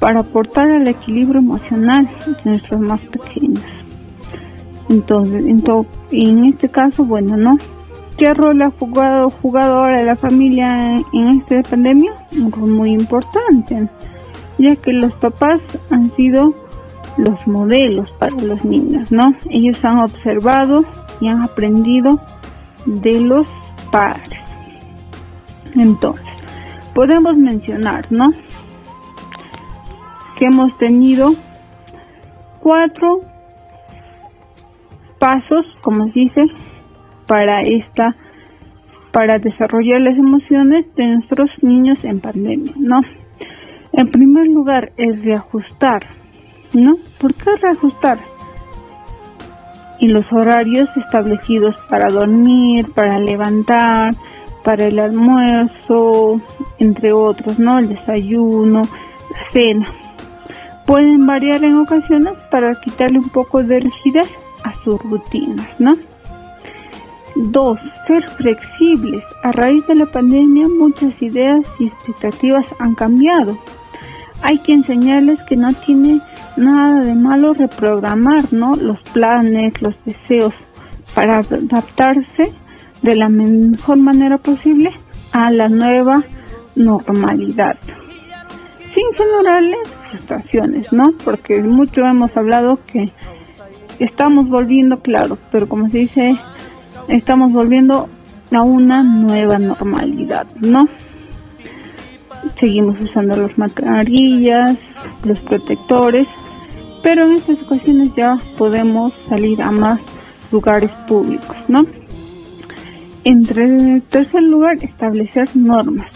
para 0.00 0.20
aportar 0.20 0.70
al 0.70 0.88
equilibrio 0.88 1.42
emocional 1.42 2.08
de 2.24 2.50
nuestros 2.50 2.80
más 2.80 3.00
pequeños. 3.00 3.62
Entonces, 4.88 5.44
en 6.12 6.44
este 6.46 6.70
caso, 6.70 7.04
bueno, 7.04 7.36
¿no? 7.36 7.58
¿Qué 8.18 8.32
rol 8.32 8.62
ha 8.62 8.70
jugado, 8.70 9.30
jugado 9.30 9.78
ahora 9.78 10.02
la 10.02 10.16
familia 10.16 10.96
en 11.12 11.28
esta 11.28 11.62
pandemia? 11.62 12.12
Muy 12.32 12.90
importante 12.90 13.88
ya 14.58 14.76
que 14.76 14.92
los 14.92 15.12
papás 15.14 15.60
han 15.90 16.10
sido 16.12 16.54
los 17.18 17.46
modelos 17.46 18.12
para 18.12 18.36
los 18.36 18.64
niños, 18.64 19.10
¿no? 19.10 19.34
Ellos 19.50 19.82
han 19.84 19.98
observado 19.98 20.84
y 21.20 21.28
han 21.28 21.42
aprendido 21.42 22.20
de 22.84 23.20
los 23.20 23.48
padres. 23.90 24.40
Entonces, 25.74 26.24
podemos 26.94 27.36
mencionar, 27.36 28.06
¿no? 28.10 28.32
Que 30.38 30.46
hemos 30.46 30.76
tenido 30.78 31.34
cuatro 32.60 33.20
pasos, 35.18 35.64
como 35.82 36.04
se 36.12 36.20
dice, 36.20 36.42
para 37.26 37.60
esta 37.60 38.14
para 39.16 39.38
desarrollar 39.38 40.02
las 40.02 40.18
emociones 40.18 40.84
de 40.94 41.06
nuestros 41.06 41.48
niños 41.62 42.04
en 42.04 42.20
pandemia, 42.20 42.74
¿no? 42.76 43.00
En 43.92 44.10
primer 44.10 44.46
lugar, 44.48 44.92
es 44.98 45.24
reajustar, 45.24 46.06
¿no? 46.74 46.94
¿Por 47.18 47.32
qué 47.32 47.56
reajustar? 47.62 48.18
Y 50.00 50.08
los 50.08 50.30
horarios 50.30 50.90
establecidos 50.98 51.76
para 51.88 52.08
dormir, 52.08 52.92
para 52.94 53.18
levantar, 53.18 54.14
para 54.62 54.84
el 54.84 54.98
almuerzo, 54.98 56.38
entre 56.78 57.14
otros, 57.14 57.58
¿no? 57.58 57.78
El 57.78 57.88
desayuno, 57.88 58.82
la 58.82 59.50
cena. 59.50 59.86
Pueden 60.84 61.26
variar 61.26 61.64
en 61.64 61.78
ocasiones 61.78 62.34
para 62.50 62.74
quitarle 62.82 63.18
un 63.18 63.30
poco 63.30 63.62
de 63.62 63.80
rigidez 63.80 64.28
a 64.62 64.74
sus 64.84 65.00
rutinas, 65.02 65.68
¿no? 65.78 65.96
Dos, 67.36 67.78
ser 68.06 68.28
flexibles. 68.30 69.22
A 69.42 69.52
raíz 69.52 69.86
de 69.86 69.94
la 69.94 70.06
pandemia 70.06 70.68
muchas 70.68 71.20
ideas 71.20 71.60
y 71.78 71.86
expectativas 71.86 72.66
han 72.78 72.94
cambiado 72.94 73.58
hay 74.42 74.58
que 74.58 74.72
enseñarles 74.72 75.40
que 75.42 75.56
no 75.56 75.72
tiene 75.74 76.20
nada 76.56 77.00
de 77.00 77.14
malo 77.14 77.54
reprogramar. 77.54 78.52
Los 78.52 79.00
planes, 79.12 79.80
los 79.80 79.94
deseos 80.04 80.54
para 81.14 81.38
adaptarse 81.38 82.52
de 83.02 83.16
la 83.16 83.28
mejor 83.28 83.96
manera 83.96 84.38
posible 84.38 84.90
a 85.32 85.50
la 85.50 85.68
nueva 85.68 86.22
normalidad. 86.74 87.76
Sin 88.94 89.04
generarles 89.14 89.78
frustraciones, 90.10 90.92
¿no? 90.92 91.12
Porque 91.24 91.60
mucho 91.62 92.02
hemos 92.02 92.36
hablado 92.36 92.78
que 92.86 93.10
estamos 93.98 94.48
volviendo, 94.48 95.00
claro, 95.00 95.38
pero 95.50 95.68
como 95.68 95.88
se 95.90 95.98
dice, 95.98 96.38
estamos 97.08 97.52
volviendo 97.52 98.08
a 98.52 98.62
una 98.62 99.02
nueva 99.02 99.58
normalidad, 99.58 100.46
¿no? 100.60 100.88
seguimos 102.60 103.00
usando 103.00 103.36
las 103.36 103.56
mascarillas, 103.58 104.76
los 105.24 105.38
protectores, 105.40 106.26
pero 107.02 107.26
en 107.26 107.34
estas 107.34 107.62
ocasiones 107.62 108.14
ya 108.16 108.38
podemos 108.56 109.12
salir 109.28 109.62
a 109.62 109.70
más 109.70 110.00
lugares 110.50 110.90
públicos, 111.08 111.56
¿no? 111.68 111.86
En 113.24 113.44
tercer 113.44 114.42
lugar, 114.42 114.78
establecer 114.82 115.48
normas. 115.54 116.06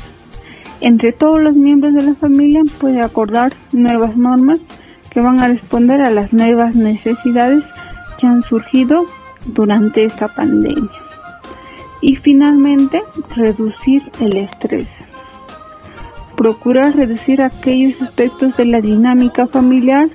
Entre 0.80 1.12
todos 1.12 1.41
los 1.41 1.55
miembros 1.55 1.95
de 1.95 2.03
la 2.03 2.14
familia 2.14 2.62
puede 2.78 3.01
acordar 3.01 3.53
nuevas 3.72 4.16
normas 4.16 4.61
que 5.11 5.20
van 5.20 5.41
a 5.41 5.49
responder 5.49 6.01
a 6.03 6.11
las 6.11 6.32
nuevas 6.32 6.74
necesidades 6.74 7.64
que 8.18 8.26
han 8.26 8.43
surgido 8.43 9.05
durante 9.47 10.05
esta 10.05 10.28
pandemia. 10.28 10.91
Y 12.01 12.16
finalmente, 12.16 13.03
reducir 13.34 14.03
el 14.20 14.36
estrés. 14.36 14.86
Procurar 16.36 16.97
reducir 16.97 17.43
aquellos 17.43 18.01
aspectos 18.01 18.57
de 18.57 18.64
la 18.64 18.80
dinámica 18.80 19.47
familiar 19.47 20.09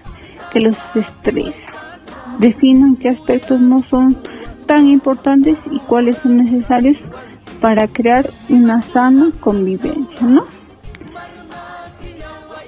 que 0.51 0.59
los 0.59 0.77
estresa. 0.95 1.67
Definan 2.39 2.95
qué 2.95 3.09
aspectos 3.09 3.61
no 3.61 3.83
son 3.83 4.17
tan 4.65 4.87
importantes 4.87 5.57
y 5.71 5.79
cuáles 5.79 6.17
son 6.17 6.37
necesarios 6.37 6.97
para 7.61 7.87
crear 7.87 8.29
una 8.49 8.81
sana 8.81 9.29
convivencia, 9.39 10.25
¿no? 10.27 10.45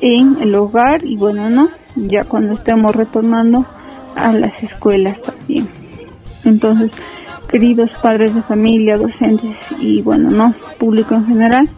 En 0.02 0.38
el 0.42 0.54
hogar 0.56 1.04
y 1.04 1.18
bueno, 1.18 1.50
¿no? 1.50 1.70
Ya 1.96 2.24
cuando 2.24 2.54
estemos 2.54 2.96
retornando 2.96 3.66
a 4.16 4.32
las 4.32 4.62
escuelas 4.64 5.22
también. 5.22 5.68
Entonces, 6.48 6.92
queridos 7.50 7.92
padres 8.02 8.34
de 8.34 8.42
familia, 8.42 8.98
docentes 8.98 9.56
y 9.80 10.02
bueno, 10.02 10.30
no, 10.30 10.56
público 10.80 11.16
en 11.16 11.26
general, 11.26 11.70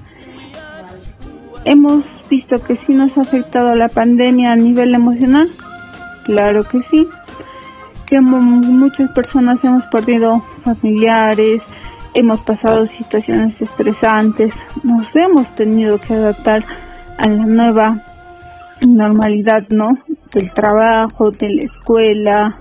hemos 1.66 2.04
visto 2.30 2.64
que 2.64 2.78
sí 2.86 2.94
nos 2.94 3.18
ha 3.18 3.22
afectado 3.22 3.74
la 3.76 3.90
pandemia 3.90 4.52
a 4.52 4.56
nivel 4.56 4.94
emocional, 4.94 5.50
claro 6.26 6.64
que 6.64 6.82
sí, 6.92 7.08
que 8.06 8.22
muchas 8.22 9.12
personas 9.12 9.58
hemos 9.64 9.84
perdido 9.86 10.40
familiares, 10.64 11.62
hemos 12.14 12.40
pasado 12.42 12.88
situaciones 12.98 13.60
estresantes, 13.60 14.54
nos 14.84 15.16
hemos 15.16 15.48
tenido 15.56 15.98
que 16.00 16.14
adaptar 16.14 16.64
a 17.18 17.28
la 17.28 17.46
nueva 17.46 17.98
normalidad, 18.82 19.68
¿no? 19.70 19.98
Del 20.34 20.54
trabajo, 20.54 21.32
de 21.32 21.50
la 21.50 21.64
escuela, 21.64 22.60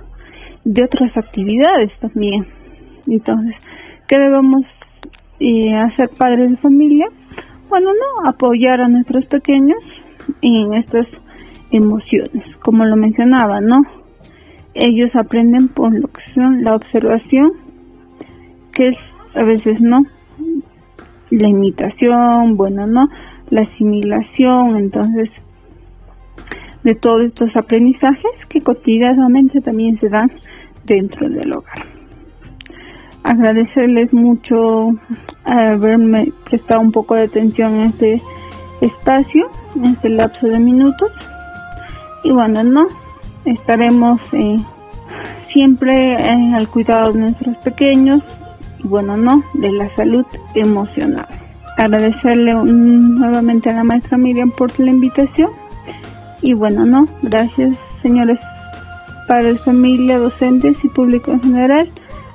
de 0.69 0.85
otras 0.85 1.17
actividades 1.17 1.91
también. 1.99 2.47
Entonces, 3.07 3.55
¿qué 4.07 4.19
debemos 4.21 4.63
eh, 5.41 5.75
hacer 5.75 6.11
padres 6.19 6.51
de 6.51 6.57
familia? 6.59 7.07
Bueno, 7.71 7.91
no, 7.93 8.29
apoyar 8.29 8.83
a 8.83 8.89
nuestros 8.89 9.25
pequeños 9.27 9.79
en 10.43 10.75
estas 10.75 11.07
emociones, 11.71 12.45
como 12.63 12.85
lo 12.85 12.97
mencionaba, 12.97 13.61
¿no? 13.63 13.79
Ellos 14.75 15.11
aprenden 15.15 15.69
por 15.69 15.91
lo 15.99 16.09
que 16.09 16.21
son 16.35 16.63
la 16.63 16.75
observación, 16.75 17.53
que 18.75 18.89
es 18.89 18.99
a 19.35 19.45
veces 19.45 19.81
no, 19.81 20.03
la 21.31 21.49
imitación, 21.49 22.59
bueno, 22.59 22.87
¿no? 22.87 23.09
La 23.49 23.63
asimilación, 23.63 24.77
entonces, 24.77 25.31
de 26.85 26.95
todos 26.95 27.23
estos 27.23 27.55
aprendizajes 27.57 28.33
que 28.49 28.63
cotidianamente 28.63 29.61
también 29.61 29.99
se 30.01 30.09
dan 30.09 30.31
dentro 30.85 31.29
del 31.29 31.53
hogar. 31.53 31.87
Agradecerles 33.23 34.13
mucho 34.13 34.91
haberme 35.45 36.33
prestado 36.49 36.81
un 36.81 36.93
poco 36.93 37.15
de 37.15 37.23
atención 37.23 37.75
en 37.75 37.81
este 37.89 38.23
espacio, 38.81 39.51
en 39.77 39.87
este 39.87 40.09
lapso 40.09 40.47
de 40.47 40.59
minutos. 40.59 41.13
Y 42.25 42.31
bueno, 42.31 42.63
no, 42.63 42.87
estaremos 43.45 44.21
eh, 44.33 44.57
siempre 45.53 46.15
eh, 46.15 46.55
al 46.55 46.69
cuidado 46.69 47.13
de 47.13 47.21
nuestros 47.21 47.57
pequeños 47.59 48.23
y 48.83 48.87
bueno, 48.87 49.17
no, 49.17 49.43
de 49.55 49.73
la 49.73 49.89
salud 49.91 50.25
emocional. 50.55 51.27
Agradecerle 51.77 52.55
nuevamente 52.55 53.71
a 53.71 53.75
la 53.75 53.85
maestra 53.85 54.17
Miriam 54.19 54.51
por 54.51 54.79
la 54.81 54.91
invitación 54.91 55.51
y 56.43 56.55
bueno, 56.55 56.85
no, 56.85 57.07
gracias 57.23 57.77
señores 58.03 58.39
padres, 59.27 59.61
familia, 59.61 60.19
docentes 60.19 60.83
y 60.83 60.89
público 60.89 61.31
en 61.31 61.43
general. 61.43 61.89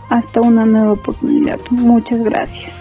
Hasta 0.10 0.41
una 0.41 0.66
nueva 0.66 0.91
oportunidad. 0.91 1.60
Muchas 1.72 2.24
gracias. 2.24 2.72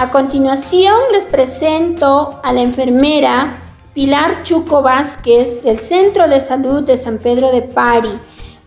A 0.00 0.10
continuación 0.12 0.94
les 1.12 1.24
presento 1.24 2.38
a 2.44 2.52
la 2.52 2.60
enfermera 2.60 3.56
Pilar 3.94 4.42
Chuco 4.42 4.82
Vázquez 4.82 5.62
del 5.62 5.78
Centro 5.78 6.28
de 6.28 6.40
Salud 6.40 6.84
de 6.84 6.96
San 6.96 7.18
Pedro 7.18 7.50
de 7.50 7.62
Pari, 7.62 8.10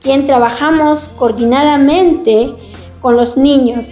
quien 0.01 0.25
trabajamos 0.25 1.03
coordinadamente 1.17 2.53
con 2.99 3.15
los 3.15 3.37
niños. 3.37 3.91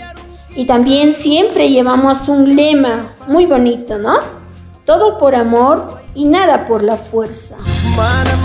Y 0.55 0.65
también 0.65 1.13
siempre 1.13 1.69
llevamos 1.69 2.27
un 2.27 2.55
lema 2.55 3.13
muy 3.27 3.45
bonito, 3.45 3.99
¿no? 3.99 4.17
Todo 4.83 5.19
por 5.19 5.35
amor 5.35 5.98
y 6.13 6.25
nada 6.25 6.65
por 6.67 6.83
la 6.83 6.97
fuerza. 6.97 7.55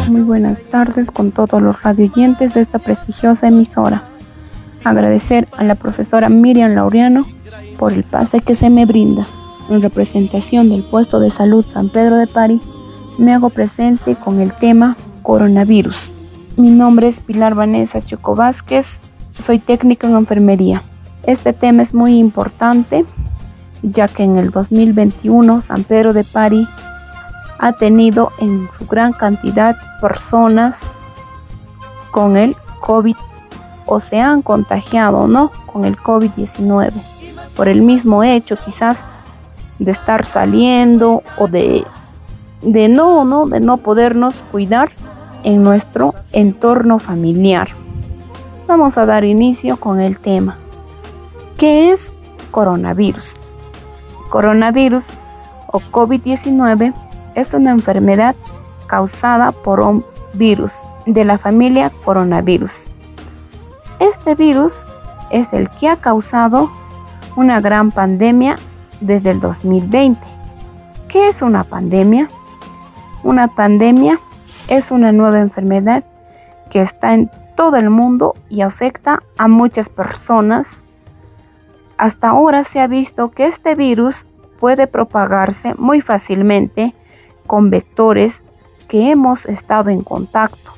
Muy 0.08 0.22
buenas 0.22 0.62
tardes 0.62 1.10
con 1.10 1.32
todos 1.32 1.62
los 1.62 1.82
radioyentes 1.82 2.54
de 2.54 2.60
esta 2.60 2.78
prestigiosa 2.78 3.48
emisora. 3.48 4.04
Agradecer 4.84 5.48
a 5.56 5.64
la 5.64 5.74
profesora 5.74 6.28
Miriam 6.28 6.74
Laureano 6.74 7.26
por 7.78 7.92
el 7.92 8.04
pase 8.04 8.40
que 8.40 8.54
se 8.54 8.70
me 8.70 8.86
brinda. 8.86 9.26
En 9.70 9.80
representación 9.80 10.68
del 10.68 10.82
puesto 10.82 11.20
de 11.20 11.30
salud 11.30 11.64
San 11.66 11.88
Pedro 11.88 12.16
de 12.16 12.26
Pari, 12.26 12.60
me 13.16 13.32
hago 13.32 13.50
presente 13.50 14.14
con 14.16 14.40
el 14.40 14.52
tema 14.54 14.96
coronavirus. 15.22 16.10
Mi 16.56 16.70
nombre 16.70 17.08
es 17.08 17.20
Pilar 17.20 17.54
Vanessa 17.54 18.02
Choco 18.02 18.34
Vázquez, 18.34 19.00
soy 19.42 19.58
técnica 19.58 20.06
en 20.06 20.14
enfermería. 20.14 20.82
Este 21.22 21.52
tema 21.52 21.82
es 21.82 21.94
muy 21.94 22.18
importante 22.18 23.04
ya 23.82 24.08
que 24.08 24.22
en 24.22 24.36
el 24.36 24.50
2021 24.50 25.60
San 25.60 25.84
Pedro 25.84 26.12
de 26.12 26.24
Pari 26.24 26.66
ha 27.64 27.72
tenido 27.72 28.30
en 28.38 28.68
su 28.76 28.86
gran 28.86 29.12
cantidad 29.12 29.74
personas 30.00 30.82
con 32.10 32.36
el 32.36 32.54
COVID 32.80 33.16
o 33.86 34.00
se 34.00 34.20
han 34.20 34.42
contagiado, 34.42 35.26
¿no? 35.26 35.50
Con 35.66 35.84
el 35.84 35.96
COVID-19 35.96 36.92
por 37.56 37.68
el 37.68 37.82
mismo 37.82 38.22
hecho 38.22 38.56
quizás 38.56 39.04
de 39.78 39.92
estar 39.92 40.24
saliendo 40.24 41.22
o 41.38 41.48
de, 41.48 41.84
de 42.62 42.88
no, 42.88 43.24
no, 43.24 43.46
de 43.46 43.60
no 43.60 43.78
podernos 43.78 44.34
cuidar 44.50 44.90
en 45.42 45.62
nuestro 45.62 46.14
entorno 46.32 46.98
familiar. 46.98 47.68
Vamos 48.66 48.96
a 48.98 49.06
dar 49.06 49.24
inicio 49.24 49.76
con 49.78 50.00
el 50.00 50.18
tema. 50.18 50.58
¿Qué 51.58 51.92
es 51.92 52.12
coronavirus? 52.50 53.34
Coronavirus 54.30 55.10
o 55.66 55.80
COVID-19 55.80 56.94
es 57.34 57.54
una 57.54 57.70
enfermedad 57.70 58.34
causada 58.86 59.52
por 59.52 59.80
un 59.80 60.04
virus 60.34 60.74
de 61.06 61.24
la 61.24 61.38
familia 61.38 61.90
coronavirus. 62.04 62.84
Este 63.98 64.34
virus 64.34 64.86
es 65.30 65.52
el 65.52 65.68
que 65.70 65.88
ha 65.88 65.96
causado 65.96 66.70
una 67.36 67.60
gran 67.60 67.90
pandemia 67.90 68.56
desde 69.00 69.30
el 69.30 69.40
2020. 69.40 70.20
¿Qué 71.08 71.28
es 71.28 71.42
una 71.42 71.64
pandemia? 71.64 72.28
Una 73.22 73.48
pandemia 73.48 74.20
es 74.68 74.90
una 74.90 75.12
nueva 75.12 75.40
enfermedad 75.40 76.04
que 76.70 76.80
está 76.80 77.14
en 77.14 77.30
todo 77.56 77.76
el 77.76 77.90
mundo 77.90 78.34
y 78.48 78.62
afecta 78.62 79.22
a 79.38 79.48
muchas 79.48 79.88
personas. 79.88 80.82
Hasta 81.98 82.30
ahora 82.30 82.64
se 82.64 82.80
ha 82.80 82.86
visto 82.86 83.30
que 83.30 83.46
este 83.46 83.74
virus 83.74 84.26
puede 84.58 84.86
propagarse 84.86 85.74
muy 85.76 86.00
fácilmente 86.00 86.94
con 87.46 87.70
vectores 87.70 88.42
que 88.88 89.10
hemos 89.10 89.46
estado 89.46 89.90
en 89.90 90.02
contacto 90.02 90.70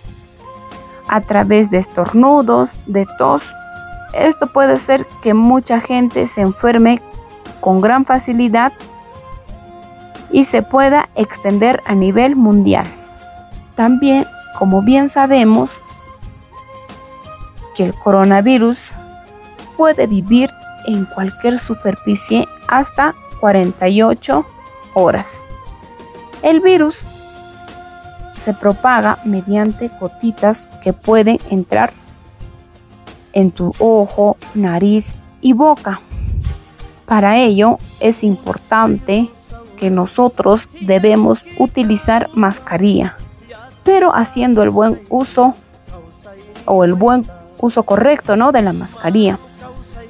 a 1.09 1.21
través 1.21 1.71
de 1.71 1.79
estornudos, 1.79 2.71
de 2.87 3.07
tos. 3.19 3.43
Esto 4.15 4.47
puede 4.49 4.79
ser 4.79 5.07
que 5.23 5.35
mucha 5.35 5.81
gente 5.81 6.27
se 6.29 6.41
enferme 6.41 7.01
con 7.61 7.81
gran 7.81 8.05
facilidad 8.05 8.73
y 10.31 10.45
se 10.45 10.63
pueda 10.63 11.09
extender 11.15 11.81
a 11.87 11.95
nivel 11.95 12.37
mundial. 12.37 12.87
También, 13.75 14.27
como 14.59 14.83
bien 14.83 15.09
sabemos, 15.09 15.71
que 17.75 17.85
el 17.85 17.95
coronavirus 17.95 18.79
puede 19.77 20.07
vivir 20.07 20.51
en 20.87 21.05
cualquier 21.05 21.59
superficie 21.59 22.47
hasta 22.69 23.15
48 23.41 24.47
horas. 24.95 25.39
El 26.43 26.61
virus 26.61 26.97
se 28.43 28.55
propaga 28.55 29.19
mediante 29.25 29.91
gotitas 30.01 30.69
que 30.83 30.93
pueden 30.93 31.39
entrar 31.51 31.93
en 33.33 33.51
tu 33.51 33.75
ojo, 33.79 34.37
nariz 34.55 35.17
y 35.41 35.53
boca. 35.53 36.01
Para 37.07 37.39
ello 37.39 37.79
es 38.01 38.23
importante 38.23 39.29
que 39.77 39.91
nosotros 39.91 40.69
debemos 40.81 41.43
utilizar 41.59 42.31
mascarilla, 42.35 43.17
pero 43.85 44.15
haciendo 44.15 44.63
el 44.63 44.71
buen 44.71 45.01
uso 45.09 45.55
o 46.67 46.85
el 46.85 46.95
buen 46.95 47.27
uso 47.59 47.83
correcto 47.83 48.37
¿no? 48.37 48.53
de 48.53 48.63
la 48.63 48.73
mascarilla, 48.73 49.39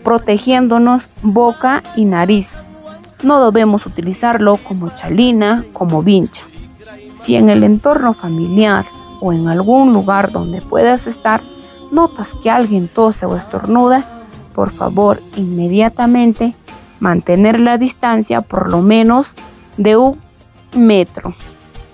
protegiéndonos 0.04 1.08
boca 1.22 1.82
y 1.96 2.04
nariz 2.04 2.58
no 3.22 3.44
debemos 3.44 3.86
utilizarlo 3.86 4.56
como 4.56 4.90
chalina, 4.90 5.64
como 5.72 6.02
vincha. 6.02 6.44
Si 7.12 7.36
en 7.36 7.48
el 7.48 7.64
entorno 7.64 8.12
familiar 8.14 8.84
o 9.20 9.32
en 9.32 9.48
algún 9.48 9.92
lugar 9.92 10.32
donde 10.32 10.60
puedas 10.60 11.06
estar, 11.06 11.42
notas 11.90 12.34
que 12.42 12.50
alguien 12.50 12.88
tose 12.88 13.26
o 13.26 13.36
estornuda, 13.36 14.04
por 14.54 14.70
favor, 14.70 15.20
inmediatamente 15.36 16.54
mantener 17.00 17.60
la 17.60 17.78
distancia 17.78 18.40
por 18.40 18.68
lo 18.68 18.82
menos 18.82 19.28
de 19.76 19.96
un 19.96 20.20
metro. 20.74 21.34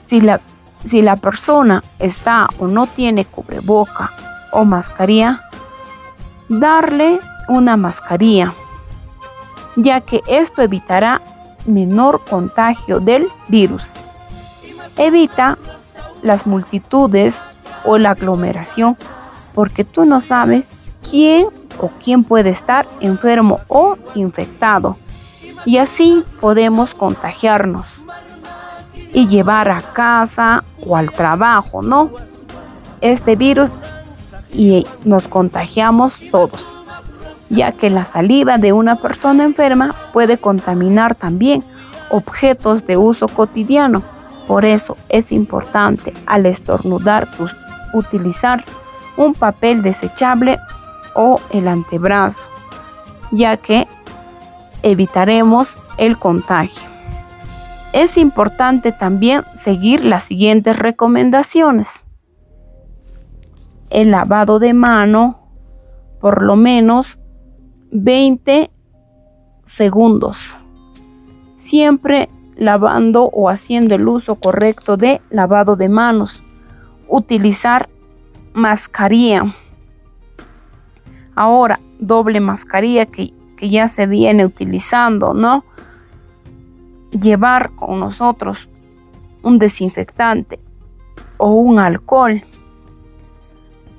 Si 0.06 0.20
la, 0.20 0.40
si 0.84 1.02
la 1.02 1.16
persona 1.16 1.82
está 1.98 2.48
o 2.58 2.66
no 2.66 2.86
tiene 2.86 3.24
cubreboca 3.24 4.12
o 4.52 4.64
mascarilla, 4.64 5.40
darle 6.48 7.20
una 7.48 7.76
mascarilla, 7.76 8.54
ya 9.76 10.00
que 10.00 10.22
esto 10.26 10.62
evitará 10.62 11.20
menor 11.66 12.24
contagio 12.24 13.00
del 13.00 13.28
virus. 13.48 13.82
Evita 14.96 15.58
las 16.22 16.46
multitudes 16.46 17.40
o 17.84 17.98
la 17.98 18.10
aglomeración 18.10 18.96
porque 19.54 19.84
tú 19.84 20.04
no 20.04 20.20
sabes 20.20 20.68
quién 21.08 21.46
o 21.78 21.90
quién 22.02 22.24
puede 22.24 22.50
estar 22.50 22.86
enfermo 23.00 23.60
o 23.68 23.96
infectado. 24.14 24.96
Y 25.64 25.78
así 25.78 26.24
podemos 26.40 26.94
contagiarnos 26.94 27.86
y 29.12 29.28
llevar 29.28 29.70
a 29.70 29.80
casa 29.80 30.64
o 30.86 30.96
al 30.96 31.12
trabajo, 31.12 31.82
¿no? 31.82 32.10
Este 33.00 33.36
virus 33.36 33.70
y 34.52 34.86
nos 35.04 35.28
contagiamos 35.28 36.14
todos, 36.30 36.74
ya 37.52 37.70
que 37.70 37.90
la 37.90 38.04
saliva 38.04 38.56
de 38.56 38.72
una 38.72 38.96
persona 38.96 39.44
enferma 39.44 39.94
puede 40.12 40.38
contaminar 40.38 41.14
también 41.14 41.62
objetos 42.10 42.86
de 42.86 42.96
uso 42.96 43.28
cotidiano. 43.28 44.02
Por 44.46 44.64
eso 44.64 44.96
es 45.10 45.30
importante 45.32 46.12
al 46.26 46.46
estornudar 46.46 47.28
utilizar 47.92 48.64
un 49.18 49.34
papel 49.34 49.82
desechable 49.82 50.58
o 51.14 51.40
el 51.50 51.68
antebrazo, 51.68 52.40
ya 53.30 53.58
que 53.58 53.86
evitaremos 54.82 55.76
el 55.98 56.18
contagio. 56.18 56.90
Es 57.92 58.16
importante 58.16 58.92
también 58.92 59.42
seguir 59.62 60.06
las 60.06 60.22
siguientes 60.22 60.78
recomendaciones. 60.78 62.02
El 63.90 64.10
lavado 64.10 64.58
de 64.58 64.72
mano 64.72 65.38
por 66.18 66.42
lo 66.42 66.56
menos 66.56 67.18
20 67.92 68.70
segundos. 69.64 70.38
Siempre 71.58 72.30
lavando 72.56 73.24
o 73.24 73.50
haciendo 73.50 73.94
el 73.94 74.08
uso 74.08 74.36
correcto 74.36 74.96
de 74.96 75.20
lavado 75.28 75.76
de 75.76 75.90
manos. 75.90 76.42
Utilizar 77.06 77.90
mascarilla. 78.54 79.44
Ahora, 81.34 81.80
doble 81.98 82.40
mascarilla 82.40 83.04
que, 83.04 83.34
que 83.58 83.68
ya 83.68 83.88
se 83.88 84.06
viene 84.06 84.46
utilizando, 84.46 85.34
¿no? 85.34 85.64
Llevar 87.10 87.72
con 87.74 88.00
nosotros 88.00 88.70
un 89.42 89.58
desinfectante 89.58 90.58
o 91.36 91.52
un 91.52 91.78
alcohol 91.78 92.42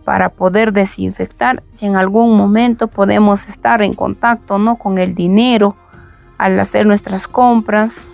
para 0.03 0.29
poder 0.29 0.73
desinfectar 0.73 1.63
si 1.71 1.85
en 1.85 1.95
algún 1.95 2.37
momento 2.37 2.87
podemos 2.87 3.47
estar 3.47 3.81
en 3.81 3.93
contacto 3.93 4.59
no 4.59 4.75
con 4.77 4.97
el 4.97 5.15
dinero 5.15 5.75
al 6.37 6.59
hacer 6.59 6.85
nuestras 6.85 7.27
compras 7.27 8.07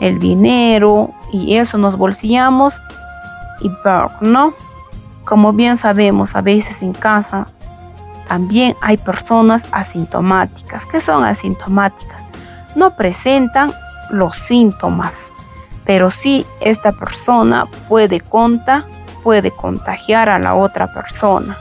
el 0.00 0.18
dinero 0.18 1.10
y 1.32 1.56
eso 1.56 1.78
nos 1.78 1.96
bolsillamos 1.96 2.82
y 3.60 3.70
no 4.20 4.52
como 5.24 5.52
bien 5.52 5.76
sabemos, 5.76 6.34
a 6.34 6.42
veces 6.42 6.82
en 6.82 6.92
casa 6.92 7.46
también 8.28 8.76
hay 8.80 8.96
personas 8.96 9.66
asintomáticas. 9.72 10.86
¿Qué 10.86 11.00
son 11.00 11.24
asintomáticas? 11.24 12.22
No 12.74 12.96
presentan 12.96 13.72
los 14.10 14.36
síntomas, 14.36 15.30
pero 15.84 16.10
sí 16.10 16.46
esta 16.60 16.92
persona 16.92 17.66
puede 17.88 18.20
conta, 18.20 18.84
puede 19.22 19.50
contagiar 19.50 20.28
a 20.28 20.38
la 20.38 20.54
otra 20.54 20.92
persona. 20.92 21.58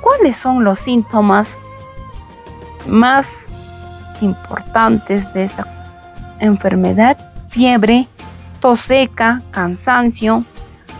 ¿Cuáles 0.00 0.36
son 0.36 0.64
los 0.64 0.80
síntomas 0.80 1.58
más 2.86 3.46
importantes 4.20 5.32
de 5.32 5.44
esta 5.44 5.66
enfermedad? 6.38 7.18
Fiebre, 7.48 8.08
tos 8.60 8.80
seca, 8.80 9.42
cansancio, 9.50 10.44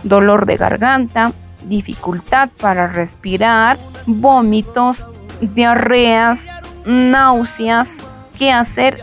dolor 0.03 0.45
de 0.45 0.57
garganta, 0.57 1.31
dificultad 1.63 2.49
para 2.59 2.87
respirar, 2.87 3.77
vómitos, 4.05 5.05
diarreas, 5.41 6.45
náuseas. 6.85 7.97
¿Qué 8.37 8.51
hacer 8.51 8.99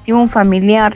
si 0.00 0.12
un 0.12 0.28
familiar 0.28 0.94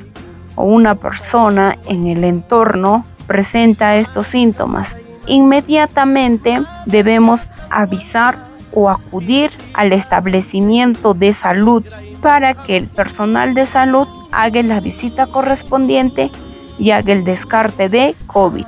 o 0.57 0.64
una 0.64 0.95
persona 0.97 1.77
en 1.87 2.07
el 2.07 2.25
entorno 2.25 3.07
presenta 3.29 3.95
estos 3.95 4.26
síntomas? 4.26 4.99
Inmediatamente 5.26 6.61
debemos 6.87 7.49
avisar 7.70 8.49
o 8.72 8.91
acudir 8.91 9.53
al 9.74 9.93
establecimiento 9.93 11.14
de 11.14 11.33
salud 11.33 11.85
para 12.20 12.55
que 12.55 12.76
el 12.76 12.89
personal 12.89 13.55
de 13.55 13.66
salud 13.66 14.09
haga 14.33 14.61
la 14.64 14.81
visita 14.81 15.29
correspondiente 15.29 16.33
y 16.79 16.91
haga 16.91 17.12
el 17.12 17.22
descarte 17.22 17.89
de 17.89 18.16
COVID 18.26 18.66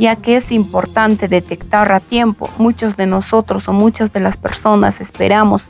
ya 0.00 0.16
que 0.16 0.38
es 0.38 0.50
importante 0.50 1.28
detectar 1.28 1.92
a 1.92 2.00
tiempo. 2.00 2.48
Muchos 2.56 2.96
de 2.96 3.06
nosotros 3.06 3.68
o 3.68 3.74
muchas 3.74 4.10
de 4.14 4.20
las 4.20 4.38
personas 4.38 4.98
esperamos 5.02 5.64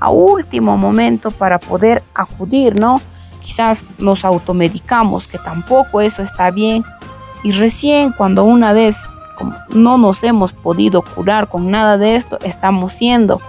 a 0.00 0.10
último 0.10 0.76
momento 0.76 1.30
para 1.30 1.60
poder 1.60 2.02
acudir, 2.12 2.78
¿no? 2.78 3.00
Quizás 3.40 3.84
nos 3.98 4.24
automedicamos, 4.24 5.28
que 5.28 5.38
tampoco 5.38 6.00
eso 6.00 6.22
está 6.22 6.50
bien. 6.50 6.84
Y 7.42 7.52
recién 7.52 8.12
cuando 8.12 8.44
una 8.44 8.72
vez 8.72 8.96
no 9.70 9.98
nos 9.98 10.22
hemos 10.24 10.52
podido 10.52 11.02
curar 11.02 11.48
con 11.48 11.70
nada 11.70 11.98
de 11.98 12.16
esto, 12.16 12.38
estamos 12.44 12.92
siendo, 12.92 13.40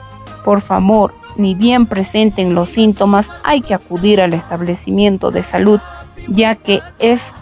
por 0.46 0.62
favor, 0.62 1.14
ni 1.38 1.56
bien 1.56 1.86
presenten 1.86 2.54
los 2.54 2.70
síntomas, 2.70 3.30
hay 3.44 3.62
que 3.62 3.74
acudir 3.74 4.22
al 4.22 4.34
establecimiento 4.34 5.32
de 5.32 5.44
salud, 5.44 5.80
ya 6.28 6.56
que 6.56 6.82
es 7.00 7.34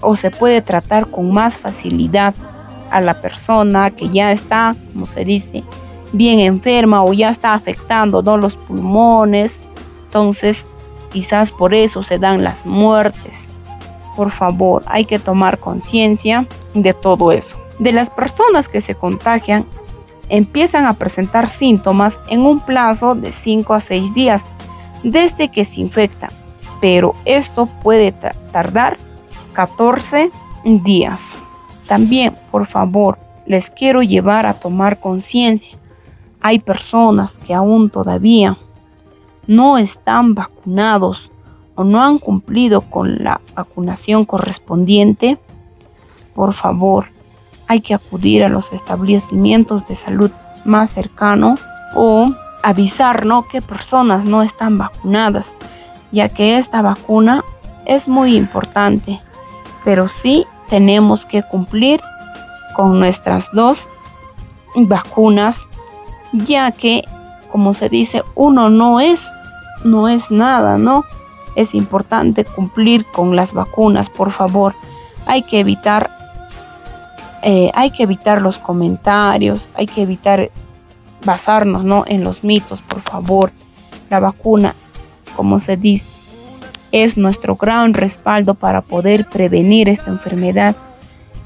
o 0.00 0.16
se 0.16 0.30
puede 0.30 0.62
tratar 0.62 1.06
con 1.06 1.32
más 1.32 1.54
facilidad 1.56 2.34
a 2.90 3.00
la 3.00 3.20
persona 3.20 3.90
que 3.90 4.08
ya 4.10 4.32
está, 4.32 4.74
como 4.92 5.06
se 5.06 5.24
dice, 5.24 5.64
bien 6.12 6.40
enferma 6.40 7.02
o 7.04 7.12
ya 7.12 7.30
está 7.30 7.54
afectando 7.54 8.22
los 8.36 8.54
pulmones. 8.54 9.58
Entonces, 10.06 10.66
quizás 11.10 11.50
por 11.50 11.74
eso 11.74 12.02
se 12.02 12.18
dan 12.18 12.44
las 12.44 12.64
muertes. 12.64 13.45
Por 14.16 14.30
favor, 14.30 14.82
hay 14.86 15.04
que 15.04 15.18
tomar 15.18 15.58
conciencia 15.58 16.46
de 16.74 16.94
todo 16.94 17.30
eso. 17.30 17.56
De 17.78 17.92
las 17.92 18.10
personas 18.10 18.68
que 18.68 18.80
se 18.80 18.94
contagian, 18.94 19.66
empiezan 20.28 20.86
a 20.86 20.94
presentar 20.94 21.48
síntomas 21.48 22.18
en 22.28 22.40
un 22.40 22.58
plazo 22.58 23.14
de 23.14 23.30
5 23.30 23.74
a 23.74 23.80
6 23.80 24.14
días 24.14 24.42
desde 25.02 25.50
que 25.50 25.64
se 25.64 25.80
infectan, 25.82 26.30
pero 26.80 27.14
esto 27.24 27.66
puede 27.82 28.12
tardar 28.50 28.96
14 29.52 30.30
días. 30.64 31.20
También, 31.86 32.36
por 32.50 32.66
favor, 32.66 33.18
les 33.46 33.70
quiero 33.70 34.02
llevar 34.02 34.46
a 34.46 34.54
tomar 34.54 34.98
conciencia. 34.98 35.78
Hay 36.40 36.58
personas 36.58 37.38
que 37.46 37.54
aún 37.54 37.90
todavía 37.90 38.58
no 39.46 39.78
están 39.78 40.34
vacunados 40.34 41.30
o 41.76 41.84
no 41.84 42.02
han 42.02 42.18
cumplido 42.18 42.80
con 42.80 43.22
la 43.22 43.40
vacunación 43.54 44.24
correspondiente. 44.24 45.38
Por 46.34 46.52
favor, 46.52 47.06
hay 47.68 47.80
que 47.80 47.94
acudir 47.94 48.42
a 48.42 48.48
los 48.48 48.72
establecimientos 48.72 49.86
de 49.86 49.94
salud 49.94 50.30
más 50.64 50.90
cercanos 50.90 51.60
o 51.94 52.32
avisarnos 52.64 53.46
que 53.46 53.62
personas 53.62 54.24
no 54.24 54.42
están 54.42 54.76
vacunadas, 54.76 55.52
ya 56.10 56.28
que 56.28 56.58
esta 56.58 56.82
vacuna 56.82 57.44
es 57.84 58.08
muy 58.08 58.34
importante 58.34 59.20
pero 59.86 60.08
sí 60.08 60.48
tenemos 60.68 61.24
que 61.24 61.44
cumplir 61.44 62.00
con 62.74 62.98
nuestras 62.98 63.48
dos 63.52 63.88
vacunas, 64.74 65.64
ya 66.32 66.72
que, 66.72 67.04
como 67.52 67.72
se 67.72 67.88
dice, 67.88 68.24
uno 68.34 68.68
no 68.68 68.98
es, 68.98 69.30
no 69.84 70.08
es 70.08 70.32
nada, 70.32 70.76
¿no? 70.76 71.04
Es 71.56 71.74
importante 71.74 72.44
cumplir 72.44 73.04
con 73.06 73.34
las 73.34 73.52
vacunas, 73.52 74.08
por 74.10 74.30
favor. 74.30 74.74
Hay 75.26 75.42
que 75.42 75.58
evitar, 75.58 76.10
eh, 77.42 77.70
hay 77.74 77.90
que 77.90 78.04
evitar 78.04 78.40
los 78.40 78.58
comentarios, 78.58 79.68
hay 79.74 79.86
que 79.86 80.02
evitar 80.02 80.50
basarnos, 81.24 81.82
¿no? 81.84 82.04
En 82.06 82.22
los 82.22 82.44
mitos, 82.44 82.80
por 82.82 83.00
favor. 83.00 83.50
La 84.10 84.20
vacuna, 84.20 84.76
como 85.34 85.58
se 85.58 85.76
dice, 85.76 86.06
es 86.92 87.16
nuestro 87.16 87.56
gran 87.56 87.94
respaldo 87.94 88.54
para 88.54 88.82
poder 88.82 89.26
prevenir 89.26 89.88
esta 89.88 90.10
enfermedad 90.10 90.76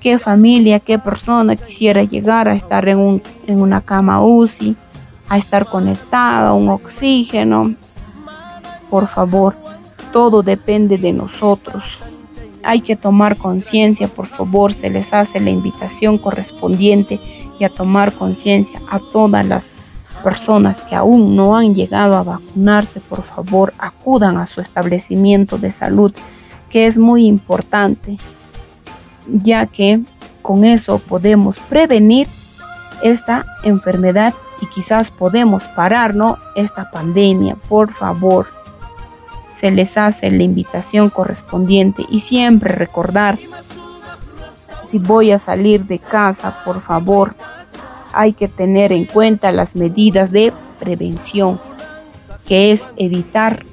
qué 0.01 0.19
familia, 0.19 0.81
qué 0.81 0.99
persona 0.99 1.55
quisiera 1.57 2.03
llegar 2.03 2.49
a 2.49 2.55
estar 2.55 2.89
en, 2.89 2.99
un, 2.99 3.23
en 3.47 3.61
una 3.61 3.81
cama 3.81 4.23
UCI, 4.25 4.77
a 5.29 5.39
estar 5.39 5.67
conectada 5.67 6.49
a 6.49 6.55
un 6.55 6.69
oxígeno. 6.71 7.75
Por 8.89 9.07
favor, 9.07 9.57
todo 10.13 10.43
depende 10.43 10.99
de 10.99 11.13
nosotros. 11.13 11.85
Hay 12.63 12.81
que 12.81 12.97
tomar 12.97 13.37
conciencia, 13.37 14.09
por 14.09 14.27
favor, 14.27 14.73
se 14.73 14.91
les 14.91 15.13
hace 15.13 15.41
la 15.41 15.51
invitación 15.51 16.19
correspondiente 16.19 17.19
y 17.59 17.65
a 17.65 17.69
tomar 17.69 18.13
conciencia 18.13 18.81
a 18.91 18.99
todas 18.99 19.47
las 19.47 19.73
personas 20.23 20.83
que 20.83 20.95
aún 20.95 21.35
no 21.35 21.57
han 21.57 21.75
llegado 21.75 22.15
a 22.17 22.23
vacunarse, 22.23 23.01
por 23.01 23.23
favor, 23.23 23.73
acudan 23.79 24.37
a 24.37 24.47
su 24.47 24.61
establecimiento 24.61 25.59
de 25.59 25.73
salud, 25.73 26.13
que 26.69 26.87
es 26.87 26.99
muy 26.99 27.27
importante, 27.27 28.19
ya 29.27 29.67
que 29.67 30.01
con 30.43 30.65
eso 30.65 30.99
podemos 30.99 31.59
prevenir 31.59 32.29
esta 33.03 33.45
enfermedad 33.65 34.35
y 34.61 34.67
quizás 34.67 35.11
podemos 35.11 35.65
parar 35.69 36.15
esta 36.55 36.91
pandemia. 36.91 37.57
Por 37.69 37.93
favor, 37.93 38.47
se 39.61 39.71
les 39.71 39.99
hace 39.99 40.31
la 40.31 40.43
invitación 40.43 41.11
correspondiente 41.11 42.07
y 42.11 42.21
siempre 42.21 42.75
recordar, 42.75 43.39
si 44.87 44.99
voy 44.99 45.33
a 45.33 45.39
salir 45.39 45.85
de 45.85 45.99
casa, 45.99 46.65
por 46.65 46.81
favor, 46.81 47.37
hay 48.15 48.33
que 48.33 48.49
tener 48.49 48.91
en 48.91 49.05
cuenta 49.05 49.53
las 49.53 49.77
medidas 49.77 50.33
de 50.33 50.53
prevención, 50.79 51.61
que 52.47 52.73
es 52.73 52.85
evitar 52.97 53.65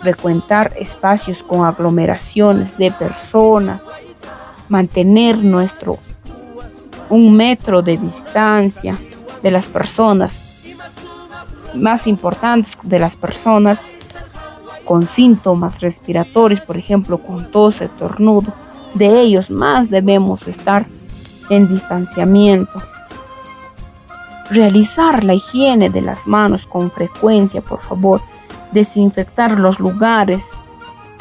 frecuentar 0.00 0.72
espacios 0.76 1.42
con 1.44 1.64
aglomeraciones 1.64 2.76
de 2.76 2.90
personas, 2.90 3.80
mantener 4.68 5.38
nuestro 5.38 5.98
un 7.08 7.36
metro 7.36 7.82
de 7.82 7.96
distancia 7.98 8.98
de 9.42 9.50
las 9.50 9.68
personas 9.68 10.40
más 11.74 12.06
importantes 12.06 12.76
de 12.82 12.98
las 12.98 13.16
personas 13.16 13.78
con 14.90 15.06
síntomas 15.06 15.82
respiratorios, 15.82 16.60
por 16.60 16.76
ejemplo, 16.76 17.18
con 17.18 17.48
tos, 17.52 17.80
estornudo, 17.80 18.52
de 18.94 19.20
ellos 19.20 19.48
más 19.48 19.88
debemos 19.88 20.48
estar 20.48 20.84
en 21.48 21.68
distanciamiento. 21.68 22.82
Realizar 24.50 25.22
la 25.22 25.34
higiene 25.34 25.90
de 25.90 26.00
las 26.00 26.26
manos 26.26 26.66
con 26.66 26.90
frecuencia, 26.90 27.60
por 27.60 27.78
favor. 27.78 28.20
Desinfectar 28.72 29.60
los 29.60 29.78
lugares, 29.78 30.42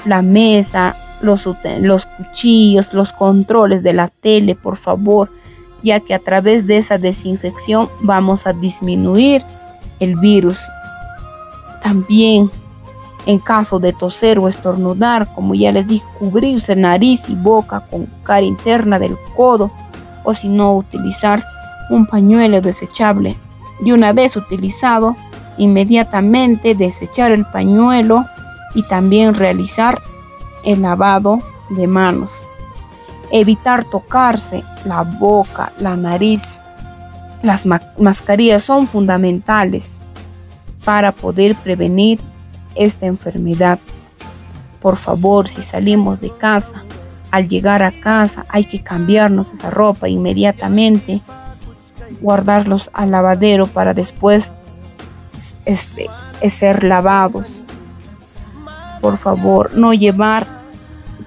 la 0.03 0.23
mesa, 0.23 0.97
los, 1.21 1.47
los 1.79 2.07
cuchillos, 2.07 2.91
los 2.95 3.11
controles 3.11 3.83
de 3.83 3.93
la 3.93 4.07
tele, 4.07 4.55
por 4.55 4.77
favor, 4.77 5.29
ya 5.83 5.99
que 5.99 6.15
a 6.15 6.19
través 6.19 6.65
de 6.65 6.79
esa 6.79 6.97
desinfección 6.97 7.87
vamos 8.01 8.47
a 8.47 8.53
disminuir 8.53 9.43
el 9.99 10.15
virus. 10.15 10.57
También 11.83 12.49
en 13.29 13.37
caso 13.37 13.77
de 13.77 13.93
toser 13.93 14.39
o 14.39 14.47
estornudar, 14.47 15.31
como 15.35 15.53
ya 15.53 15.71
les 15.71 15.87
dije, 15.87 16.05
cubrirse 16.17 16.75
nariz 16.75 17.29
y 17.29 17.35
boca 17.35 17.81
con 17.81 18.07
cara 18.23 18.41
interna 18.41 18.97
del 18.97 19.15
codo 19.35 19.69
o 20.23 20.33
si 20.33 20.49
no 20.49 20.75
utilizar 20.75 21.45
un 21.91 22.07
pañuelo 22.07 22.59
desechable 22.59 23.37
y 23.85 23.91
una 23.91 24.13
vez 24.13 24.35
utilizado, 24.35 25.15
inmediatamente 25.59 26.73
desechar 26.73 27.31
el 27.31 27.45
pañuelo 27.45 28.25
y 28.73 28.81
también 28.81 29.35
realizar 29.35 30.01
el 30.65 30.81
lavado 30.81 31.37
de 31.69 31.85
manos. 31.85 32.31
Evitar 33.31 33.83
tocarse 33.83 34.63
la 34.85 35.03
boca, 35.03 35.71
la 35.79 35.95
nariz. 35.95 36.41
Las 37.43 37.67
mascarillas 37.99 38.63
son 38.63 38.87
fundamentales 38.87 39.97
para 40.83 41.11
poder 41.11 41.55
prevenir 41.55 42.19
esta 42.79 43.05
enfermedad. 43.05 43.79
Por 44.81 44.97
favor, 44.97 45.47
si 45.47 45.61
salimos 45.61 46.21
de 46.21 46.31
casa, 46.31 46.83
al 47.29 47.47
llegar 47.47 47.83
a 47.83 47.91
casa 47.91 48.45
hay 48.49 48.63
que 48.63 48.81
cambiarnos 48.81 49.53
esa 49.53 49.69
ropa 49.69 50.09
inmediatamente, 50.09 51.21
guardarlos 52.21 52.89
al 52.93 53.11
lavadero 53.11 53.67
para 53.67 53.93
después 53.93 54.51
este, 55.65 56.09
ser 56.49 56.83
lavados. 56.83 57.61
Por 59.01 59.17
favor, 59.17 59.75
no 59.75 59.93
llevar, 59.93 60.47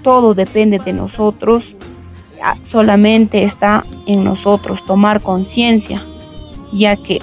todo 0.03 0.35
depende 0.35 0.79
de 0.79 0.93
nosotros, 0.93 1.75
solamente 2.69 3.45
está 3.45 3.85
en 4.07 4.25
nosotros 4.25 4.85
tomar 4.85 5.21
conciencia, 5.21 6.03
ya 6.73 6.97
que 6.97 7.21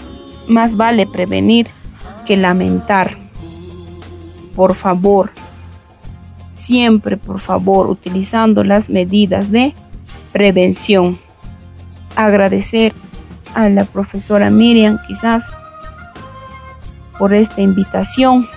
más 0.47 0.77
vale 0.77 1.05
prevenir 1.05 1.67
que 2.25 2.37
lamentar 2.37 3.18
por 4.59 4.75
favor, 4.75 5.31
siempre 6.53 7.15
por 7.15 7.39
favor 7.39 7.87
utilizando 7.87 8.65
las 8.65 8.89
medidas 8.89 9.51
de 9.51 9.73
prevención. 10.33 11.17
Agradecer 12.17 12.93
a 13.55 13.69
la 13.69 13.85
profesora 13.85 14.49
Miriam 14.49 14.99
quizás 15.07 15.45
por 17.17 17.33
esta 17.33 17.61
invitación 17.61 18.49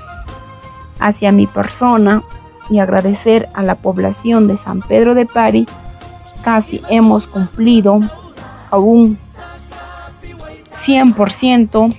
hacia 0.98 1.30
mi 1.30 1.46
persona 1.46 2.24
y 2.68 2.80
agradecer 2.80 3.48
a 3.54 3.62
la 3.62 3.76
población 3.76 4.48
de 4.48 4.58
San 4.58 4.82
Pedro 4.82 5.14
de 5.14 5.26
Pari 5.26 5.66
que 5.66 6.42
casi 6.42 6.82
hemos 6.88 7.28
cumplido 7.28 8.00
a 8.72 8.76
un 8.76 9.16
100% 10.84 11.94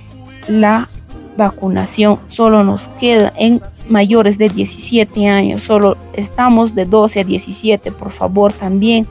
la 0.49 0.89
vacunación. 1.37 2.19
Solo 2.27 2.63
nos 2.63 2.87
queda 2.99 3.33
en 3.37 3.61
mayores 3.89 4.37
de 4.37 4.49
17 4.49 5.27
años, 5.27 5.63
solo 5.63 5.97
estamos 6.13 6.73
de 6.75 6.85
12 6.85 7.19
a 7.19 7.23
17, 7.23 7.91
por 7.91 8.11
favor 8.11 8.53
también 8.53 9.07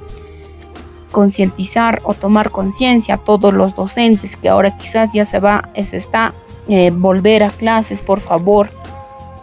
concientizar 1.10 2.00
o 2.04 2.14
tomar 2.14 2.50
conciencia 2.50 3.16
a 3.16 3.18
todos 3.18 3.52
los 3.52 3.76
docentes 3.76 4.36
que 4.36 4.48
ahora 4.48 4.76
quizás 4.78 5.10
ya 5.12 5.26
se 5.26 5.38
va, 5.38 5.68
se 5.74 5.98
está 5.98 6.32
eh, 6.68 6.90
volver 6.90 7.44
a 7.44 7.50
clases, 7.50 8.00
por 8.00 8.18
favor, 8.18 8.70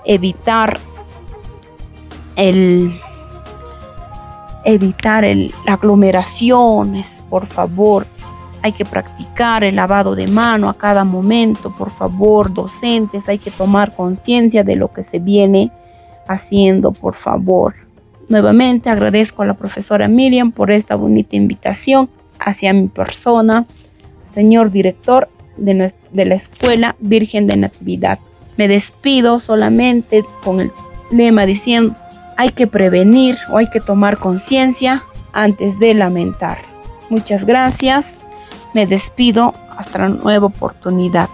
evitar 0.03 0.79
el 2.35 2.99
evitar 4.65 5.23
el 5.23 5.53
aglomeraciones, 5.67 7.23
por 7.29 7.45
favor, 7.45 8.05
hay 8.61 8.71
que 8.73 8.85
practicar 8.85 9.63
el 9.63 9.75
lavado 9.75 10.15
de 10.15 10.27
mano 10.27 10.69
a 10.69 10.77
cada 10.77 11.03
momento, 11.03 11.73
por 11.77 11.89
favor, 11.89 12.53
docentes, 12.53 13.29
hay 13.29 13.37
que 13.37 13.51
tomar 13.51 13.95
conciencia 13.95 14.63
de 14.63 14.75
lo 14.75 14.91
que 14.91 15.03
se 15.03 15.19
viene 15.19 15.71
haciendo, 16.27 16.91
por 16.91 17.15
favor. 17.15 17.75
Nuevamente 18.27 18.89
agradezco 18.89 19.41
a 19.41 19.45
la 19.45 19.55
profesora 19.55 20.07
Miriam 20.07 20.51
por 20.51 20.71
esta 20.71 20.95
bonita 20.95 21.35
invitación 21.35 22.09
hacia 22.39 22.73
mi 22.73 22.87
persona, 22.87 23.65
señor 24.33 24.71
director 24.71 25.29
de, 25.57 25.93
de 26.11 26.25
la 26.25 26.35
Escuela 26.35 26.95
Virgen 26.99 27.47
de 27.47 27.57
Natividad. 27.57 28.19
Me 28.57 28.67
despido 28.67 29.39
solamente 29.39 30.23
con 30.43 30.59
el 30.59 30.71
lema 31.11 31.45
diciendo, 31.45 31.95
hay 32.37 32.51
que 32.51 32.67
prevenir 32.67 33.37
o 33.51 33.57
hay 33.57 33.69
que 33.69 33.79
tomar 33.79 34.17
conciencia 34.17 35.03
antes 35.33 35.79
de 35.79 35.93
lamentar. 35.93 36.59
Muchas 37.09 37.45
gracias 37.45 38.18
me 38.73 38.85
despido 38.85 39.53
hasta 39.77 39.99
la 39.99 40.09
nueva 40.09 40.47
oportunidad. 40.47 41.29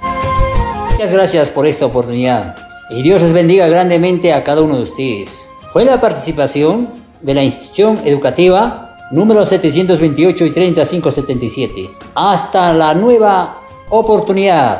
Muchas 0.92 1.12
gracias 1.12 1.50
por 1.50 1.68
esta 1.68 1.86
oportunidad 1.86 2.56
y 2.90 3.02
Dios 3.02 3.22
les 3.22 3.34
bendiga 3.34 3.68
grandemente 3.68 4.34
a 4.34 4.44
cada 4.44 4.62
uno 4.62 4.78
de 4.78 4.84
ustedes. 4.84 5.30
Fue 5.74 5.84
la 5.84 6.00
participación 6.00 6.88
de 7.22 7.34
la 7.34 7.44
institución 7.44 8.00
educativa 8.06 8.96
número 9.12 9.46
728 9.46 10.46
y 10.46 10.52
3577. 10.52 11.90
Hasta 12.16 12.74
la 12.74 12.94
nueva 12.94 13.58
oportunidad. 13.90 14.80